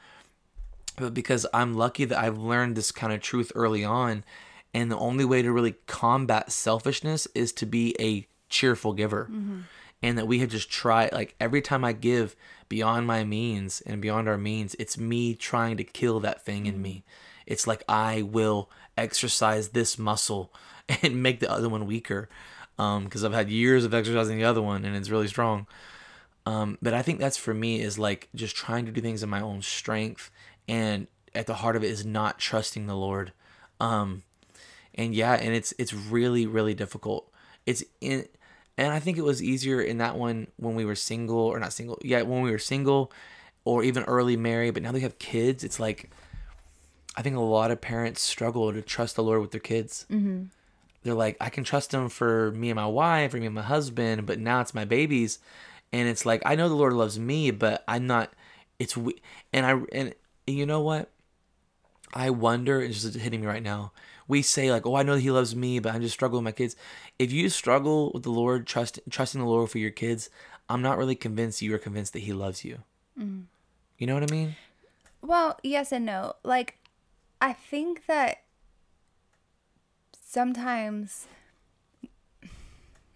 but 0.95 1.13
because 1.13 1.45
I'm 1.53 1.73
lucky 1.73 2.05
that 2.05 2.17
I've 2.17 2.37
learned 2.37 2.77
this 2.77 2.93
kind 2.93 3.11
of 3.11 3.19
truth 3.19 3.51
early 3.53 3.83
on, 3.83 4.23
and 4.73 4.91
the 4.91 4.97
only 4.97 5.25
way 5.25 5.41
to 5.41 5.51
really 5.51 5.75
combat 5.87 6.51
selfishness 6.51 7.27
is 7.35 7.51
to 7.53 7.65
be 7.65 7.95
a 7.99 8.27
cheerful 8.49 8.93
giver. 8.93 9.25
Mm-hmm. 9.31 9.61
And 10.01 10.17
that 10.17 10.27
we 10.27 10.39
have 10.39 10.49
just 10.49 10.69
tried, 10.69 11.13
like 11.13 11.33
every 11.39 11.61
time 11.61 11.85
I 11.85 11.93
give 11.93 12.35
beyond 12.67 13.07
my 13.07 13.23
means 13.23 13.79
and 13.81 14.01
beyond 14.01 14.27
our 14.27 14.37
means, 14.37 14.75
it's 14.77 14.97
me 14.97 15.33
trying 15.33 15.77
to 15.77 15.85
kill 15.85 16.19
that 16.19 16.43
thing 16.43 16.65
in 16.65 16.81
me. 16.81 17.05
It's 17.45 17.67
like 17.67 17.83
I 17.87 18.21
will 18.21 18.69
exercise 18.97 19.69
this 19.69 19.97
muscle 19.97 20.53
and 21.01 21.23
make 21.23 21.39
the 21.39 21.49
other 21.49 21.69
one 21.69 21.85
weaker 21.85 22.27
because 22.75 23.23
um, 23.23 23.25
I've 23.25 23.33
had 23.33 23.49
years 23.49 23.85
of 23.85 23.93
exercising 23.93 24.37
the 24.37 24.43
other 24.43 24.61
one 24.61 24.83
and 24.83 24.95
it's 24.95 25.09
really 25.09 25.27
strong. 25.27 25.67
Um, 26.45 26.77
but 26.81 26.93
I 26.93 27.01
think 27.01 27.19
that's 27.19 27.37
for 27.37 27.53
me 27.53 27.81
is 27.81 27.97
like 27.97 28.27
just 28.35 28.55
trying 28.55 28.85
to 28.85 28.91
do 28.91 29.01
things 29.01 29.23
in 29.23 29.29
my 29.29 29.39
own 29.39 29.61
strength, 29.61 30.29
and 30.67 31.07
at 31.33 31.47
the 31.47 31.55
heart 31.55 31.75
of 31.75 31.83
it 31.83 31.89
is 31.89 32.05
not 32.05 32.39
trusting 32.39 32.85
the 32.85 32.95
Lord. 32.95 33.31
Um, 33.79 34.23
and 34.95 35.13
yeah, 35.13 35.33
and 35.33 35.53
it's 35.53 35.73
it's 35.77 35.93
really 35.93 36.45
really 36.45 36.73
difficult. 36.73 37.31
It's 37.65 37.83
in, 38.01 38.27
and 38.77 38.91
I 38.91 38.99
think 38.99 39.17
it 39.17 39.23
was 39.23 39.41
easier 39.41 39.81
in 39.81 39.97
that 39.99 40.17
one 40.17 40.47
when 40.57 40.75
we 40.75 40.85
were 40.85 40.95
single 40.95 41.39
or 41.39 41.59
not 41.59 41.73
single. 41.73 41.99
Yeah, 42.03 42.21
when 42.23 42.41
we 42.41 42.51
were 42.51 42.59
single, 42.59 43.11
or 43.65 43.83
even 43.83 44.03
early 44.03 44.37
married. 44.37 44.73
But 44.73 44.83
now 44.83 44.91
they 44.91 44.99
have 45.01 45.19
kids. 45.19 45.63
It's 45.63 45.79
like 45.79 46.09
I 47.15 47.21
think 47.21 47.35
a 47.35 47.41
lot 47.41 47.71
of 47.71 47.81
parents 47.81 48.21
struggle 48.21 48.73
to 48.73 48.81
trust 48.81 49.15
the 49.15 49.23
Lord 49.23 49.41
with 49.41 49.51
their 49.51 49.59
kids. 49.59 50.05
Mm-hmm 50.11 50.45
they're 51.03 51.13
like, 51.13 51.37
I 51.39 51.49
can 51.49 51.63
trust 51.63 51.93
him 51.93 52.09
for 52.09 52.51
me 52.51 52.69
and 52.69 52.77
my 52.77 52.87
wife, 52.87 53.31
for 53.31 53.37
me 53.37 53.45
and 53.45 53.55
my 53.55 53.61
husband, 53.61 54.25
but 54.25 54.39
now 54.39 54.61
it's 54.61 54.73
my 54.73 54.85
babies, 54.85 55.39
and 55.91 56.07
it's 56.07 56.25
like 56.25 56.41
I 56.45 56.55
know 56.55 56.69
the 56.69 56.75
Lord 56.75 56.93
loves 56.93 57.19
me, 57.19 57.51
but 57.51 57.83
I'm 57.87 58.07
not. 58.07 58.33
It's 58.79 58.97
we 58.97 59.21
and 59.51 59.65
I 59.65 59.79
and 59.91 60.15
you 60.47 60.65
know 60.65 60.81
what? 60.81 61.09
I 62.13 62.29
wonder. 62.29 62.81
It's 62.81 63.01
just 63.01 63.15
hitting 63.15 63.41
me 63.41 63.47
right 63.47 63.63
now. 63.63 63.91
We 64.27 64.41
say 64.41 64.71
like, 64.71 64.85
"Oh, 64.85 64.95
I 64.95 65.03
know 65.03 65.15
He 65.15 65.31
loves 65.31 65.55
me, 65.55 65.79
but 65.79 65.93
I'm 65.93 66.01
just 66.01 66.13
struggling 66.13 66.43
with 66.43 66.53
my 66.53 66.57
kids." 66.57 66.75
If 67.19 67.31
you 67.31 67.49
struggle 67.49 68.11
with 68.13 68.23
the 68.23 68.31
Lord, 68.31 68.65
trust 68.67 68.99
trusting 69.09 69.41
the 69.41 69.47
Lord 69.47 69.69
for 69.69 69.77
your 69.77 69.91
kids, 69.91 70.29
I'm 70.69 70.81
not 70.81 70.97
really 70.97 71.15
convinced 71.15 71.61
you 71.61 71.73
are 71.75 71.79
convinced 71.79 72.13
that 72.13 72.19
He 72.19 72.33
loves 72.33 72.63
you. 72.63 72.79
Mm. 73.19 73.43
You 73.97 74.07
know 74.07 74.13
what 74.13 74.29
I 74.29 74.33
mean? 74.33 74.55
Well, 75.21 75.59
yes 75.63 75.91
and 75.91 76.05
no. 76.05 76.33
Like, 76.43 76.77
I 77.41 77.53
think 77.53 78.05
that 78.07 78.43
sometimes 80.11 81.27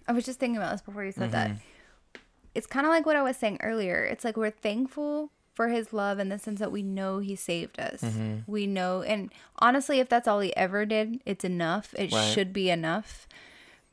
I 0.07 0.13
was 0.13 0.25
just 0.25 0.39
thinking 0.39 0.57
about 0.57 0.71
this 0.71 0.81
before 0.81 1.03
you 1.03 1.11
said 1.11 1.31
mm-hmm. 1.31 1.53
that. 1.53 2.21
It's 2.55 2.67
kind 2.67 2.85
of 2.85 2.91
like 2.91 3.05
what 3.05 3.15
I 3.15 3.21
was 3.21 3.37
saying 3.37 3.59
earlier. 3.61 4.03
It's 4.03 4.23
like 4.23 4.37
we're 4.37 4.49
thankful 4.49 5.31
for 5.57 5.69
his 5.69 5.91
love 5.91 6.19
in 6.19 6.29
the 6.29 6.37
sense 6.37 6.59
that 6.59 6.71
we 6.71 6.83
know 6.83 7.17
he 7.17 7.35
saved 7.35 7.79
us. 7.79 8.01
Mm-hmm. 8.01 8.41
We 8.45 8.67
know 8.67 9.01
and 9.01 9.33
honestly 9.57 9.99
if 9.99 10.07
that's 10.07 10.27
all 10.27 10.39
he 10.39 10.55
ever 10.55 10.85
did, 10.85 11.19
it's 11.25 11.43
enough. 11.43 11.95
It 11.97 12.13
right. 12.13 12.31
should 12.31 12.53
be 12.53 12.69
enough. 12.69 13.27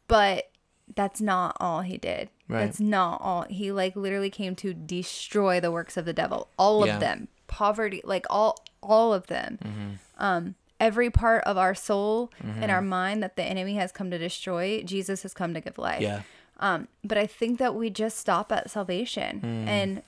But 0.07 0.51
that's 0.95 1.23
not 1.23 1.57
all 1.59 1.81
he 1.81 1.97
did. 1.97 2.29
Right. 2.49 2.67
That's 2.67 2.81
not 2.81 3.19
all. 3.23 3.47
He 3.49 3.73
like 3.73 3.97
literally 3.97 4.29
came 4.29 4.55
to 4.57 4.75
destroy 4.75 5.59
the 5.59 5.73
works 5.73 5.97
of 5.97 6.05
the 6.05 6.13
devil. 6.13 6.51
All 6.59 6.87
yeah. 6.87 6.97
of 6.97 7.01
them. 7.01 7.29
Poverty, 7.47 8.03
like 8.05 8.27
all 8.29 8.63
all 8.83 9.15
of 9.15 9.29
them. 9.29 9.59
Mm-hmm. 9.65 9.91
Um 10.19 10.57
every 10.79 11.09
part 11.09 11.43
of 11.45 11.57
our 11.57 11.75
soul 11.75 12.31
mm-hmm. 12.43 12.63
and 12.63 12.71
our 12.71 12.83
mind 12.83 13.23
that 13.23 13.37
the 13.37 13.43
enemy 13.43 13.77
has 13.77 13.91
come 13.91 14.11
to 14.11 14.19
destroy, 14.19 14.83
Jesus 14.83 15.23
has 15.23 15.33
come 15.33 15.55
to 15.55 15.63
give 15.63 15.79
life. 15.79 16.03
Yeah. 16.03 16.25
Um, 16.61 16.89
but 17.03 17.17
I 17.17 17.27
think 17.27 17.59
that 17.59 17.75
we 17.75 17.89
just 17.89 18.19
stop 18.19 18.53
at 18.53 18.71
salvation 18.71 19.41
mm. 19.41 19.67
and 19.67 20.03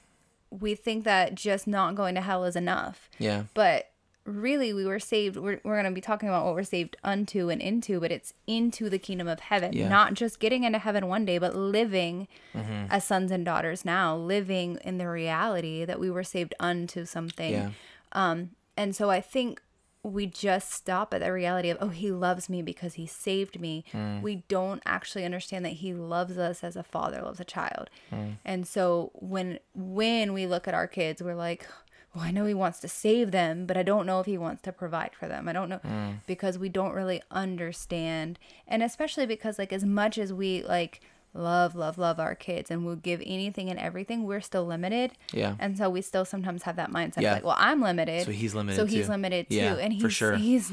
we 0.50 0.74
think 0.74 1.04
that 1.04 1.34
just 1.34 1.66
not 1.66 1.94
going 1.94 2.14
to 2.14 2.20
hell 2.20 2.44
is 2.44 2.56
enough. 2.56 3.10
Yeah. 3.18 3.44
But 3.54 3.90
really 4.26 4.72
we 4.72 4.84
were 4.84 4.98
saved 4.98 5.36
we're, 5.36 5.60
we're 5.62 5.80
going 5.80 5.84
to 5.84 5.94
be 5.94 6.00
talking 6.00 6.28
about 6.28 6.44
what 6.44 6.54
we're 6.54 6.64
saved 6.64 6.96
unto 7.04 7.48
and 7.48 7.62
into 7.62 8.00
but 8.00 8.10
it's 8.10 8.34
into 8.46 8.90
the 8.90 8.98
kingdom 8.98 9.28
of 9.28 9.38
heaven 9.38 9.72
yeah. 9.72 9.88
not 9.88 10.14
just 10.14 10.40
getting 10.40 10.64
into 10.64 10.78
heaven 10.78 11.06
one 11.06 11.24
day 11.24 11.38
but 11.38 11.54
living 11.54 12.26
mm-hmm. 12.54 12.86
as 12.90 13.04
sons 13.04 13.30
and 13.30 13.44
daughters 13.44 13.84
now 13.84 14.16
living 14.16 14.78
in 14.84 14.98
the 14.98 15.08
reality 15.08 15.84
that 15.84 16.00
we 16.00 16.10
were 16.10 16.24
saved 16.24 16.54
unto 16.58 17.04
something 17.04 17.52
yeah. 17.52 17.70
um 18.12 18.50
and 18.76 18.96
so 18.96 19.10
i 19.10 19.20
think 19.20 19.62
we 20.06 20.26
just 20.26 20.72
stop 20.72 21.12
at 21.12 21.20
the 21.20 21.32
reality 21.32 21.70
of, 21.70 21.78
oh, 21.80 21.88
he 21.88 22.10
loves 22.10 22.48
me 22.48 22.62
because 22.62 22.94
he 22.94 23.06
saved 23.06 23.60
me. 23.60 23.84
Mm. 23.92 24.22
We 24.22 24.44
don't 24.48 24.82
actually 24.86 25.24
understand 25.24 25.64
that 25.64 25.74
he 25.74 25.92
loves 25.92 26.38
us 26.38 26.62
as 26.62 26.76
a 26.76 26.82
father 26.82 27.22
loves 27.22 27.40
a 27.40 27.44
child. 27.44 27.90
Mm. 28.12 28.36
And 28.44 28.66
so 28.66 29.10
when 29.14 29.58
when 29.74 30.32
we 30.32 30.46
look 30.46 30.68
at 30.68 30.74
our 30.74 30.86
kids, 30.86 31.22
we're 31.22 31.34
like, 31.34 31.66
well, 32.14 32.24
I 32.24 32.30
know 32.30 32.46
he 32.46 32.54
wants 32.54 32.78
to 32.80 32.88
save 32.88 33.30
them, 33.30 33.66
but 33.66 33.76
I 33.76 33.82
don't 33.82 34.06
know 34.06 34.20
if 34.20 34.26
he 34.26 34.38
wants 34.38 34.62
to 34.62 34.72
provide 34.72 35.10
for 35.18 35.28
them. 35.28 35.48
I 35.48 35.52
don't 35.52 35.68
know 35.68 35.80
mm. 35.84 36.20
because 36.26 36.58
we 36.58 36.68
don't 36.68 36.94
really 36.94 37.22
understand. 37.30 38.38
And 38.66 38.82
especially 38.82 39.26
because 39.26 39.58
like 39.58 39.72
as 39.72 39.84
much 39.84 40.18
as 40.18 40.32
we 40.32 40.62
like 40.62 41.00
love, 41.36 41.74
love, 41.74 41.98
love 41.98 42.18
our 42.18 42.34
kids 42.34 42.70
and 42.70 42.84
we'll 42.86 42.96
give 42.96 43.22
anything 43.24 43.68
and 43.70 43.78
everything, 43.78 44.24
we're 44.24 44.40
still 44.40 44.64
limited. 44.66 45.12
Yeah. 45.32 45.54
And 45.58 45.76
so 45.78 45.88
we 45.90 46.02
still 46.02 46.24
sometimes 46.24 46.62
have 46.64 46.76
that 46.76 46.90
mindset 46.90 47.22
Yeah. 47.22 47.34
like, 47.34 47.44
well, 47.44 47.56
I'm 47.58 47.80
limited. 47.80 48.24
So 48.24 48.30
he's 48.32 48.54
limited. 48.54 48.76
So 48.76 48.86
he's 48.86 49.06
too. 49.06 49.12
limited 49.12 49.50
too. 49.50 49.56
Yeah, 49.56 49.74
and 49.74 49.92
he's 49.92 50.02
for 50.02 50.10
sure. 50.10 50.36
he's 50.36 50.72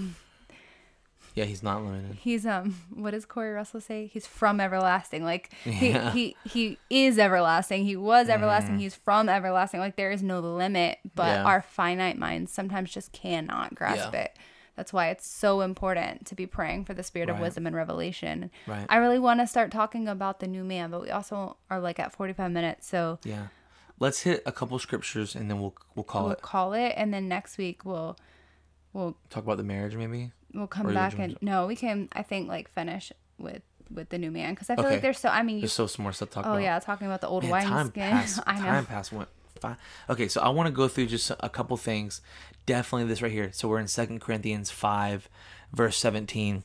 Yeah, 1.35 1.45
he's 1.45 1.63
not 1.63 1.83
limited. 1.83 2.17
he's 2.21 2.45
um 2.45 2.75
what 2.93 3.11
does 3.11 3.25
Corey 3.25 3.51
Russell 3.53 3.81
say? 3.81 4.05
He's 4.05 4.27
from 4.27 4.59
everlasting. 4.59 5.23
Like 5.23 5.51
he 5.63 5.89
Yeah. 5.89 6.11
he, 6.11 6.35
he 6.45 6.77
is 6.91 7.17
everlasting. 7.17 7.85
He 7.85 7.95
was 7.95 8.29
everlasting. 8.29 8.75
Mhm. 8.77 8.81
He's 8.81 8.93
from 8.95 9.29
everlasting. 9.29 9.79
Like 9.79 9.95
there 9.95 10.11
is 10.11 10.21
no 10.21 10.39
limit, 10.39 10.99
but 11.15 11.27
Yeah. 11.27 11.43
our 11.43 11.61
finite 11.63 12.17
minds 12.19 12.51
sometimes 12.51 12.91
just 12.91 13.11
cannot 13.13 13.73
grasp 13.73 14.13
Yeah. 14.13 14.21
it. 14.21 14.37
That's 14.75 14.91
why 14.91 15.09
it's 15.09 15.27
so 15.27 15.61
important 15.61 16.25
to 16.27 16.35
be 16.35 16.45
praying 16.47 16.85
for 16.85 16.93
the 16.93 17.03
spirit 17.03 17.29
of 17.29 17.39
wisdom 17.39 17.67
and 17.67 17.75
revelation. 17.75 18.49
Right. 18.65 18.85
I 18.89 18.97
really 18.97 19.19
want 19.19 19.39
to 19.39 19.47
start 19.47 19.71
talking 19.71 20.07
about 20.07 20.39
the 20.39 20.47
new 20.47 20.63
man, 20.63 20.89
but 20.91 21.01
we 21.01 21.09
also 21.11 21.57
are 21.69 21.79
like 21.79 21.99
at 21.99 22.13
45 22.13 22.51
minutes, 22.51 22.87
so 22.87 23.19
yeah. 23.23 23.47
Let's 23.99 24.21
hit 24.21 24.41
a 24.45 24.51
couple 24.51 24.77
scriptures 24.79 25.35
and 25.35 25.49
then 25.49 25.59
we'll 25.61 25.75
we'll 25.95 26.03
call 26.03 26.23
we'll 26.23 26.31
it. 26.33 26.41
call 26.41 26.73
it 26.73 26.93
and 26.97 27.13
then 27.13 27.27
next 27.27 27.57
week 27.59 27.85
we'll 27.85 28.17
we'll 28.91 29.15
Talk 29.29 29.43
about 29.43 29.57
the 29.57 29.63
marriage 29.63 29.95
maybe. 29.95 30.31
we'll 30.53 30.67
come 30.67 30.87
you 30.87 30.93
back 30.95 31.17
and 31.19 31.37
no, 31.41 31.67
we 31.67 31.75
can 31.75 32.09
I 32.11 32.23
think 32.23 32.47
like 32.49 32.69
finish 32.69 33.11
with 33.37 33.61
with 33.93 34.09
the 34.09 34.17
new 34.17 34.31
man 34.31 34.53
because 34.55 34.69
I 34.71 34.75
feel 34.75 34.85
Okay. 34.85 34.93
like 34.95 35.01
there's 35.03 35.19
so 35.19 35.29
I 35.29 35.43
mean 35.43 35.57
you 35.57 35.61
There's 35.61 35.73
so 35.73 35.85
some 35.87 36.03
more 36.03 36.11
stuff 36.11 36.29
to 36.29 36.33
talk 36.35 36.45
oh 36.47 36.53
about. 36.53 36.61
yeah 36.63 36.79
talking 36.79 37.05
about 37.05 37.21
the 37.21 37.27
old 37.27 37.43
Man, 37.43 37.51
wine 37.51 37.67
time 37.67 37.87
skin 37.89 38.09
passed. 38.11 38.39
I 38.47 38.55
know 38.59 38.65
Time 38.65 38.85
passed 38.87 39.13
went 39.13 39.29
fine. 39.61 39.77
Okay, 40.09 40.27
so 40.27 40.41
I 40.41 40.49
want 40.49 40.67
to 40.67 40.73
go 40.73 40.87
through 40.87 41.05
just 41.05 41.31
a 41.39 41.47
couple 41.49 41.77
things. 41.77 42.19
Definitely 42.65 43.07
this 43.07 43.21
right 43.21 43.31
here. 43.31 43.51
So 43.51 43.67
we're 43.67 43.79
in 43.79 43.87
Second 43.87 44.21
Corinthians 44.21 44.71
five, 44.71 45.27
verse 45.73 45.97
seventeen. 45.97 46.63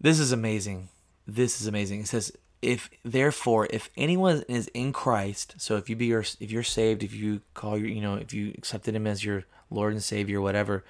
This 0.00 0.18
is 0.18 0.32
amazing. 0.32 0.90
This 1.26 1.60
is 1.60 1.66
amazing. 1.66 2.00
It 2.00 2.08
says, 2.08 2.32
"If 2.60 2.90
therefore, 3.02 3.68
if 3.70 3.88
anyone 3.96 4.44
is 4.48 4.68
in 4.68 4.92
Christ, 4.92 5.54
so 5.56 5.76
if 5.76 5.88
you 5.88 5.96
be 5.96 6.06
your, 6.06 6.20
if 6.40 6.50
you're 6.50 6.62
saved, 6.62 7.02
if 7.02 7.14
you 7.14 7.40
call 7.54 7.78
your, 7.78 7.88
you 7.88 8.02
know, 8.02 8.16
if 8.16 8.34
you 8.34 8.52
accepted 8.58 8.94
Him 8.94 9.06
as 9.06 9.24
your 9.24 9.44
Lord 9.70 9.94
and 9.94 10.02
Savior, 10.02 10.40
whatever, 10.40 10.84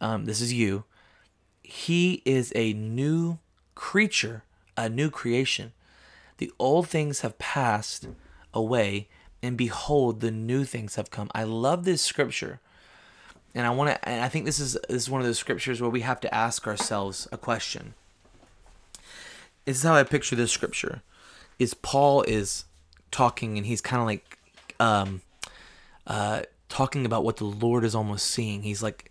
um, 0.00 0.24
this 0.24 0.40
is 0.40 0.52
you. 0.52 0.84
He 1.62 2.22
is 2.24 2.52
a 2.56 2.72
new 2.72 3.38
creature, 3.76 4.42
a 4.76 4.88
new 4.88 5.08
creation. 5.08 5.72
The 6.38 6.50
old 6.58 6.88
things 6.88 7.20
have 7.20 7.38
passed 7.38 8.08
away, 8.52 9.08
and 9.40 9.56
behold, 9.56 10.20
the 10.20 10.32
new 10.32 10.64
things 10.64 10.96
have 10.96 11.10
come. 11.10 11.30
I 11.32 11.44
love 11.44 11.84
this 11.84 12.02
scripture. 12.02 12.60
And 13.54 13.66
I 13.66 13.70
want 13.70 13.90
to 13.90 14.08
and 14.08 14.22
I 14.22 14.28
think 14.28 14.44
this 14.44 14.60
is 14.60 14.78
this 14.88 15.02
is 15.02 15.10
one 15.10 15.20
of 15.20 15.26
those 15.26 15.38
scriptures 15.38 15.80
where 15.80 15.90
we 15.90 16.02
have 16.02 16.20
to 16.20 16.34
ask 16.34 16.66
ourselves 16.66 17.26
a 17.32 17.38
question. 17.38 17.94
This 19.64 19.78
is 19.78 19.82
how 19.82 19.94
I 19.94 20.02
picture 20.04 20.36
this 20.36 20.52
scripture. 20.52 21.02
Is 21.58 21.74
Paul 21.74 22.22
is 22.22 22.64
talking 23.10 23.56
and 23.56 23.66
he's 23.66 23.80
kind 23.80 24.00
of 24.00 24.06
like 24.06 24.38
um 24.78 25.20
uh 26.06 26.42
talking 26.68 27.04
about 27.04 27.24
what 27.24 27.38
the 27.38 27.44
Lord 27.44 27.84
is 27.84 27.94
almost 27.94 28.26
seeing. 28.26 28.62
He's 28.62 28.82
like 28.82 29.10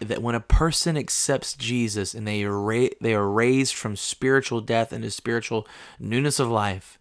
that 0.00 0.22
when 0.22 0.34
a 0.34 0.40
person 0.40 0.96
accepts 0.96 1.54
Jesus 1.54 2.14
and 2.14 2.26
they 2.26 2.42
are 2.44 2.58
ra- 2.58 2.88
they 3.00 3.14
are 3.14 3.28
raised 3.28 3.74
from 3.74 3.96
spiritual 3.96 4.60
death 4.60 4.92
into 4.92 5.10
spiritual 5.10 5.68
newness 6.00 6.40
of 6.40 6.48
life, 6.48 6.98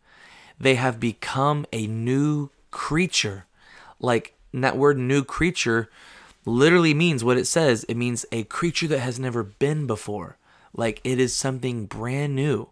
they 0.59 0.75
have 0.75 0.99
become 0.99 1.65
a 1.71 1.87
new 1.87 2.49
creature. 2.69 3.45
Like 3.99 4.35
that 4.53 4.77
word 4.77 4.97
new 4.97 5.23
creature 5.23 5.89
literally 6.45 6.93
means 6.93 7.23
what 7.23 7.37
it 7.37 7.45
says. 7.45 7.83
It 7.85 7.97
means 7.97 8.25
a 8.31 8.43
creature 8.45 8.87
that 8.87 8.99
has 8.99 9.19
never 9.19 9.43
been 9.43 9.87
before. 9.87 10.37
Like 10.75 11.01
it 11.03 11.19
is 11.19 11.35
something 11.35 11.85
brand 11.85 12.35
new. 12.35 12.69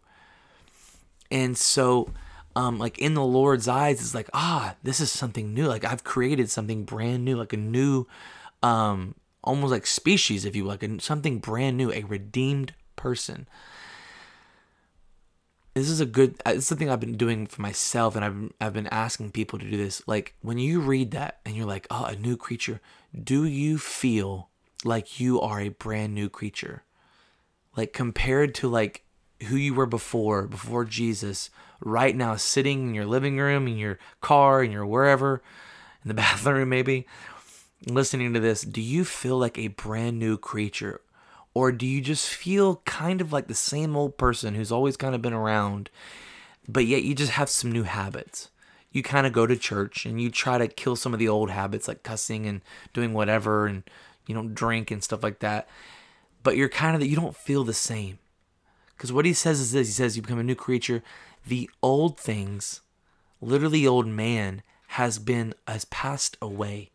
And 1.29 1.57
so 1.57 2.09
um 2.55 2.79
like 2.79 2.97
in 2.99 3.13
the 3.13 3.23
Lord's 3.23 3.67
eyes 3.67 4.01
it's 4.01 4.15
like, 4.15 4.29
ah, 4.33 4.75
this 4.83 4.99
is 4.99 5.11
something 5.11 5.53
new. 5.53 5.67
Like 5.67 5.85
I've 5.85 6.03
created 6.03 6.49
something 6.49 6.83
brand 6.83 7.23
new, 7.23 7.37
like 7.37 7.53
a 7.53 7.57
new 7.57 8.07
um 8.63 9.15
almost 9.43 9.71
like 9.71 9.87
species 9.87 10.45
if 10.45 10.55
you 10.55 10.63
will, 10.63 10.71
like 10.71 11.01
something 11.01 11.39
brand 11.39 11.77
new, 11.77 11.91
a 11.91 12.03
redeemed 12.03 12.73
person 12.95 13.47
this 15.73 15.89
is 15.89 15.99
a 15.99 16.05
good 16.05 16.35
uh, 16.45 16.51
it's 16.55 16.65
something 16.65 16.89
i've 16.89 16.99
been 16.99 17.17
doing 17.17 17.47
for 17.47 17.61
myself 17.61 18.15
and 18.15 18.25
I've, 18.25 18.53
I've 18.59 18.73
been 18.73 18.87
asking 18.87 19.31
people 19.31 19.59
to 19.59 19.69
do 19.69 19.77
this. 19.77 20.01
Like 20.07 20.35
when 20.41 20.57
you 20.57 20.81
read 20.81 21.11
that 21.11 21.39
and 21.45 21.55
you're 21.55 21.65
like 21.65 21.87
oh 21.89 22.05
a 22.05 22.15
new 22.15 22.37
creature 22.37 22.81
do 23.23 23.45
you 23.45 23.77
feel 23.77 24.49
like 24.83 25.19
you 25.19 25.39
are 25.41 25.59
a 25.59 25.69
brand 25.69 26.13
new 26.13 26.29
creature? 26.29 26.83
Like 27.75 27.93
compared 27.93 28.55
to 28.55 28.69
like 28.69 29.03
who 29.47 29.55
you 29.55 29.73
were 29.73 29.85
before 29.85 30.47
before 30.47 30.85
jesus 30.85 31.49
right 31.79 32.15
now 32.15 32.35
sitting 32.35 32.89
in 32.89 32.93
your 32.93 33.05
living 33.05 33.37
room 33.37 33.67
in 33.67 33.77
your 33.77 33.97
car 34.21 34.63
in 34.63 34.71
your 34.71 34.85
wherever 34.85 35.41
in 36.03 36.07
the 36.07 36.13
bathroom 36.23 36.69
maybe 36.69 37.07
listening 37.87 38.33
to 38.33 38.39
this 38.39 38.61
do 38.61 38.81
you 38.81 39.03
feel 39.03 39.37
like 39.37 39.57
a 39.57 39.67
brand 39.69 40.19
new 40.19 40.37
creature 40.37 41.01
or 41.53 41.71
do 41.71 41.85
you 41.85 42.01
just 42.01 42.29
feel 42.29 42.77
kind 42.85 43.19
of 43.21 43.33
like 43.33 43.47
the 43.47 43.55
same 43.55 43.95
old 43.95 44.17
person 44.17 44.55
who's 44.55 44.71
always 44.71 44.95
kind 44.95 45.13
of 45.13 45.21
been 45.21 45.33
around, 45.33 45.89
but 46.67 46.85
yet 46.85 47.03
you 47.03 47.13
just 47.13 47.33
have 47.33 47.49
some 47.49 47.71
new 47.71 47.83
habits? 47.83 48.49
You 48.91 49.03
kind 49.03 49.25
of 49.25 49.33
go 49.33 49.45
to 49.45 49.57
church 49.57 50.05
and 50.05 50.21
you 50.21 50.29
try 50.29 50.57
to 50.57 50.67
kill 50.67 50.95
some 50.95 51.13
of 51.13 51.19
the 51.19 51.27
old 51.27 51.49
habits 51.49 51.87
like 51.87 52.03
cussing 52.03 52.45
and 52.45 52.61
doing 52.93 53.13
whatever 53.13 53.65
and 53.65 53.83
you 54.27 54.35
don't 54.35 54.53
drink 54.53 54.91
and 54.91 55.03
stuff 55.03 55.23
like 55.23 55.39
that. 55.39 55.67
But 56.43 56.57
you're 56.57 56.69
kind 56.69 56.95
of 56.95 57.01
that 57.01 57.07
you 57.07 57.15
don't 57.15 57.35
feel 57.35 57.63
the 57.63 57.73
same. 57.73 58.19
Because 58.95 59.11
what 59.11 59.25
he 59.25 59.33
says 59.33 59.59
is 59.59 59.71
this 59.71 59.87
he 59.87 59.93
says, 59.93 60.15
You 60.15 60.21
become 60.21 60.39
a 60.39 60.43
new 60.43 60.55
creature. 60.55 61.03
The 61.45 61.69
old 61.81 62.19
things, 62.19 62.81
literally, 63.41 63.87
old 63.87 64.07
man, 64.07 64.61
has 64.87 65.19
been, 65.19 65.53
has 65.67 65.85
passed 65.85 66.37
away. 66.41 66.91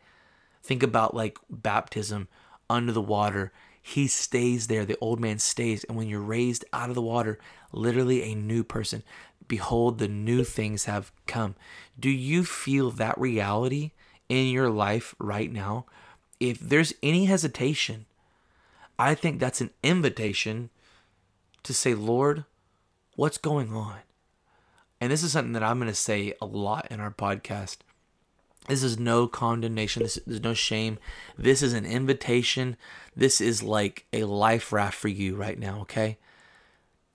Think 0.63 0.83
about 0.83 1.15
like 1.15 1.39
baptism 1.49 2.29
under 2.69 2.93
the 2.93 3.01
water 3.01 3.53
he 3.87 4.09
stays 4.09 4.67
there. 4.67 4.85
The 4.85 4.99
old 5.01 5.21
man 5.21 5.39
stays. 5.39 5.85
And 5.85 5.97
when 5.97 6.09
you're 6.09 6.21
raised 6.21 6.65
out 6.73 6.89
of 6.89 6.97
the 6.97 7.03
water, 7.03 7.39
literally 7.71 8.25
a 8.25 8.35
new 8.35 8.65
person, 8.65 9.05
behold, 9.47 9.99
the 9.99 10.09
new 10.09 10.43
things 10.43 10.87
have 10.87 11.13
come. 11.29 11.55
Do 11.97 12.11
you 12.11 12.43
feel 12.43 12.91
that 12.91 13.17
reality 13.17 13.93
in 14.29 14.49
your 14.49 14.71
life 14.71 15.15
right 15.21 15.53
now? 15.53 15.87
If 16.41 16.59
there's 16.59 16.95
any 17.01 17.27
hesitation, 17.27 18.07
I 18.99 19.15
think 19.15 19.39
that's 19.39 19.61
an 19.61 19.71
invitation 19.85 20.71
to 21.63 21.73
say, 21.73 21.95
Lord, 21.95 22.45
what's 23.15 23.39
going 23.39 23.73
on? 23.73 23.99
And 25.01 25.13
this 25.13 25.23
is 25.23 25.31
something 25.31 25.53
that 25.53 25.63
I'm 25.63 25.79
going 25.79 25.87
to 25.89 25.95
say 25.95 26.35
a 26.41 26.47
lot 26.47 26.89
in 26.91 26.99
our 26.99 27.13
podcast. 27.13 27.77
This 28.69 28.83
is 28.83 28.99
no 28.99 29.29
condemnation. 29.29 30.03
This, 30.03 30.19
there's 30.27 30.43
no 30.43 30.55
shame. 30.55 30.99
This 31.39 31.63
is 31.63 31.73
an 31.73 31.87
invitation. 31.87 32.77
This 33.15 33.41
is 33.41 33.63
like 33.63 34.07
a 34.13 34.25
life 34.25 34.73
raft 34.73 34.97
for 34.97 35.09
you 35.09 35.37
right 35.37 35.59
now, 35.59 35.81
okay? 35.83 36.19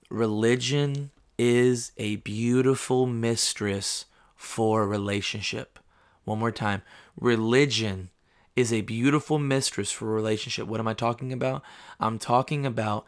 Religion 0.08 1.10
is 1.38 1.92
a 1.96 2.16
beautiful 2.16 3.06
mistress 3.06 4.06
for 4.34 4.82
a 4.82 4.86
relationship. 4.86 5.78
One 6.24 6.38
more 6.38 6.50
time. 6.50 6.82
Religion 7.20 8.10
is 8.54 8.72
a 8.72 8.82
beautiful 8.82 9.38
mistress 9.38 9.90
for 9.90 10.10
a 10.10 10.14
relationship. 10.14 10.66
What 10.66 10.80
am 10.80 10.88
I 10.88 10.94
talking 10.94 11.32
about? 11.32 11.62
I'm 11.98 12.18
talking 12.18 12.66
about 12.66 13.06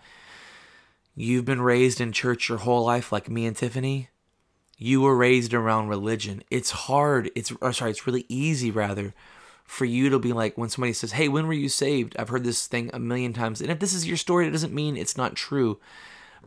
you've 1.15 1.45
been 1.45 1.61
raised 1.61 2.01
in 2.01 2.13
church 2.13 2.49
your 2.49 2.59
whole 2.59 2.85
life, 2.85 3.13
like 3.13 3.29
me 3.31 3.47
and 3.47 3.57
Tiffany 3.57 4.09
you 4.79 5.01
were 5.01 5.17
raised 5.17 5.55
around 5.55 5.89
religion. 5.89 6.43
It's 6.51 6.71
hard. 6.71 7.31
It's 7.35 7.53
or 7.61 7.73
sorry, 7.73 7.91
it's 7.91 8.07
really 8.07 8.27
easy 8.29 8.71
rather 8.71 9.15
for 9.65 9.85
you 9.85 10.11
to 10.11 10.19
be 10.19 10.33
like 10.33 10.59
when 10.59 10.69
somebody 10.69 10.93
says, 10.93 11.13
"Hey, 11.13 11.29
when 11.29 11.47
were 11.47 11.53
you 11.53 11.69
saved?" 11.69 12.17
I've 12.19 12.29
heard 12.29 12.45
this 12.45 12.67
thing 12.67 12.91
a 12.93 12.99
million 12.99 13.33
times. 13.33 13.61
And 13.61 13.71
if 13.71 13.79
this 13.79 13.93
is 13.95 14.07
your 14.07 14.17
story, 14.17 14.47
it 14.47 14.51
doesn't 14.51 14.75
mean 14.75 14.97
it's 14.97 15.17
not 15.17 15.37
true. 15.37 15.79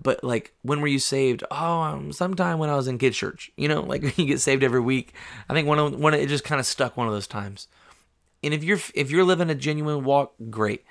But 0.02 0.24
like, 0.24 0.54
when 0.62 0.82
were 0.82 0.88
you 0.88 1.00
saved? 1.00 1.44
Oh, 1.50 1.82
um, 1.82 2.12
sometime 2.12 2.60
when 2.60 2.70
I 2.70 2.76
was 2.76 2.88
in 2.88 2.98
kid 2.98 3.14
church. 3.14 3.52
You 3.58 3.68
know, 3.68 3.82
like 3.84 4.18
you 4.18 4.26
get 4.26 4.42
saved 4.42 4.64
every 4.64 4.82
week. 4.82 5.14
I 5.50 5.54
think 5.54 5.68
one 5.68 5.80
of 5.80 5.96
one 5.96 6.14
it 6.14 6.28
just 6.28 6.44
kind 6.44 6.60
of 6.60 6.66
stuck 6.66 6.98
one 6.98 7.08
of 7.08 7.14
those 7.14 7.28
times. 7.28 7.68
And 8.44 8.54
if 8.54 8.64
you're 8.64 8.80
if 8.94 9.10
you're 9.10 9.24
living 9.24 9.50
a 9.50 9.56
genuine 9.56 10.04
walk, 10.04 10.34
great. 10.50 10.86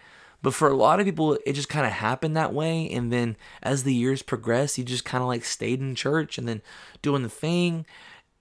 But 0.47 0.55
for 0.55 0.69
a 0.69 0.77
lot 0.77 1.01
of 1.01 1.07
people, 1.07 1.37
it 1.45 1.55
just 1.55 1.69
kind 1.69 1.85
of 1.85 1.91
happened 1.91 2.37
that 2.37 2.55
way. 2.55 2.89
And 2.89 3.13
then 3.13 3.37
as 3.65 3.83
the 3.83 3.93
years 3.93 4.23
progressed, 4.23 4.79
you 4.79 4.85
just 4.85 5.05
kind 5.05 5.21
of 5.21 5.27
like 5.27 5.45
stayed 5.45 5.81
in 5.81 5.97
church 5.97 6.39
and 6.39 6.47
then 6.47 6.63
doing 7.03 7.25
the 7.25 7.29
thing. 7.29 7.85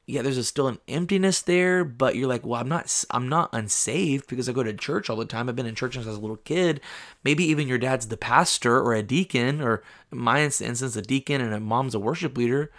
Yeah, 0.06 0.22
there's 0.22 0.38
a, 0.38 0.44
still 0.44 0.68
an 0.68 0.78
emptiness 0.88 1.42
there, 1.42 1.84
but 1.84 2.16
you're 2.16 2.28
like, 2.28 2.46
well, 2.46 2.62
I'm 2.62 2.70
not, 2.70 3.06
I'm 3.10 3.28
not 3.28 3.50
unsaved 3.54 4.28
because 4.28 4.48
I 4.48 4.52
go 4.52 4.62
to 4.62 4.72
church 4.72 5.10
all 5.10 5.16
the 5.16 5.26
time. 5.26 5.50
I've 5.50 5.56
been 5.56 5.66
in 5.66 5.74
church 5.74 5.96
since 5.96 6.06
I 6.06 6.10
was 6.10 6.20
a 6.20 6.22
little 6.22 6.38
kid. 6.38 6.80
Maybe 7.24 7.44
even 7.46 7.68
your 7.68 7.80
dad's 7.80 8.10
the 8.10 8.18
pastor 8.18 8.80
or 8.80 8.94
a 8.94 9.02
deacon, 9.02 9.60
or 9.60 9.82
in 10.12 10.20
my 10.20 10.44
instance, 10.44 10.84
a 10.96 11.02
deacon 11.02 11.42
and 11.42 11.56
a 11.56 11.60
mom's 11.60 11.96
a 11.96 12.00
worship 12.00 12.38
leader. 12.38 12.72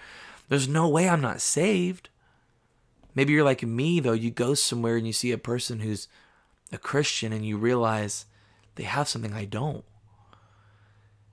There's 0.49 0.69
no 0.69 0.87
way 0.89 1.09
I'm 1.09 1.21
not 1.21 1.41
saved. 1.41 2.11
Maybe 3.17 3.33
you're 3.33 3.43
like 3.43 3.65
me 3.65 3.99
though. 3.99 4.13
You 4.13 4.31
go 4.31 4.55
somewhere 4.55 4.97
and 4.97 5.05
you 5.05 5.13
see 5.13 5.33
a 5.33 5.37
person 5.37 5.81
who's 5.81 6.07
a 6.71 6.79
Christian 6.79 7.33
and 7.33 7.45
you 7.45 7.57
realize 7.57 8.27
they 8.77 8.85
have 8.85 9.09
something 9.09 9.33
I 9.33 9.45
don't. 9.45 9.85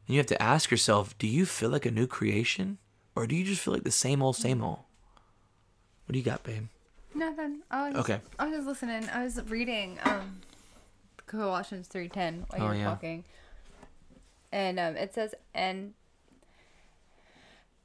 And 0.07 0.15
you 0.15 0.17
have 0.17 0.27
to 0.27 0.41
ask 0.41 0.69
yourself 0.71 1.17
do 1.17 1.27
you 1.27 1.45
feel 1.45 1.69
like 1.69 1.85
a 1.85 1.91
new 1.91 2.07
creation? 2.07 2.77
Or 3.15 3.27
do 3.27 3.35
you 3.35 3.43
just 3.45 3.61
feel 3.61 3.73
like 3.73 3.83
the 3.83 3.91
same 3.91 4.21
old, 4.23 4.35
same 4.35 4.63
old? 4.63 4.79
What 6.05 6.13
do 6.13 6.17
you 6.19 6.25
got, 6.25 6.43
babe? 6.43 6.67
Nothing. 7.13 7.59
I 7.69 7.89
was 7.91 7.99
okay. 7.99 8.19
I 8.39 8.45
was 8.47 8.55
just 8.55 8.67
listening. 8.67 9.07
I 9.09 9.23
was 9.23 9.39
reading 9.43 9.99
um 10.03 10.41
Colossians 11.27 11.87
three 11.87 12.09
ten 12.09 12.45
while 12.49 12.61
Oh, 12.61 12.63
you 12.65 12.69
were 12.71 12.75
yeah. 12.75 12.83
talking, 12.85 13.23
and 14.51 14.79
um, 14.79 14.95
it 14.97 15.13
says, 15.13 15.35
"And 15.53 15.93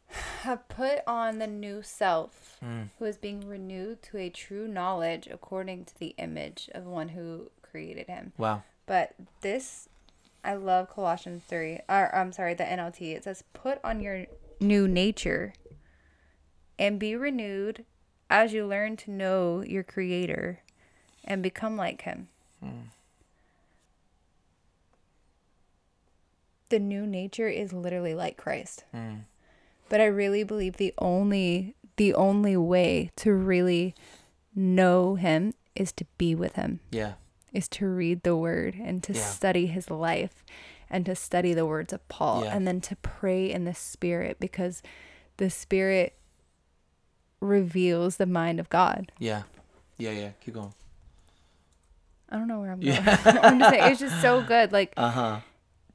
have 0.42 0.66
put 0.68 1.00
on 1.06 1.38
the 1.38 1.46
new 1.46 1.82
self, 1.82 2.56
Mm. 2.64 2.88
who 2.98 3.04
is 3.04 3.16
being 3.18 3.46
renewed 3.46 4.02
to 4.04 4.16
a 4.18 4.30
true 4.30 4.66
knowledge 4.66 5.28
according 5.30 5.84
to 5.84 5.98
the 5.98 6.14
image 6.18 6.68
of 6.74 6.84
one 6.86 7.10
who 7.10 7.50
created 7.62 8.06
him." 8.08 8.32
Wow. 8.38 8.62
But 8.88 9.14
this, 9.42 9.88
I 10.42 10.54
love 10.54 10.90
Colossians 10.90 11.44
3. 11.46 11.80
Or, 11.88 12.12
I'm 12.12 12.32
sorry, 12.32 12.54
the 12.54 12.64
NLT. 12.64 13.14
It 13.14 13.24
says, 13.24 13.44
Put 13.52 13.78
on 13.84 14.00
your 14.00 14.26
new 14.60 14.88
nature 14.88 15.52
and 16.78 16.98
be 16.98 17.14
renewed 17.14 17.84
as 18.30 18.52
you 18.52 18.66
learn 18.66 18.96
to 18.96 19.10
know 19.10 19.62
your 19.62 19.84
Creator 19.84 20.62
and 21.22 21.42
become 21.42 21.76
like 21.76 22.02
Him. 22.02 22.28
Hmm. 22.60 22.88
The 26.70 26.78
new 26.78 27.06
nature 27.06 27.48
is 27.48 27.72
literally 27.72 28.14
like 28.14 28.36
Christ. 28.36 28.84
Hmm. 28.92 29.18
But 29.88 30.00
I 30.00 30.06
really 30.06 30.42
believe 30.44 30.76
the 30.76 30.94
only 30.98 31.74
the 31.96 32.14
only 32.14 32.56
way 32.56 33.10
to 33.16 33.32
really 33.34 33.94
know 34.54 35.16
him 35.16 35.52
is 35.74 35.92
to 35.92 36.04
be 36.16 36.34
with 36.34 36.54
him 36.54 36.80
Yeah. 36.90 37.14
Is 37.58 37.68
to 37.68 37.86
read 37.86 38.22
the 38.22 38.36
word 38.36 38.74
and 38.76 39.02
to 39.02 39.12
Yeah. 39.12 39.20
study 39.22 39.66
his 39.66 39.90
life 39.90 40.44
and 40.88 41.04
to 41.06 41.14
study 41.14 41.52
the 41.54 41.66
words 41.66 41.92
of 41.92 42.06
Paul 42.08 42.44
Yeah. 42.44 42.54
and 42.56 42.66
then 42.66 42.80
to 42.82 42.96
pray 42.96 43.50
in 43.50 43.64
the 43.64 43.74
spirit 43.74 44.38
because 44.40 44.82
the 45.36 45.50
spirit 45.50 46.14
reveals 47.40 48.16
the 48.16 48.26
mind 48.26 48.58
of 48.60 48.68
God. 48.68 49.12
Yeah. 49.18 49.42
Yeah, 49.96 50.10
yeah. 50.12 50.30
Keep 50.40 50.54
going. 50.54 50.74
I 52.30 52.36
don't 52.36 52.48
know 52.48 52.60
where 52.60 52.70
I'm 52.72 52.80
going. 52.80 52.98
I'm 52.98 53.58
just 53.58 53.70
saying 53.70 53.92
it's 53.92 54.00
just 54.00 54.20
so 54.20 54.42
good. 54.46 54.72
Like 54.72 54.92
Uh 54.96 55.10
huh. 55.10 55.40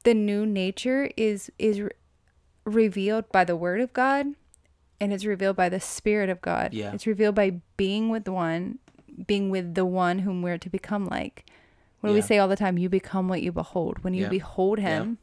the 0.04 0.14
new 0.14 0.44
nature 0.46 1.10
is 1.16 1.50
is 1.58 1.80
re- 1.80 1.90
revealed 2.64 3.30
by 3.30 3.44
the 3.44 3.56
word 3.56 3.80
of 3.80 3.92
God 3.92 4.26
and 5.00 5.12
it's 5.12 5.24
revealed 5.24 5.56
by 5.56 5.68
the 5.68 5.80
spirit 5.80 6.28
of 6.30 6.40
God. 6.40 6.72
Yeah. 6.74 6.92
It's 6.92 7.06
revealed 7.06 7.34
by 7.34 7.60
being 7.76 8.08
with 8.10 8.26
one, 8.28 8.78
being 9.26 9.50
with 9.50 9.74
the 9.74 9.84
one 9.84 10.20
whom 10.20 10.42
we're 10.42 10.58
to 10.58 10.70
become 10.70 11.06
like. 11.06 11.44
What 12.00 12.10
do 12.10 12.14
we 12.14 12.20
say 12.20 12.38
all 12.38 12.48
the 12.48 12.56
time? 12.56 12.76
You 12.76 12.88
become 12.88 13.28
what 13.28 13.42
you 13.42 13.50
behold. 13.50 13.98
When 14.04 14.12
you 14.12 14.24
Yeah. 14.24 14.28
behold 14.28 14.78
Yeah. 14.78 15.00
him, 15.00 15.18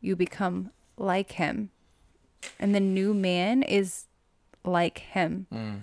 you 0.00 0.16
become 0.16 0.70
like 0.96 1.32
him. 1.32 1.70
And 2.58 2.74
the 2.74 2.80
new 2.80 3.12
man 3.12 3.62
is 3.62 4.06
like 4.64 4.98
him. 4.98 5.46
Mm. 5.52 5.80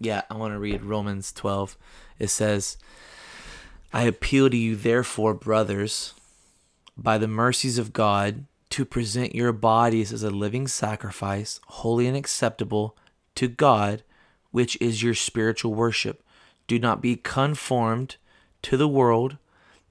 Yeah, 0.00 0.22
I 0.30 0.34
want 0.34 0.54
to 0.54 0.58
read 0.58 0.82
Romans 0.82 1.32
12. 1.32 1.76
It 2.18 2.28
says, 2.28 2.76
I 3.92 4.02
appeal 4.02 4.50
to 4.50 4.56
you, 4.56 4.76
therefore, 4.76 5.34
brothers, 5.34 6.14
by 6.96 7.18
the 7.18 7.28
mercies 7.28 7.78
of 7.78 7.92
God, 7.92 8.44
to 8.70 8.84
present 8.84 9.34
your 9.34 9.52
bodies 9.52 10.12
as 10.12 10.22
a 10.22 10.30
living 10.30 10.68
sacrifice, 10.68 11.60
holy 11.66 12.06
and 12.06 12.16
acceptable 12.16 12.96
to 13.36 13.48
God, 13.48 14.02
which 14.56 14.78
is 14.80 15.02
your 15.02 15.12
spiritual 15.12 15.74
worship. 15.74 16.22
Do 16.66 16.78
not 16.78 17.02
be 17.02 17.14
conformed 17.14 18.16
to 18.62 18.78
the 18.78 18.88
world, 18.88 19.36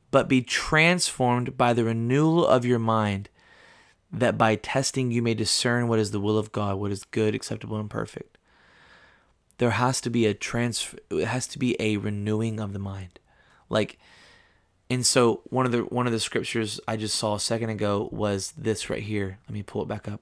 but 0.09 0.27
be 0.27 0.41
transformed 0.41 1.55
by 1.55 1.71
the 1.71 1.83
renewal 1.83 2.43
of 2.43 2.65
your 2.65 2.79
mind, 2.79 3.29
that 4.11 4.39
by 4.39 4.55
testing 4.55 5.11
you 5.11 5.21
may 5.21 5.35
discern 5.35 5.87
what 5.87 5.99
is 5.99 6.09
the 6.09 6.19
will 6.19 6.35
of 6.35 6.51
God, 6.51 6.77
what 6.77 6.91
is 6.91 7.03
good, 7.03 7.35
acceptable, 7.35 7.77
and 7.79 7.91
perfect. 7.91 8.39
There 9.59 9.69
has 9.69 10.01
to 10.01 10.09
be 10.09 10.25
a 10.25 10.33
trans 10.33 10.95
it 11.11 11.25
has 11.25 11.45
to 11.49 11.59
be 11.59 11.79
a 11.79 11.97
renewing 11.97 12.59
of 12.59 12.73
the 12.73 12.79
mind. 12.79 13.19
Like 13.69 13.99
and 14.89 15.05
so 15.05 15.41
one 15.43 15.67
of 15.67 15.73
the 15.73 15.81
one 15.81 16.07
of 16.07 16.11
the 16.11 16.19
scriptures 16.19 16.79
I 16.87 16.97
just 16.97 17.17
saw 17.17 17.35
a 17.35 17.39
second 17.39 17.69
ago 17.69 18.09
was 18.11 18.51
this 18.57 18.89
right 18.89 19.03
here. 19.03 19.37
Let 19.47 19.53
me 19.53 19.61
pull 19.61 19.83
it 19.83 19.87
back 19.87 20.07
up. 20.07 20.21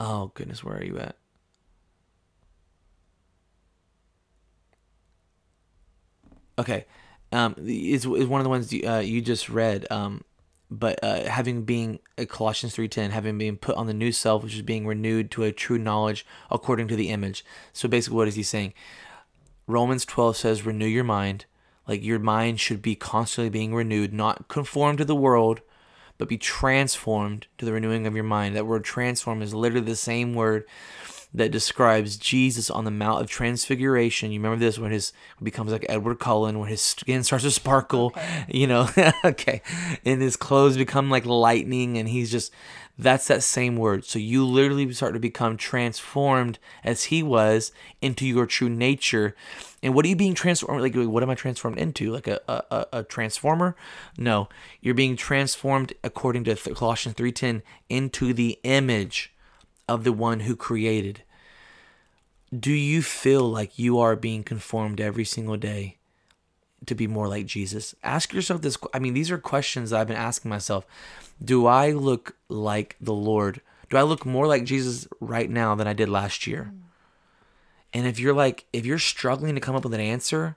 Oh 0.00 0.32
goodness, 0.32 0.64
where 0.64 0.78
are 0.78 0.82
you 0.82 0.98
at? 0.98 1.16
Okay, 6.58 6.84
um, 7.32 7.54
is 7.58 8.04
is 8.04 8.26
one 8.26 8.40
of 8.40 8.44
the 8.44 8.50
ones 8.50 8.72
you, 8.72 8.88
uh, 8.88 9.00
you 9.00 9.20
just 9.20 9.48
read. 9.48 9.86
Um, 9.90 10.22
but 10.70 10.98
uh, 11.02 11.24
having 11.24 11.62
being 11.62 11.98
uh, 12.18 12.24
Colossians 12.24 12.74
three 12.74 12.88
ten, 12.88 13.10
having 13.10 13.38
been 13.38 13.56
put 13.56 13.76
on 13.76 13.86
the 13.86 13.94
new 13.94 14.12
self, 14.12 14.42
which 14.42 14.54
is 14.54 14.62
being 14.62 14.86
renewed 14.86 15.30
to 15.32 15.42
a 15.44 15.52
true 15.52 15.78
knowledge 15.78 16.24
according 16.50 16.88
to 16.88 16.96
the 16.96 17.10
image. 17.10 17.44
So 17.72 17.88
basically, 17.88 18.16
what 18.16 18.28
is 18.28 18.34
he 18.34 18.42
saying? 18.42 18.74
Romans 19.66 20.04
twelve 20.04 20.36
says, 20.36 20.66
"Renew 20.66 20.86
your 20.86 21.04
mind." 21.04 21.46
Like 21.86 22.02
your 22.02 22.18
mind 22.18 22.60
should 22.60 22.80
be 22.80 22.94
constantly 22.94 23.50
being 23.50 23.74
renewed, 23.74 24.14
not 24.14 24.48
conformed 24.48 24.96
to 24.98 25.04
the 25.04 25.14
world, 25.14 25.60
but 26.16 26.30
be 26.30 26.38
transformed 26.38 27.46
to 27.58 27.66
the 27.66 27.74
renewing 27.74 28.06
of 28.06 28.14
your 28.14 28.24
mind. 28.24 28.56
That 28.56 28.66
word 28.66 28.84
transform 28.84 29.42
is 29.42 29.52
literally 29.52 29.84
the 29.84 29.94
same 29.94 30.32
word 30.32 30.64
that 31.34 31.50
describes 31.50 32.16
Jesus 32.16 32.70
on 32.70 32.84
the 32.84 32.90
Mount 32.92 33.20
of 33.20 33.28
Transfiguration. 33.28 34.30
You 34.30 34.38
remember 34.38 34.64
this 34.64 34.78
when 34.78 34.92
his 34.92 35.12
becomes 35.42 35.72
like 35.72 35.84
Edward 35.88 36.20
Cullen, 36.20 36.60
when 36.60 36.68
his 36.68 36.80
skin 36.80 37.24
starts 37.24 37.44
to 37.44 37.50
sparkle, 37.50 38.06
okay. 38.06 38.46
you 38.48 38.66
know, 38.66 38.88
okay, 39.24 39.60
and 40.04 40.22
his 40.22 40.36
clothes 40.36 40.76
become 40.76 41.10
like 41.10 41.26
lightning, 41.26 41.98
and 41.98 42.08
he's 42.08 42.30
just 42.30 42.52
that's 42.96 43.26
that 43.26 43.42
same 43.42 43.76
word. 43.76 44.04
So 44.04 44.20
you 44.20 44.46
literally 44.46 44.92
start 44.92 45.14
to 45.14 45.20
become 45.20 45.56
transformed 45.56 46.60
as 46.84 47.04
he 47.04 47.22
was 47.24 47.72
into 48.00 48.24
your 48.24 48.46
true 48.46 48.68
nature. 48.68 49.34
And 49.82 49.94
what 49.94 50.04
are 50.04 50.08
you 50.08 50.16
being 50.16 50.34
transformed? 50.34 50.80
Like, 50.80 50.94
what 50.94 51.22
am 51.22 51.30
I 51.30 51.34
transformed 51.34 51.78
into? 51.78 52.12
Like 52.12 52.28
a, 52.28 52.40
a, 52.48 52.86
a 52.92 53.02
transformer? 53.02 53.74
No, 54.16 54.48
you're 54.80 54.94
being 54.94 55.16
transformed 55.16 55.92
according 56.04 56.44
to 56.44 56.54
Colossians 56.54 57.16
3.10 57.16 57.62
into 57.88 58.32
the 58.32 58.60
image 58.62 59.33
of 59.88 60.04
the 60.04 60.12
one 60.12 60.40
who 60.40 60.56
created. 60.56 61.22
Do 62.56 62.72
you 62.72 63.02
feel 63.02 63.48
like 63.50 63.78
you 63.78 63.98
are 63.98 64.16
being 64.16 64.44
conformed 64.44 65.00
every 65.00 65.24
single 65.24 65.56
day 65.56 65.98
to 66.86 66.94
be 66.94 67.06
more 67.06 67.28
like 67.28 67.46
Jesus? 67.46 67.94
Ask 68.02 68.32
yourself 68.32 68.62
this. 68.62 68.78
I 68.92 68.98
mean, 68.98 69.14
these 69.14 69.30
are 69.30 69.38
questions 69.38 69.90
that 69.90 70.00
I've 70.00 70.08
been 70.08 70.16
asking 70.16 70.48
myself. 70.48 70.86
Do 71.42 71.66
I 71.66 71.90
look 71.90 72.36
like 72.48 72.96
the 73.00 73.12
Lord? 73.12 73.60
Do 73.90 73.96
I 73.96 74.02
look 74.02 74.24
more 74.24 74.46
like 74.46 74.64
Jesus 74.64 75.08
right 75.20 75.50
now 75.50 75.74
than 75.74 75.86
I 75.86 75.92
did 75.92 76.08
last 76.08 76.46
year? 76.46 76.72
Mm. 76.72 76.80
And 77.92 78.06
if 78.06 78.18
you're 78.18 78.34
like, 78.34 78.66
if 78.72 78.84
you're 78.84 78.98
struggling 78.98 79.54
to 79.54 79.60
come 79.60 79.76
up 79.76 79.84
with 79.84 79.94
an 79.94 80.00
answer, 80.00 80.56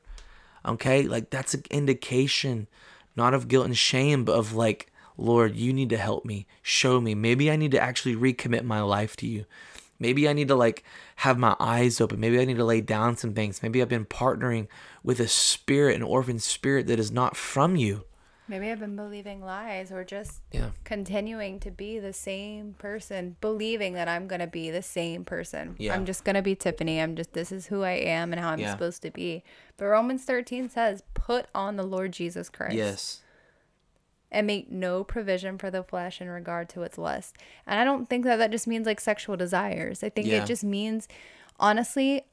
okay, 0.66 1.04
like 1.04 1.30
that's 1.30 1.54
an 1.54 1.64
indication 1.70 2.68
not 3.16 3.34
of 3.34 3.48
guilt 3.48 3.66
and 3.66 3.78
shame, 3.78 4.24
but 4.24 4.34
of 4.34 4.54
like, 4.54 4.92
Lord, 5.18 5.56
you 5.56 5.74
need 5.74 5.90
to 5.90 5.98
help 5.98 6.26
me. 6.26 6.46
Show 6.62 7.02
me. 7.02 7.16
Maybe 7.16 7.50
I 7.52 7.56
need 7.56 7.72
to 7.72 7.80
actually 7.80 8.16
recommit 8.16 8.64
my 8.64 8.82
life 8.82 9.16
to 9.18 9.28
you. 9.28 9.46
Maybe 10.00 10.30
I 10.30 10.34
need 10.34 10.48
to 10.50 10.56
like 10.56 10.84
have 11.18 11.40
my 11.40 11.56
eyes 11.60 12.00
open. 12.00 12.20
Maybe 12.20 12.40
I 12.40 12.46
need 12.46 12.58
to 12.58 12.66
lay 12.66 12.82
down 12.82 13.18
some 13.18 13.34
things. 13.34 13.64
Maybe 13.64 13.82
I've 13.82 13.90
been 13.90 14.06
partnering 14.06 14.68
with 15.04 15.20
a 15.20 15.28
spirit, 15.28 15.96
an 15.96 16.04
orphan 16.04 16.40
spirit 16.40 16.88
that 16.88 17.00
is 17.00 17.12
not 17.12 17.36
from 17.36 17.76
you. 17.76 18.04
Maybe 18.50 18.72
I've 18.72 18.80
been 18.80 18.96
believing 18.96 19.44
lies 19.44 19.92
or 19.92 20.06
just 20.06 20.42
yeah. 20.54 20.70
continuing 20.86 21.60
to 21.62 21.72
be 21.72 22.00
the 22.00 22.14
same 22.14 22.76
person, 22.78 23.36
believing 23.42 23.92
that 23.94 24.08
I'm 24.08 24.26
going 24.26 24.40
to 24.40 24.48
be 24.48 24.72
the 24.72 24.82
same 24.82 25.26
person. 25.26 25.76
Yeah. 25.78 25.94
I'm 25.94 26.06
just 26.06 26.24
going 26.24 26.36
to 26.36 26.42
be 26.42 26.56
Tiffany. 26.56 27.02
I'm 27.02 27.18
just, 27.18 27.34
this 27.34 27.52
is 27.52 27.68
who 27.68 27.84
I 27.84 27.92
am 27.92 28.32
and 28.32 28.40
how 28.40 28.52
I'm 28.52 28.60
yeah. 28.60 28.72
supposed 28.72 29.02
to 29.02 29.12
be. 29.12 29.44
But 29.76 29.88
Romans 29.88 30.24
13 30.24 30.70
says, 30.70 31.04
put 31.14 31.48
on 31.54 31.76
the 31.76 31.84
Lord 31.84 32.14
Jesus 32.14 32.48
Christ. 32.50 32.76
Yes 32.76 33.22
and 34.32 34.46
make 34.48 34.72
no 34.72 35.04
provision 35.04 35.58
for 35.58 35.72
the 35.72 35.84
flesh 35.84 36.20
in 36.22 36.30
regard 36.30 36.70
to 36.70 36.82
its 36.84 36.98
lust. 36.98 37.36
And 37.66 37.80
I 37.80 37.84
don't 37.84 38.10
think 38.10 38.26
that 38.26 38.38
that 38.38 38.52
just 38.52 38.68
means 38.68 38.86
like 38.86 39.00
sexual 39.00 39.38
desires. 39.38 40.04
I 40.04 40.10
think 40.10 40.28
yeah. 40.28 40.44
it 40.44 40.46
just 40.46 40.64
means, 40.64 41.08
honestly, 41.60 42.24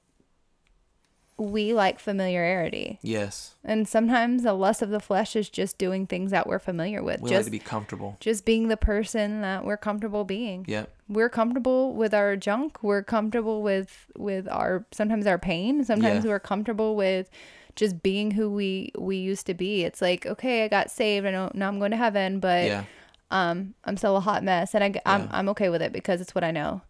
we 1.36 1.74
like 1.74 1.98
familiarity. 1.98 2.98
Yes. 3.02 3.54
And 3.64 3.88
sometimes 3.88 4.44
the 4.44 4.52
lust 4.54 4.82
of 4.82 4.90
the 4.90 5.00
flesh 5.00 5.34
is 5.34 5.48
just 5.48 5.78
doing 5.78 6.06
things 6.06 6.30
that 6.30 6.46
we're 6.46 6.60
familiar 6.60 7.02
with. 7.02 7.20
We 7.20 7.30
just, 7.30 7.38
like 7.38 7.44
to 7.46 7.50
be 7.50 7.58
comfortable. 7.58 8.16
Just 8.20 8.44
being 8.44 8.68
the 8.68 8.76
person 8.76 9.40
that 9.40 9.64
we're 9.64 9.76
comfortable 9.76 10.24
being. 10.24 10.64
Yep. 10.68 10.94
We're 11.08 11.28
comfortable 11.28 11.92
with 11.92 12.14
our 12.14 12.36
junk. 12.36 12.82
We're 12.82 13.02
comfortable 13.02 13.62
with 13.62 14.06
with 14.16 14.48
our 14.48 14.86
sometimes 14.92 15.26
our 15.26 15.38
pain. 15.38 15.84
Sometimes 15.84 16.24
yeah. 16.24 16.30
we're 16.30 16.40
comfortable 16.40 16.94
with 16.94 17.30
just 17.76 18.02
being 18.02 18.32
who 18.32 18.50
we 18.50 18.92
we 18.96 19.16
used 19.16 19.46
to 19.46 19.54
be. 19.54 19.84
It's 19.84 20.00
like, 20.00 20.26
okay, 20.26 20.64
I 20.64 20.68
got 20.68 20.90
saved. 20.90 21.26
I 21.26 21.30
know 21.30 21.50
now 21.54 21.68
I'm 21.68 21.78
going 21.78 21.90
to 21.90 21.96
heaven, 21.96 22.40
but 22.40 22.66
yeah. 22.66 22.84
um, 23.30 23.74
I'm 23.84 23.96
still 23.96 24.16
a 24.16 24.20
hot 24.20 24.44
mess, 24.44 24.74
and 24.74 24.84
I, 24.84 25.00
I'm 25.06 25.22
yeah. 25.22 25.28
I'm 25.30 25.48
okay 25.50 25.68
with 25.68 25.82
it 25.82 25.92
because 25.92 26.20
it's 26.20 26.34
what 26.34 26.44
I 26.44 26.50
know. 26.50 26.82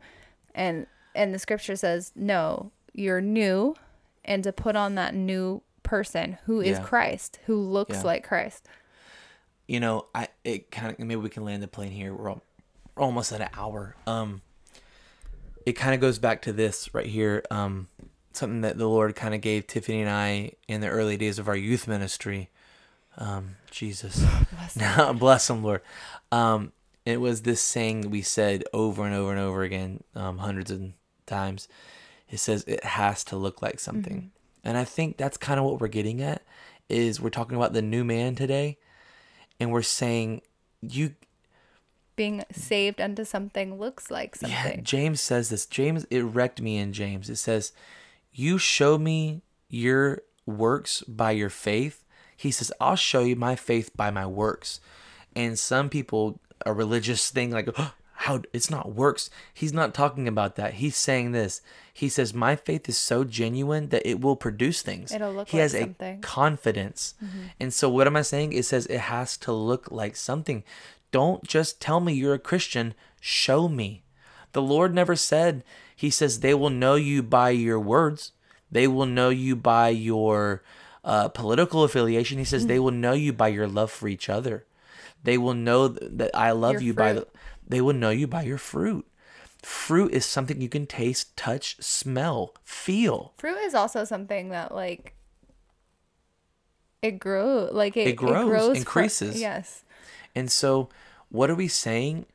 And 0.54 0.86
and 1.14 1.34
the 1.34 1.38
scripture 1.38 1.76
says, 1.76 2.12
no, 2.14 2.70
you're 2.92 3.20
new, 3.20 3.74
and 4.24 4.44
to 4.44 4.52
put 4.52 4.76
on 4.76 4.94
that 4.96 5.14
new 5.14 5.62
person 5.82 6.38
who 6.46 6.60
is 6.60 6.78
yeah. 6.78 6.84
Christ, 6.84 7.38
who 7.46 7.56
looks 7.60 8.04
like 8.04 8.26
Christ. 8.26 8.66
You 9.66 9.80
know, 9.80 10.06
I 10.14 10.28
it 10.44 10.70
kind 10.70 10.92
of 10.92 10.98
maybe 10.98 11.16
we 11.16 11.30
can 11.30 11.44
land 11.44 11.62
the 11.62 11.68
plane 11.68 11.92
here. 11.92 12.14
We're, 12.14 12.30
all, 12.30 12.42
we're 12.94 13.04
almost 13.04 13.32
at 13.32 13.40
an 13.40 13.48
hour. 13.54 13.96
Um, 14.06 14.42
it 15.64 15.72
kind 15.72 15.94
of 15.94 16.00
goes 16.00 16.18
back 16.18 16.42
to 16.42 16.52
this 16.52 16.92
right 16.92 17.06
here. 17.06 17.42
Um, 17.50 17.88
something 18.36 18.62
that 18.62 18.78
the 18.78 18.88
Lord 18.88 19.14
kind 19.16 19.34
of 19.34 19.40
gave 19.40 19.66
Tiffany 19.66 20.00
and 20.00 20.10
I 20.10 20.52
in 20.68 20.80
the 20.80 20.88
early 20.88 21.16
days 21.16 21.38
of 21.38 21.48
our 21.48 21.56
youth 21.56 21.86
ministry. 21.88 22.50
Um, 23.16 23.56
Jesus, 23.70 24.24
bless 24.52 24.76
now 24.76 25.12
bless 25.12 25.48
him, 25.50 25.62
Lord. 25.62 25.82
Um, 26.32 26.72
it 27.04 27.20
was 27.20 27.42
this 27.42 27.60
saying 27.60 28.02
that 28.02 28.08
we 28.08 28.22
said 28.22 28.64
over 28.72 29.04
and 29.04 29.14
over 29.14 29.30
and 29.30 29.40
over 29.40 29.62
again, 29.62 30.02
um, 30.14 30.38
hundreds 30.38 30.70
of 30.70 30.82
times. 31.26 31.68
It 32.30 32.38
says 32.38 32.64
it 32.66 32.82
has 32.84 33.22
to 33.24 33.36
look 33.36 33.62
like 33.62 33.78
something, 33.78 34.16
mm-hmm. 34.16 34.68
and 34.68 34.78
I 34.78 34.84
think 34.84 35.16
that's 35.16 35.36
kind 35.36 35.60
of 35.60 35.66
what 35.66 35.80
we're 35.80 35.88
getting 35.88 36.22
at. 36.22 36.42
Is 36.88 37.20
we're 37.20 37.30
talking 37.30 37.56
about 37.56 37.72
the 37.72 37.82
new 37.82 38.04
man 38.04 38.34
today, 38.34 38.78
and 39.60 39.70
we're 39.70 39.82
saying 39.82 40.42
you 40.80 41.14
being 42.16 42.44
saved 42.52 43.00
unto 43.00 43.24
something 43.24 43.78
looks 43.78 44.10
like 44.10 44.36
something. 44.36 44.56
Yeah, 44.56 44.80
James 44.80 45.20
says 45.20 45.50
this. 45.50 45.66
James 45.66 46.06
it 46.10 46.20
wrecked 46.20 46.60
me 46.60 46.78
in 46.78 46.92
James. 46.92 47.28
It 47.28 47.36
says 47.36 47.72
you 48.34 48.58
show 48.58 48.98
me 48.98 49.42
your 49.68 50.22
works 50.44 51.02
by 51.02 51.30
your 51.30 51.50
faith. 51.50 52.04
He 52.36 52.50
says, 52.50 52.72
I'll 52.80 52.96
show 52.96 53.20
you 53.20 53.36
my 53.36 53.56
faith 53.56 53.96
by 53.96 54.10
my 54.10 54.26
works. 54.26 54.80
And 55.34 55.58
some 55.58 55.88
people, 55.88 56.40
a 56.66 56.72
religious 56.72 57.30
thing 57.30 57.50
like, 57.50 57.68
oh, 57.78 57.94
how 58.24 58.42
it's 58.52 58.70
not 58.70 58.92
works. 58.92 59.28
He's 59.52 59.72
not 59.72 59.94
talking 59.94 60.26
about 60.28 60.56
that. 60.56 60.74
He's 60.74 60.96
saying 60.96 61.32
this. 61.32 61.60
He 61.92 62.08
says, 62.08 62.32
My 62.32 62.56
faith 62.56 62.88
is 62.88 62.96
so 62.96 63.24
genuine 63.24 63.88
that 63.90 64.08
it 64.08 64.20
will 64.20 64.36
produce 64.36 64.82
things. 64.82 65.12
It'll 65.12 65.32
look 65.32 65.48
he 65.48 65.58
like 65.58 65.62
has 65.62 65.72
something. 65.72 66.18
a 66.18 66.20
confidence. 66.20 67.14
Mm-hmm. 67.22 67.42
And 67.60 67.74
so 67.74 67.88
what 67.88 68.06
am 68.06 68.16
I 68.16 68.22
saying? 68.22 68.52
It 68.52 68.64
says 68.64 68.86
it 68.86 68.98
has 68.98 69.36
to 69.38 69.52
look 69.52 69.90
like 69.90 70.16
something. 70.16 70.64
Don't 71.10 71.44
just 71.44 71.80
tell 71.80 72.00
me 72.00 72.14
you're 72.14 72.34
a 72.34 72.38
Christian. 72.38 72.94
Show 73.20 73.68
me. 73.68 74.04
The 74.52 74.62
Lord 74.62 74.94
never 74.94 75.16
said 75.16 75.62
he 76.04 76.10
says 76.10 76.40
they 76.40 76.52
will 76.52 76.68
know 76.68 76.96
you 76.96 77.22
by 77.22 77.48
your 77.48 77.80
words. 77.80 78.32
They 78.70 78.86
will 78.86 79.06
know 79.06 79.30
you 79.30 79.56
by 79.56 79.88
your 79.88 80.62
uh, 81.02 81.28
political 81.28 81.82
affiliation. 81.82 82.36
He 82.36 82.44
says 82.44 82.62
mm-hmm. 82.62 82.68
they 82.68 82.78
will 82.78 82.90
know 82.90 83.14
you 83.14 83.32
by 83.32 83.48
your 83.48 83.66
love 83.66 83.90
for 83.90 84.06
each 84.06 84.28
other. 84.28 84.66
They 85.22 85.38
will 85.38 85.54
know 85.54 85.88
that 85.88 86.30
I 86.34 86.50
love 86.50 86.74
your 86.74 86.82
you 86.82 86.92
fruit. 86.92 87.02
by 87.02 87.12
the. 87.14 87.26
They 87.66 87.80
will 87.80 87.94
know 87.94 88.10
you 88.10 88.26
by 88.26 88.42
your 88.42 88.58
fruit. 88.58 89.06
Fruit 89.62 90.12
is 90.12 90.26
something 90.26 90.60
you 90.60 90.68
can 90.68 90.86
taste, 90.86 91.34
touch, 91.38 91.82
smell, 91.82 92.54
feel. 92.64 93.32
Fruit 93.38 93.56
is 93.60 93.74
also 93.74 94.04
something 94.04 94.50
that 94.50 94.74
like 94.74 95.14
it 97.00 97.12
grows 97.12 97.72
like 97.72 97.96
it, 97.96 98.08
it 98.08 98.16
grows, 98.16 98.42
it 98.42 98.50
grows 98.50 98.76
increases. 98.76 99.40
yes. 99.40 99.84
And 100.34 100.52
so, 100.52 100.90
what 101.30 101.48
are 101.48 101.54
we 101.54 101.68
saying? 101.68 102.26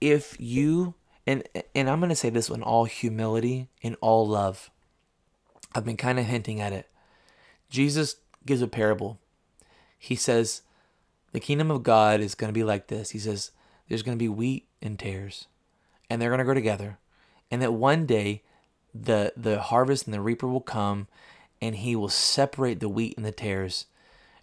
If 0.00 0.34
you 0.40 0.94
and 1.26 1.42
and 1.74 1.90
I'm 1.90 1.98
going 2.00 2.10
to 2.10 2.16
say 2.16 2.30
this 2.30 2.48
in 2.48 2.62
all 2.62 2.84
humility, 2.84 3.68
and 3.82 3.96
all 4.00 4.26
love. 4.26 4.70
I've 5.74 5.84
been 5.84 5.96
kind 5.96 6.18
of 6.18 6.26
hinting 6.26 6.60
at 6.60 6.72
it. 6.72 6.88
Jesus 7.68 8.16
gives 8.44 8.62
a 8.62 8.68
parable. 8.68 9.18
He 9.98 10.14
says, 10.14 10.62
"The 11.32 11.40
kingdom 11.40 11.70
of 11.70 11.82
God 11.82 12.20
is 12.20 12.34
going 12.34 12.48
to 12.48 12.58
be 12.58 12.64
like 12.64 12.86
this." 12.86 13.10
He 13.10 13.18
says, 13.18 13.50
"There's 13.88 14.02
going 14.02 14.16
to 14.16 14.22
be 14.22 14.28
wheat 14.28 14.68
and 14.80 14.98
tares, 14.98 15.46
and 16.08 16.22
they're 16.22 16.30
going 16.30 16.38
to 16.38 16.44
grow 16.44 16.54
together, 16.54 16.98
and 17.50 17.60
that 17.60 17.72
one 17.72 18.06
day 18.06 18.42
the 18.94 19.32
the 19.36 19.60
harvest 19.60 20.06
and 20.06 20.14
the 20.14 20.20
reaper 20.20 20.46
will 20.46 20.60
come 20.60 21.06
and 21.60 21.76
he 21.76 21.96
will 21.96 22.08
separate 22.08 22.80
the 22.80 22.88
wheat 22.88 23.14
and 23.16 23.24
the 23.24 23.32
tares. 23.32 23.86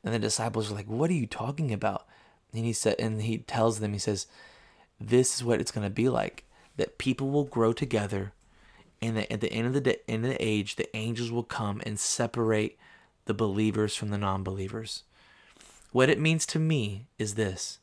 And 0.03 0.13
the 0.13 0.19
disciples 0.19 0.69
are 0.69 0.75
like, 0.75 0.89
"What 0.89 1.09
are 1.09 1.13
you 1.13 1.27
talking 1.27 1.71
about?" 1.71 2.05
And 2.53 2.65
he 2.65 2.73
said 2.73 2.95
and 2.99 3.21
he 3.21 3.37
tells 3.37 3.79
them 3.79 3.93
he 3.93 3.99
says, 3.99 4.27
"This 4.99 5.35
is 5.35 5.43
what 5.43 5.61
it's 5.61 5.71
going 5.71 5.85
to 5.87 5.93
be 5.93 6.09
like 6.09 6.43
that 6.77 6.97
people 6.97 7.29
will 7.29 7.43
grow 7.43 7.73
together 7.73 8.33
and 9.01 9.17
that 9.17 9.31
at 9.31 9.41
the 9.41 9.51
end 9.51 9.67
of 9.67 9.73
the 9.73 9.81
day, 9.81 9.97
end 10.07 10.25
of 10.25 10.31
the 10.31 10.43
age, 10.43 10.75
the 10.75 10.95
angels 10.95 11.31
will 11.31 11.43
come 11.43 11.81
and 11.85 11.99
separate 11.99 12.77
the 13.25 13.33
believers 13.33 13.95
from 13.95 14.09
the 14.09 14.17
non-believers." 14.17 15.03
What 15.91 16.09
it 16.09 16.19
means 16.19 16.45
to 16.47 16.59
me 16.59 17.05
is 17.19 17.35
this 17.35 17.79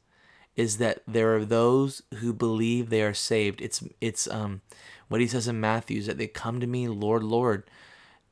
is 0.57 0.78
that 0.78 1.03
there 1.07 1.34
are 1.36 1.45
those 1.45 2.03
who 2.16 2.32
believe 2.32 2.91
they 2.91 3.03
are 3.03 3.14
saved. 3.14 3.61
It's 3.61 3.82
it's 4.01 4.28
um 4.28 4.62
what 5.09 5.20
he 5.20 5.26
says 5.26 5.49
in 5.49 5.61
Matthew 5.61 5.99
is 5.99 6.07
that 6.07 6.18
they 6.18 6.26
come 6.26 6.61
to 6.61 6.66
me, 6.66 6.86
Lord, 6.88 7.22
Lord, 7.22 7.64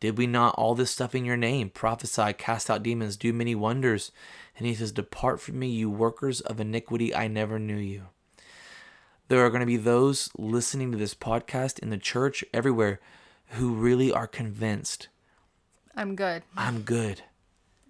did 0.01 0.17
we 0.17 0.27
not 0.27 0.55
all 0.57 0.75
this 0.75 0.91
stuff 0.91 1.15
in 1.15 1.25
your 1.25 1.37
name? 1.37 1.71
Prophesy, 1.71 2.33
cast 2.35 2.71
out 2.71 2.83
demons, 2.83 3.17
do 3.17 3.33
many 3.33 3.55
wonders. 3.55 4.13
And 4.57 4.67
he 4.67 4.75
says, 4.75 4.93
Depart 4.93 5.41
from 5.41 5.59
me, 5.59 5.69
you 5.69 5.91
workers 5.91 6.41
of 6.41 6.61
iniquity, 6.61 7.15
I 7.15 7.27
never 7.27 7.59
knew 7.59 7.77
you. 7.77 8.07
There 9.29 9.45
are 9.45 9.51
going 9.51 9.61
to 9.61 9.67
be 9.67 9.77
those 9.77 10.31
listening 10.39 10.91
to 10.93 10.99
this 10.99 11.15
podcast 11.15 11.79
in 11.79 11.91
the 11.91 11.99
church, 11.99 12.43
everywhere, 12.53 12.99
who 13.51 13.75
really 13.75 14.11
are 14.11 14.27
convinced 14.27 15.09
I'm 15.95 16.15
good. 16.15 16.45
I'm 16.57 16.83
good. 16.83 17.23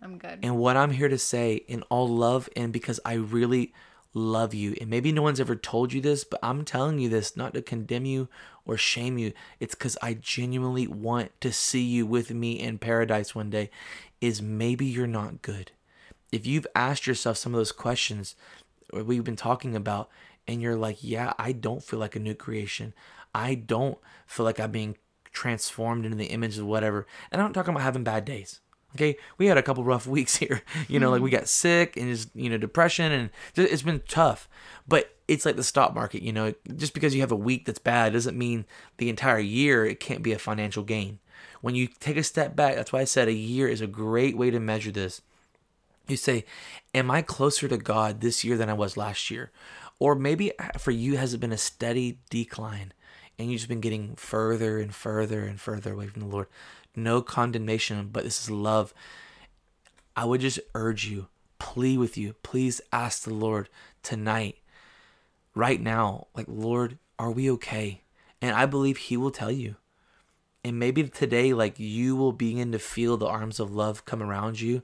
I'm 0.01 0.17
good. 0.17 0.39
And 0.43 0.57
what 0.57 0.79
I'm 0.79 0.93
here 0.93 1.09
to 1.09 1.19
say 1.19 1.57
in 1.69 1.83
all 1.91 2.09
love 2.09 2.49
and 2.57 2.73
because 2.73 2.99
I 3.05 3.15
really 3.15 3.75
love 4.15 4.55
you. 4.55 4.75
And 4.81 4.89
maybe 4.89 5.13
no 5.13 5.21
one's 5.21 5.41
ever 5.41 5.55
told 5.55 5.93
you 5.93 6.01
this, 6.01 6.25
but 6.25 6.41
I'm 6.43 6.65
telling 6.65 6.99
you 6.99 7.11
this 7.11 7.37
not 7.37 7.53
to 7.53 7.61
condemn 7.61 8.07
you 8.07 8.29
or 8.65 8.79
shame 8.79 9.19
you. 9.19 9.35
It's 9.61 9.75
because 9.75 9.99
I 10.01 10.15
genuinely 10.15 10.87
want 10.87 11.39
to 11.43 11.53
see 11.53 11.83
you 11.83 12.07
with 12.07 12.31
me 12.31 12.59
in 12.59 12.79
paradise 12.79 13.35
one 13.35 13.51
day. 13.51 13.71
Is 14.23 14.41
maybe 14.41 14.87
you're 14.87 15.07
not 15.07 15.43
good. 15.43 15.73
If 16.33 16.47
you've 16.47 16.67
asked 16.75 17.07
yourself 17.07 17.37
some 17.37 17.53
of 17.53 17.59
those 17.59 17.73
questions 17.73 18.35
we've 18.93 19.25
been 19.25 19.37
talking 19.37 19.77
about, 19.77 20.09
and 20.49 20.63
you're 20.63 20.77
like, 20.77 21.05
yeah, 21.05 21.35
I 21.39 21.53
don't 21.53 21.83
feel 21.83 22.01
like 22.01 22.17
a 22.17 22.21
new 22.21 22.35
creation. 22.35 22.95
I 23.35 23.55
don't 23.55 23.99
feel 24.27 24.45
like 24.45 24.59
I'm 24.59 24.73
being 24.73 24.97
transformed 25.31 26.07
into 26.07 26.17
the 26.17 26.27
image 26.27 26.57
of 26.59 26.67
whatever. 26.67 27.07
And 27.31 27.41
I'm 27.41 27.49
not 27.49 27.55
talking 27.55 27.75
about 27.75 27.85
having 27.85 28.03
bad 28.03 28.25
days. 28.25 28.61
Okay, 28.95 29.19
we 29.37 29.47
had 29.47 29.59
a 29.59 29.63
couple 29.63 29.85
rough 29.85 30.07
weeks 30.17 30.37
here. 30.37 30.63
You 30.89 30.99
know, 30.99 31.11
like 31.11 31.21
we 31.21 31.31
hmm. 31.31 31.37
got 31.37 31.49
sick 31.49 31.97
and 31.99 32.09
just 32.09 32.35
you 32.35 32.49
know 32.49 32.57
depression 32.57 33.13
and 33.13 33.31
it's 33.55 33.83
been 33.83 34.03
tough. 34.09 34.49
But 34.89 35.15
it's 35.29 35.45
like 35.45 35.57
the 35.57 35.63
stock 35.63 35.95
market. 35.95 36.23
You 36.23 36.33
know, 36.33 36.55
just 36.75 36.95
because 36.95 37.15
you 37.15 37.21
have 37.21 37.31
a 37.31 37.37
week 37.37 37.67
that's 37.67 37.79
bad 37.79 38.15
doesn't 38.15 38.37
mean 38.37 38.65
the 38.97 39.11
entire 39.11 39.39
year 39.39 39.85
it 39.85 40.01
can't 40.01 40.23
be 40.23 40.33
a 40.33 40.39
financial 40.39 40.83
gain. 40.83 41.19
When 41.61 41.75
you 41.75 41.89
take 42.01 42.17
a 42.17 42.23
step 42.23 42.57
back, 42.57 42.77
that's 42.77 42.93
why 42.93 43.01
I 43.01 43.05
said 43.05 43.29
a 43.29 43.33
year 43.33 43.69
is 43.69 43.83
a 43.83 43.87
great 43.87 44.37
way 44.37 44.51
to 44.51 44.61
measure 44.61 44.93
this. 44.93 45.21
You 46.07 46.17
say, 46.17 46.47
"Am 46.95 47.11
I 47.11 47.21
closer 47.21 47.69
to 47.69 47.77
God 47.77 48.23
this 48.23 48.43
year 48.43 48.57
than 48.57 48.71
I 48.71 48.75
was 48.75 48.97
last 48.97 49.31
year?" 49.31 49.51
Or 49.99 50.15
maybe 50.15 50.57
uh, 50.59 50.79
for 50.79 50.91
you 50.91 51.17
has 51.17 51.35
it 51.35 51.41
been 51.41 51.53
a 51.53 51.59
steady 51.59 52.19
decline 52.31 52.93
and 53.39 53.51
you've 53.51 53.61
just 53.61 53.69
been 53.69 53.81
getting 53.81 54.17
further 54.17 54.79
and 54.79 54.95
further 54.95 55.45
and 55.45 55.61
further 55.61 55.93
away 55.93 56.09
from 56.09 56.23
the 56.23 56.29
Lord 56.29 56.49
no 56.99 57.23
condemnation, 57.23 58.09
but 58.13 58.25
this 58.25 58.43
is 58.43 58.51
love. 58.51 58.93
I 60.17 60.25
would 60.25 60.41
just 60.41 60.61
urge 60.75 61.07
you, 61.07 61.29
plea 61.59 61.97
with 61.97 62.19
you, 62.19 62.35
please 62.43 62.81
ask 62.93 63.23
the 63.23 63.33
Lord 63.33 63.69
tonight, 64.03 64.57
right 65.55 65.81
now, 65.81 66.27
like, 66.35 66.47
Lord, 66.49 66.99
are 67.19 67.31
we 67.31 67.51
okay? 67.53 68.03
And 68.43 68.55
I 68.55 68.67
believe 68.67 68.97
He 68.97 69.17
will 69.17 69.31
tell 69.31 69.51
you. 69.51 69.77
And 70.65 70.79
maybe 70.79 71.05
today, 71.05 71.55
like, 71.55 71.79
you 71.79 72.17
will 72.17 72.33
begin 72.33 72.73
to 72.73 72.79
feel 72.79 73.17
the 73.17 73.27
arms 73.27 73.61
of 73.61 73.75
love 73.75 74.05
come 74.05 74.23
around 74.23 74.61
you. 74.61 74.83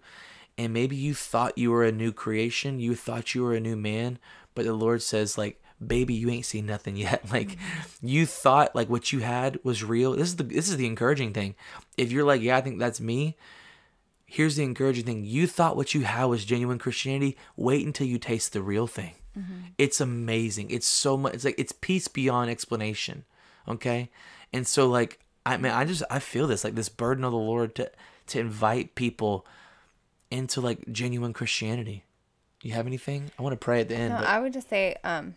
And 0.57 0.73
maybe 0.73 0.95
you 0.95 1.15
thought 1.15 1.59
you 1.59 1.73
were 1.73 1.85
a 1.85 1.91
new 1.91 2.13
creation, 2.13 2.79
you 2.79 2.95
thought 2.95 3.35
you 3.35 3.43
were 3.43 3.55
a 3.55 3.61
new 3.61 3.75
man, 3.75 4.21
but 4.55 4.65
the 4.65 4.75
Lord 4.75 5.03
says, 5.03 5.39
like, 5.39 5.61
baby 5.85 6.15
you 6.15 6.31
ain't 6.31 6.47
seen 6.47 6.67
nothing 6.67 6.97
yet. 6.97 7.23
Like 7.33 7.49
mm-hmm. 7.49 8.07
you 8.07 8.27
thought 8.27 8.77
like 8.77 8.89
what 8.89 9.13
you 9.13 9.21
had 9.21 9.59
was 9.65 9.83
real. 9.83 10.13
This 10.13 10.29
is 10.29 10.37
the 10.37 10.45
this 10.45 10.69
is 10.69 10.77
the 10.77 10.87
encouraging 10.87 11.33
thing. 11.33 11.57
If 11.99 12.13
you're 12.13 12.25
like 12.25 12.41
yeah 12.41 12.57
i 12.57 12.61
think 12.61 12.79
that's 12.79 13.01
me 13.01 13.37
here's 14.25 14.57
the 14.57 14.63
encouraging 14.63 15.05
thing. 15.05 15.25
You 15.25 15.47
thought 15.47 15.77
what 15.77 15.95
you 15.95 16.03
had 16.03 16.25
was 16.27 16.45
genuine 16.45 16.79
christianity. 16.79 17.37
Wait 17.57 17.85
until 17.85 18.07
you 18.07 18.19
taste 18.19 18.53
the 18.53 18.63
real 18.63 18.87
thing. 18.87 19.15
Mm-hmm. 19.37 19.75
it's 19.79 20.01
amazing. 20.01 20.71
It's 20.71 20.87
so 20.87 21.17
much 21.17 21.35
it's 21.35 21.45
like 21.45 21.59
it's 21.59 21.73
peace 21.73 22.07
beyond 22.07 22.51
explanation 22.51 23.25
okay? 23.67 24.11
And 24.53 24.67
so 24.67 24.89
like 24.89 25.19
i 25.47 25.57
mean 25.57 25.73
i 25.73 25.85
just 25.85 26.03
i 26.11 26.19
feel 26.19 26.47
this 26.47 26.65
like 26.65 26.75
this 26.75 26.89
burden 26.89 27.23
of 27.23 27.33
the 27.33 27.37
lord 27.37 27.75
to 27.75 27.91
to 28.27 28.41
invite 28.41 28.95
people 28.95 29.47
into 30.31 30.61
like 30.61 30.91
genuine 30.91 31.35
christianity 31.35 32.05
you 32.65 32.73
have 32.73 32.87
anything 32.87 33.31
i 33.39 33.43
want 33.43 33.53
to 33.53 33.57
pray 33.57 33.81
at 33.81 33.89
the 33.89 33.95
end 33.95 34.13
no, 34.13 34.21
i 34.21 34.41
would 34.41 34.53
just 34.53 34.69
say 34.69 34.97
um 35.05 35.35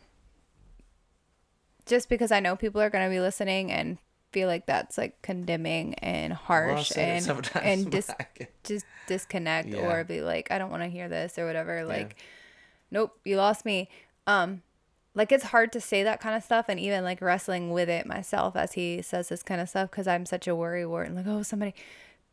just 1.87 2.09
because 2.09 2.31
I 2.31 2.39
know 2.39 2.55
people 2.55 2.81
are 2.81 2.89
going 2.89 3.05
to 3.05 3.09
be 3.09 3.19
listening 3.19 3.71
and 3.71 3.97
feel 4.31 4.47
like 4.47 4.65
that's 4.65 4.97
like 4.97 5.19
condemning 5.21 5.95
and 5.95 6.33
harsh 6.33 6.91
well, 6.95 7.05
and 7.05 7.49
and 7.63 7.89
dis, 7.89 8.11
just 8.63 8.85
disconnect 9.07 9.69
yeah. 9.69 9.79
or 9.79 10.03
be 10.03 10.21
like 10.21 10.51
I 10.51 10.59
don't 10.59 10.69
want 10.69 10.83
to 10.83 10.89
hear 10.89 11.07
this 11.07 11.39
or 11.39 11.45
whatever 11.45 11.85
like 11.85 12.15
yeah. 12.17 12.23
nope 12.91 13.17
you 13.23 13.37
lost 13.37 13.65
me 13.65 13.89
um 14.27 14.61
like 15.15 15.31
it's 15.31 15.45
hard 15.45 15.71
to 15.71 15.81
say 15.81 16.03
that 16.03 16.19
kind 16.19 16.35
of 16.35 16.43
stuff 16.43 16.65
and 16.67 16.77
even 16.79 17.03
like 17.05 17.21
wrestling 17.21 17.71
with 17.71 17.89
it 17.89 18.05
myself 18.05 18.55
as 18.55 18.73
he 18.73 19.01
says 19.01 19.29
this 19.29 19.41
kind 19.41 19.61
of 19.61 19.69
stuff 19.69 19.89
because 19.89 20.07
I'm 20.07 20.25
such 20.25 20.45
a 20.47 20.53
worry 20.53 20.85
wart 20.85 21.07
and 21.07 21.15
like 21.15 21.25
oh 21.25 21.41
somebody 21.41 21.73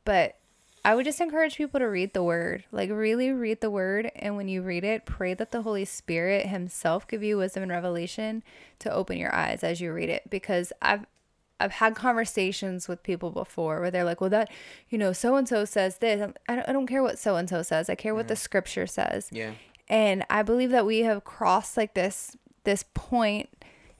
but 0.04 0.36
I 0.84 0.94
would 0.94 1.06
just 1.06 1.20
encourage 1.20 1.56
people 1.56 1.80
to 1.80 1.88
read 1.88 2.12
the 2.12 2.22
word. 2.22 2.64
Like 2.70 2.90
really 2.90 3.30
read 3.32 3.60
the 3.60 3.70
word 3.70 4.10
and 4.16 4.36
when 4.36 4.48
you 4.48 4.60
read 4.60 4.84
it, 4.84 5.06
pray 5.06 5.32
that 5.34 5.50
the 5.50 5.62
Holy 5.62 5.86
Spirit 5.86 6.46
himself 6.46 7.08
give 7.08 7.22
you 7.22 7.38
wisdom 7.38 7.62
and 7.62 7.72
revelation 7.72 8.42
to 8.80 8.92
open 8.92 9.16
your 9.16 9.34
eyes 9.34 9.64
as 9.64 9.80
you 9.80 9.92
read 9.92 10.10
it 10.10 10.28
because 10.28 10.72
I've 10.82 11.06
I've 11.60 11.72
had 11.72 11.94
conversations 11.94 12.88
with 12.88 13.02
people 13.02 13.30
before 13.30 13.80
where 13.80 13.90
they're 13.90 14.04
like, 14.04 14.20
"Well, 14.20 14.28
that, 14.30 14.50
you 14.88 14.98
know, 14.98 15.12
so 15.12 15.36
and 15.36 15.48
so 15.48 15.64
says 15.64 15.98
this. 15.98 16.20
I 16.48 16.56
don't, 16.56 16.68
I 16.68 16.72
don't 16.72 16.86
care 16.86 17.02
what 17.02 17.18
so 17.18 17.36
and 17.36 17.48
so 17.48 17.62
says. 17.62 17.88
I 17.88 17.94
care 17.94 18.14
what 18.14 18.26
the 18.26 18.34
mm-hmm. 18.34 18.40
scripture 18.40 18.86
says." 18.88 19.28
Yeah. 19.30 19.52
And 19.88 20.26
I 20.28 20.42
believe 20.42 20.70
that 20.70 20.84
we 20.84 21.00
have 21.00 21.24
crossed 21.24 21.76
like 21.76 21.94
this 21.94 22.36
this 22.64 22.84
point 22.92 23.50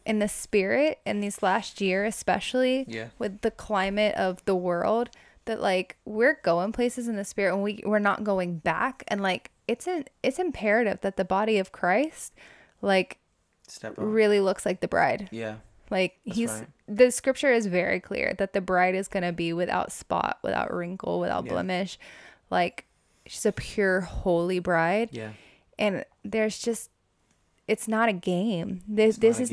in 0.04 0.18
the 0.18 0.28
spirit 0.28 0.98
in 1.06 1.20
these 1.20 1.42
last 1.42 1.80
year, 1.80 2.04
especially 2.04 2.84
yeah. 2.88 3.08
with 3.18 3.40
the 3.42 3.50
climate 3.50 4.14
of 4.16 4.44
the 4.44 4.56
world 4.56 5.10
that 5.46 5.60
like 5.60 5.96
we're 6.04 6.38
going 6.42 6.72
places 6.72 7.08
in 7.08 7.16
the 7.16 7.24
spirit 7.24 7.54
and 7.54 7.62
we 7.62 7.82
we're 7.84 7.98
not 7.98 8.24
going 8.24 8.58
back 8.58 9.04
and 9.08 9.22
like 9.22 9.50
it's 9.68 9.86
an 9.86 10.04
it's 10.22 10.38
imperative 10.38 11.00
that 11.02 11.16
the 11.16 11.24
body 11.24 11.58
of 11.58 11.72
Christ 11.72 12.32
like 12.80 13.18
Step 13.66 13.94
really 13.96 14.40
looks 14.40 14.66
like 14.66 14.80
the 14.80 14.88
bride. 14.88 15.28
Yeah. 15.32 15.56
Like 15.90 16.18
That's 16.24 16.36
he's 16.36 16.50
right. 16.50 16.66
the 16.86 17.10
scripture 17.10 17.52
is 17.52 17.66
very 17.66 18.00
clear 18.00 18.34
that 18.38 18.52
the 18.52 18.60
bride 18.60 18.94
is 18.94 19.08
going 19.08 19.22
to 19.22 19.32
be 19.32 19.52
without 19.52 19.92
spot, 19.92 20.38
without 20.42 20.72
wrinkle, 20.72 21.20
without 21.20 21.44
yeah. 21.44 21.52
blemish. 21.52 21.98
Like 22.50 22.86
she's 23.26 23.46
a 23.46 23.52
pure 23.52 24.02
holy 24.02 24.58
bride. 24.58 25.10
Yeah. 25.12 25.30
And 25.78 26.04
there's 26.24 26.58
just 26.58 26.90
it's 27.66 27.88
not 27.88 28.08
a 28.08 28.12
game. 28.12 28.82
This 28.86 29.16
this 29.16 29.40
is 29.40 29.52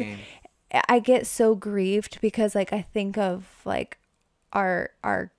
I 0.87 0.99
get 0.99 1.27
so 1.27 1.55
grieved 1.55 2.19
because 2.21 2.55
like 2.55 2.73
I 2.73 2.81
think 2.81 3.17
of 3.17 3.61
like 3.65 3.97
our 4.53 4.91
our 5.03 5.31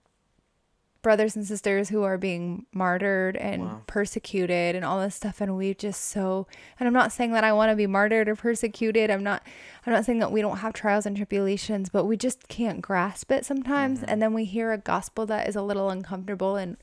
brothers 1.03 1.35
and 1.35 1.45
sisters 1.45 1.89
who 1.89 2.05
are 2.05 2.17
being 2.17 2.65
martyred 2.73 3.37
and 3.37 3.65
wow. 3.65 3.83
persecuted 3.89 4.77
and 4.77 4.85
all 4.85 5.01
this 5.01 5.17
stuff 5.17 5.41
and 5.41 5.57
we 5.57 5.75
just 5.75 6.05
so 6.05 6.47
and 6.79 6.87
I'm 6.87 6.95
not 6.95 7.11
saying 7.11 7.33
that 7.33 7.43
I 7.43 7.53
want 7.53 7.71
to 7.71 7.77
be 7.77 7.89
martyred 7.89 8.29
or 8.29 8.37
persecuted. 8.37 9.11
I'm 9.11 9.25
not 9.25 9.43
I'm 9.85 9.93
not 9.93 10.05
saying 10.05 10.21
that 10.21 10.31
we 10.31 10.41
don't 10.41 10.59
have 10.59 10.73
trials 10.73 11.05
and 11.05 11.17
tribulations, 11.17 11.89
but 11.89 12.05
we 12.05 12.17
just 12.17 12.49
can't 12.49 12.81
grasp 12.81 13.33
it 13.33 13.45
sometimes 13.45 13.99
mm-hmm. 13.99 14.11
and 14.11 14.23
then 14.23 14.33
we 14.33 14.45
hear 14.45 14.73
a 14.73 14.79
gospel 14.79 15.27
that 15.27 15.49
is 15.49 15.57
a 15.57 15.63
little 15.63 15.91
uncomfortable 15.91 16.57
and 16.57 16.77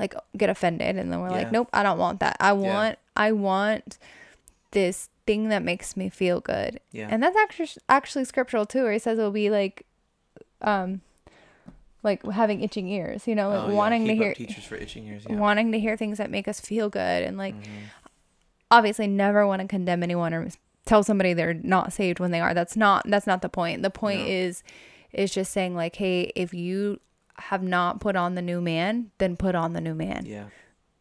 like 0.00 0.14
get 0.36 0.50
offended 0.50 0.96
and 0.96 1.12
then 1.12 1.20
we're 1.20 1.28
yeah. 1.28 1.36
like, 1.36 1.52
"Nope, 1.52 1.68
I 1.72 1.82
don't 1.82 1.98
want 1.98 2.20
that. 2.20 2.36
I 2.40 2.52
want 2.52 2.98
yeah. 2.98 3.22
I 3.22 3.32
want 3.32 3.98
this 4.72 5.10
thing 5.26 5.48
that 5.50 5.62
makes 5.62 5.96
me 5.96 6.08
feel 6.08 6.40
good." 6.40 6.80
Yeah. 6.90 7.08
And 7.08 7.22
that's 7.22 7.36
actually 7.36 7.68
actually 7.88 8.24
scriptural 8.24 8.66
too, 8.66 8.82
where 8.82 8.92
he 8.92 8.98
says 8.98 9.18
it'll 9.18 9.30
be 9.30 9.50
like 9.50 9.86
um 10.62 11.02
like 12.02 12.24
having 12.24 12.62
itching 12.62 12.88
ears, 12.88 13.26
you 13.26 13.34
know, 13.34 13.50
like 13.50 13.68
oh, 13.68 13.74
wanting 13.74 14.06
to 14.06 14.14
hear 14.14 14.34
teachers 14.34 14.64
for 14.64 14.76
itching 14.76 15.06
ears, 15.06 15.26
yeah. 15.28 15.36
wanting 15.36 15.72
to 15.72 15.80
hear 15.80 15.96
things 15.96 16.18
that 16.18 16.30
make 16.30 16.48
us 16.48 16.60
feel 16.60 16.88
good 16.88 17.22
and 17.22 17.36
like 17.36 17.54
mm-hmm. 17.54 17.84
obviously 18.70 19.06
never 19.06 19.46
want 19.46 19.60
to 19.60 19.68
condemn 19.68 20.02
anyone 20.02 20.32
or 20.32 20.48
tell 20.86 21.02
somebody 21.02 21.34
they're 21.34 21.54
not 21.54 21.92
saved 21.92 22.18
when 22.18 22.30
they 22.30 22.40
are. 22.40 22.54
That's 22.54 22.76
not 22.76 23.04
that's 23.06 23.26
not 23.26 23.42
the 23.42 23.48
point. 23.48 23.82
The 23.82 23.90
point 23.90 24.20
no. 24.20 24.26
is 24.26 24.62
is 25.12 25.32
just 25.32 25.52
saying 25.52 25.74
like, 25.74 25.96
hey, 25.96 26.32
if 26.34 26.54
you 26.54 27.00
have 27.36 27.62
not 27.62 28.00
put 28.00 28.16
on 28.16 28.34
the 28.34 28.42
new 28.42 28.60
man, 28.60 29.10
then 29.18 29.36
put 29.36 29.54
on 29.54 29.72
the 29.72 29.80
new 29.80 29.94
man. 29.94 30.24
Yeah. 30.26 30.46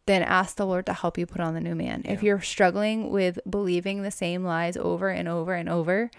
Then 0.06 0.24
ask 0.24 0.56
the 0.56 0.66
Lord 0.66 0.86
to 0.88 0.94
help 0.94 1.18
you 1.18 1.26
put 1.26 1.42
on 1.42 1.54
the 1.54 1.62
new 1.62 1.76
man. 1.76 2.02
Yeah. 2.04 2.14
If 2.14 2.24
you're 2.24 2.42
struggling 2.42 3.10
with 3.10 3.40
believing 3.50 4.02
the 4.02 4.12
same 4.12 4.44
lies 4.44 4.76
over 4.76 5.10
and 5.10 5.28
over 5.28 5.54
and 5.54 5.70
over, 5.70 6.10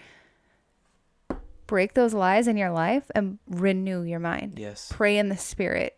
break 1.71 1.93
those 1.93 2.13
lies 2.13 2.49
in 2.49 2.57
your 2.57 2.69
life 2.69 3.09
and 3.15 3.39
renew 3.47 4.01
your 4.01 4.19
mind. 4.19 4.59
Yes. 4.59 4.91
Pray 4.91 5.17
in 5.17 5.29
the 5.29 5.37
spirit. 5.37 5.95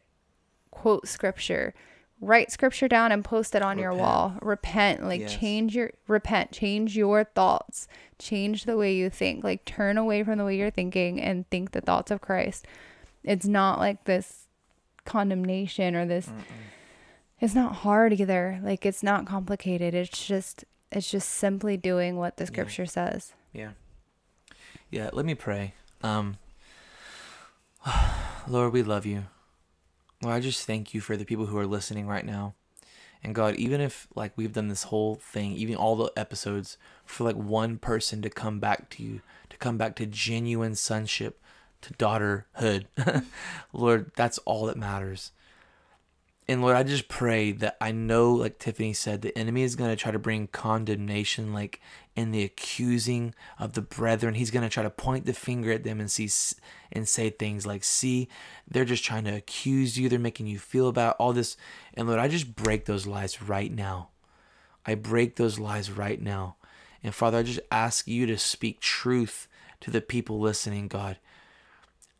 Quote 0.69 1.07
scripture. 1.07 1.74
Write 2.21 2.51
scripture 2.51 2.88
down 2.88 3.11
and 3.11 3.26
post 3.26 3.55
it 3.55 3.63
on 3.63 3.80
your 3.80 3.91
wall. 3.91 4.36
Repent. 4.39 5.03
Like 5.03 5.21
Yes. 5.21 5.36
change 5.36 5.76
your 5.76 5.89
repent. 6.07 6.51
Change 6.51 6.95
your 6.95 7.24
thoughts. 7.24 7.88
Change 8.19 8.65
the 8.65 8.78
way 8.78 8.93
you 8.93 9.09
think. 9.09 9.43
Like 9.43 9.65
turn 9.65 9.97
away 9.97 10.24
from 10.24 10.38
the 10.38 10.45
way 10.45 10.57
you're 10.57 10.69
thinking 10.69 11.19
and 11.19 11.49
think 11.49 11.71
the 11.71 11.82
thoughts 11.82 12.11
of 12.11 12.21
Christ. 12.21 12.67
It's 13.24 13.47
not 13.47 13.80
like 13.80 14.03
this 14.03 14.47
condemnation 15.05 15.95
or 15.95 16.05
this 16.05 16.30
it's 17.41 17.55
not 17.55 17.78
hard 17.78 18.13
either. 18.13 18.59
Like 18.61 18.86
it's 18.86 19.01
not 19.01 19.26
complicated. 19.26 19.95
It's 19.95 20.24
just 20.28 20.65
it's 20.91 21.09
just 21.09 21.30
simply 21.30 21.78
doing 21.78 22.17
what 22.17 22.38
the 22.38 22.45
scripture 22.45 22.86
says. 22.86 23.34
Yeah. 23.53 23.71
Yeah, 24.94 25.10
let 25.12 25.26
me 25.26 25.34
pray. 25.34 25.74
Um 26.04 26.38
Lord, 28.48 28.74
we 28.74 28.84
love 28.84 29.08
you. 29.08 29.24
Lord, 30.22 30.36
I 30.36 30.39
just 30.39 30.68
thank 30.68 30.94
you 30.94 31.02
for 31.02 31.18
the 31.18 31.26
people 31.26 31.48
who 31.48 31.58
are 31.58 31.66
listening 31.66 32.06
right 32.06 32.24
now. 32.24 32.54
And 33.24 33.34
God, 33.34 33.56
even 33.56 33.82
if 33.82 34.08
like 34.14 34.34
we've 34.36 34.54
done 34.54 34.68
this 34.68 34.84
whole 34.84 35.16
thing, 35.16 35.54
even 35.54 35.78
all 35.78 35.96
the 35.96 36.12
episodes 36.16 36.78
for 37.06 37.24
like 37.24 37.36
one 37.36 37.80
person 37.80 38.22
to 38.22 38.30
come 38.30 38.60
back 38.60 38.91
to 38.91 39.02
you, 39.02 39.22
to 39.50 39.58
come 39.58 39.80
back 39.80 39.96
to 39.96 40.06
genuine 40.06 40.76
sonship, 40.76 41.41
to 41.82 41.94
daughterhood. 41.96 42.86
Lord, 43.74 44.12
that's 44.16 44.38
all 44.39 44.68
that 44.68 44.78
matters. 44.78 45.32
And 46.46 46.62
Lord, 46.62 46.76
I 46.76 46.84
just 46.84 47.08
pray 47.08 47.54
that 47.54 47.78
I 47.80 47.94
know, 47.94 48.34
like 48.34 48.60
Tiffany 48.60 48.91
said, 48.91 49.22
the 49.22 49.38
enemy 49.38 49.64
is 49.64 49.78
going 49.78 49.89
to 49.89 49.96
try 49.96 50.12
to 50.12 50.20
bring 50.20 50.48
condemnation, 50.48 51.54
like 51.54 51.80
in 52.18 52.32
the 52.32 52.44
accusing 52.44 53.34
of 53.58 53.74
the 53.74 53.82
brethren. 53.82 54.34
He's 54.34 54.52
going 54.52 54.64
to 54.64 54.70
try 54.70 54.84
to 54.84 54.89
point 54.89 55.26
the 55.26 55.34
finger 55.34 55.72
at 55.72 55.86
them 55.86 56.02
and 56.02 56.12
see 56.12 56.30
and 56.91 57.08
say 57.08 57.30
things 57.30 57.66
like, 57.66 57.86
"See, 57.86 58.28
they're 58.68 58.84
just 58.84 59.06
trying 59.06 59.24
to 59.24 59.36
accuse 59.36 59.98
you. 59.98 60.10
They're 60.10 60.20
making 60.20 60.48
you 60.48 60.60
feel 60.60 60.89
about 60.89 61.16
all 61.18 61.32
this." 61.32 61.56
And 61.94 62.08
Lord, 62.08 62.20
I 62.20 62.28
just 62.28 62.56
break 62.56 62.86
those 62.86 63.08
lies 63.08 63.41
right 63.41 63.72
now. 63.72 64.10
I 64.86 64.96
break 64.96 65.38
those 65.38 65.60
lies 65.60 65.89
right 65.89 66.22
now. 66.22 66.58
And 67.02 67.16
Father, 67.16 67.38
I 67.38 67.44
just 67.44 67.62
ask 67.72 68.06
you 68.06 68.26
to 68.26 68.38
speak 68.38 68.82
truth 68.82 69.48
to 69.80 69.91
the 69.91 70.02
people 70.02 70.41
listening, 70.41 70.89
God. 70.89 71.20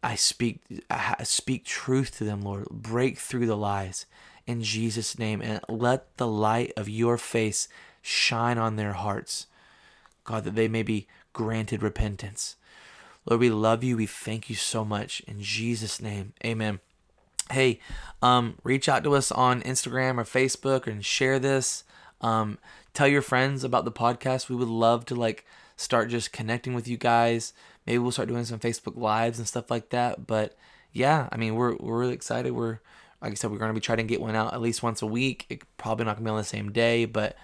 I 0.04 0.16
speak 0.16 0.60
I 0.90 1.24
speak 1.24 1.64
truth 1.64 2.18
to 2.18 2.26
them, 2.26 2.42
Lord. 2.42 2.68
Break 2.70 3.18
through 3.18 3.48
the 3.48 3.56
lies 3.56 4.06
in 4.46 4.62
Jesus' 4.62 5.18
name 5.18 5.42
and 5.42 5.62
let 5.70 6.18
the 6.18 6.28
light 6.28 6.74
of 6.76 6.90
your 6.90 7.18
face 7.18 7.68
shine 8.02 8.58
on 8.58 8.76
their 8.76 8.94
hearts. 8.94 9.48
God, 10.26 10.44
that 10.44 10.56
they 10.56 10.68
may 10.68 10.84
be 10.84 11.08
granted 11.32 11.82
repentance. 11.82 12.56
Lord, 13.26 13.40
we 13.40 13.50
love 13.50 13.84
you. 13.84 13.98
We 13.98 14.06
thank 14.06 14.50
you 14.50 14.56
so 14.56 14.84
much. 14.84 15.22
In 15.22 15.42
Jesus' 15.42 16.02
name, 16.02 16.34
amen. 16.46 16.80
Hey, 17.52 17.80
um, 18.22 18.56
reach 18.64 18.90
out 18.90 19.04
to 19.04 19.16
us 19.16 19.32
on 19.32 19.62
Instagram 19.62 20.18
or 20.18 20.24
Facebook 20.24 20.88
and 20.88 21.04
share 21.04 21.40
this. 21.40 21.84
Um, 22.22 22.58
tell 22.94 23.08
your 23.08 23.22
friends 23.22 23.64
about 23.64 23.86
the 23.86 23.92
podcast. 23.92 24.50
We 24.50 24.56
would 24.56 24.68
love 24.68 25.06
to 25.06 25.16
like 25.16 25.46
start 25.76 26.10
just 26.10 26.34
connecting 26.34 26.74
with 26.74 26.88
you 26.88 26.98
guys. 26.98 27.54
Maybe 27.86 27.98
we'll 27.98 28.12
start 28.12 28.28
doing 28.28 28.46
some 28.46 28.60
Facebook 28.60 28.98
lives 28.98 29.40
and 29.40 29.48
stuff 29.48 29.70
like 29.70 29.90
that. 29.90 30.26
But 30.28 30.58
yeah, 30.92 31.28
I 31.32 31.38
mean, 31.38 31.56
we're 31.56 31.76
we're 31.76 32.00
really 32.00 32.14
excited. 32.14 32.52
We're 32.52 32.80
like 33.22 33.32
I 33.32 33.36
said, 33.36 33.52
we're 33.52 33.58
gonna 33.58 33.74
be 33.74 33.80
trying 33.80 33.98
to 33.98 34.04
get 34.04 34.22
one 34.22 34.36
out 34.36 34.54
at 34.54 34.62
least 34.62 34.84
once 34.84 35.02
a 35.02 35.08
week. 35.08 35.46
It 35.50 35.64
probably 35.78 36.06
not 36.06 36.16
gonna 36.16 36.26
be 36.26 36.32
on 36.32 36.38
the 36.38 36.44
same 36.44 36.72
day, 36.72 37.06
but 37.06 37.36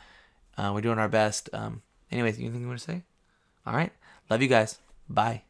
uh, 0.58 0.72
we're 0.74 0.82
doing 0.82 1.00
our 1.00 1.10
best. 1.10 1.50
Um, 1.54 1.82
anyways, 2.12 2.38
anything 2.40 2.62
you 2.62 2.68
want 2.68 2.80
to 2.80 2.86
say? 2.86 3.04
All 3.66 3.74
right, 3.74 3.92
love 4.30 4.42
you 4.42 4.48
guys. 4.48 4.78
Bye. 5.10 5.49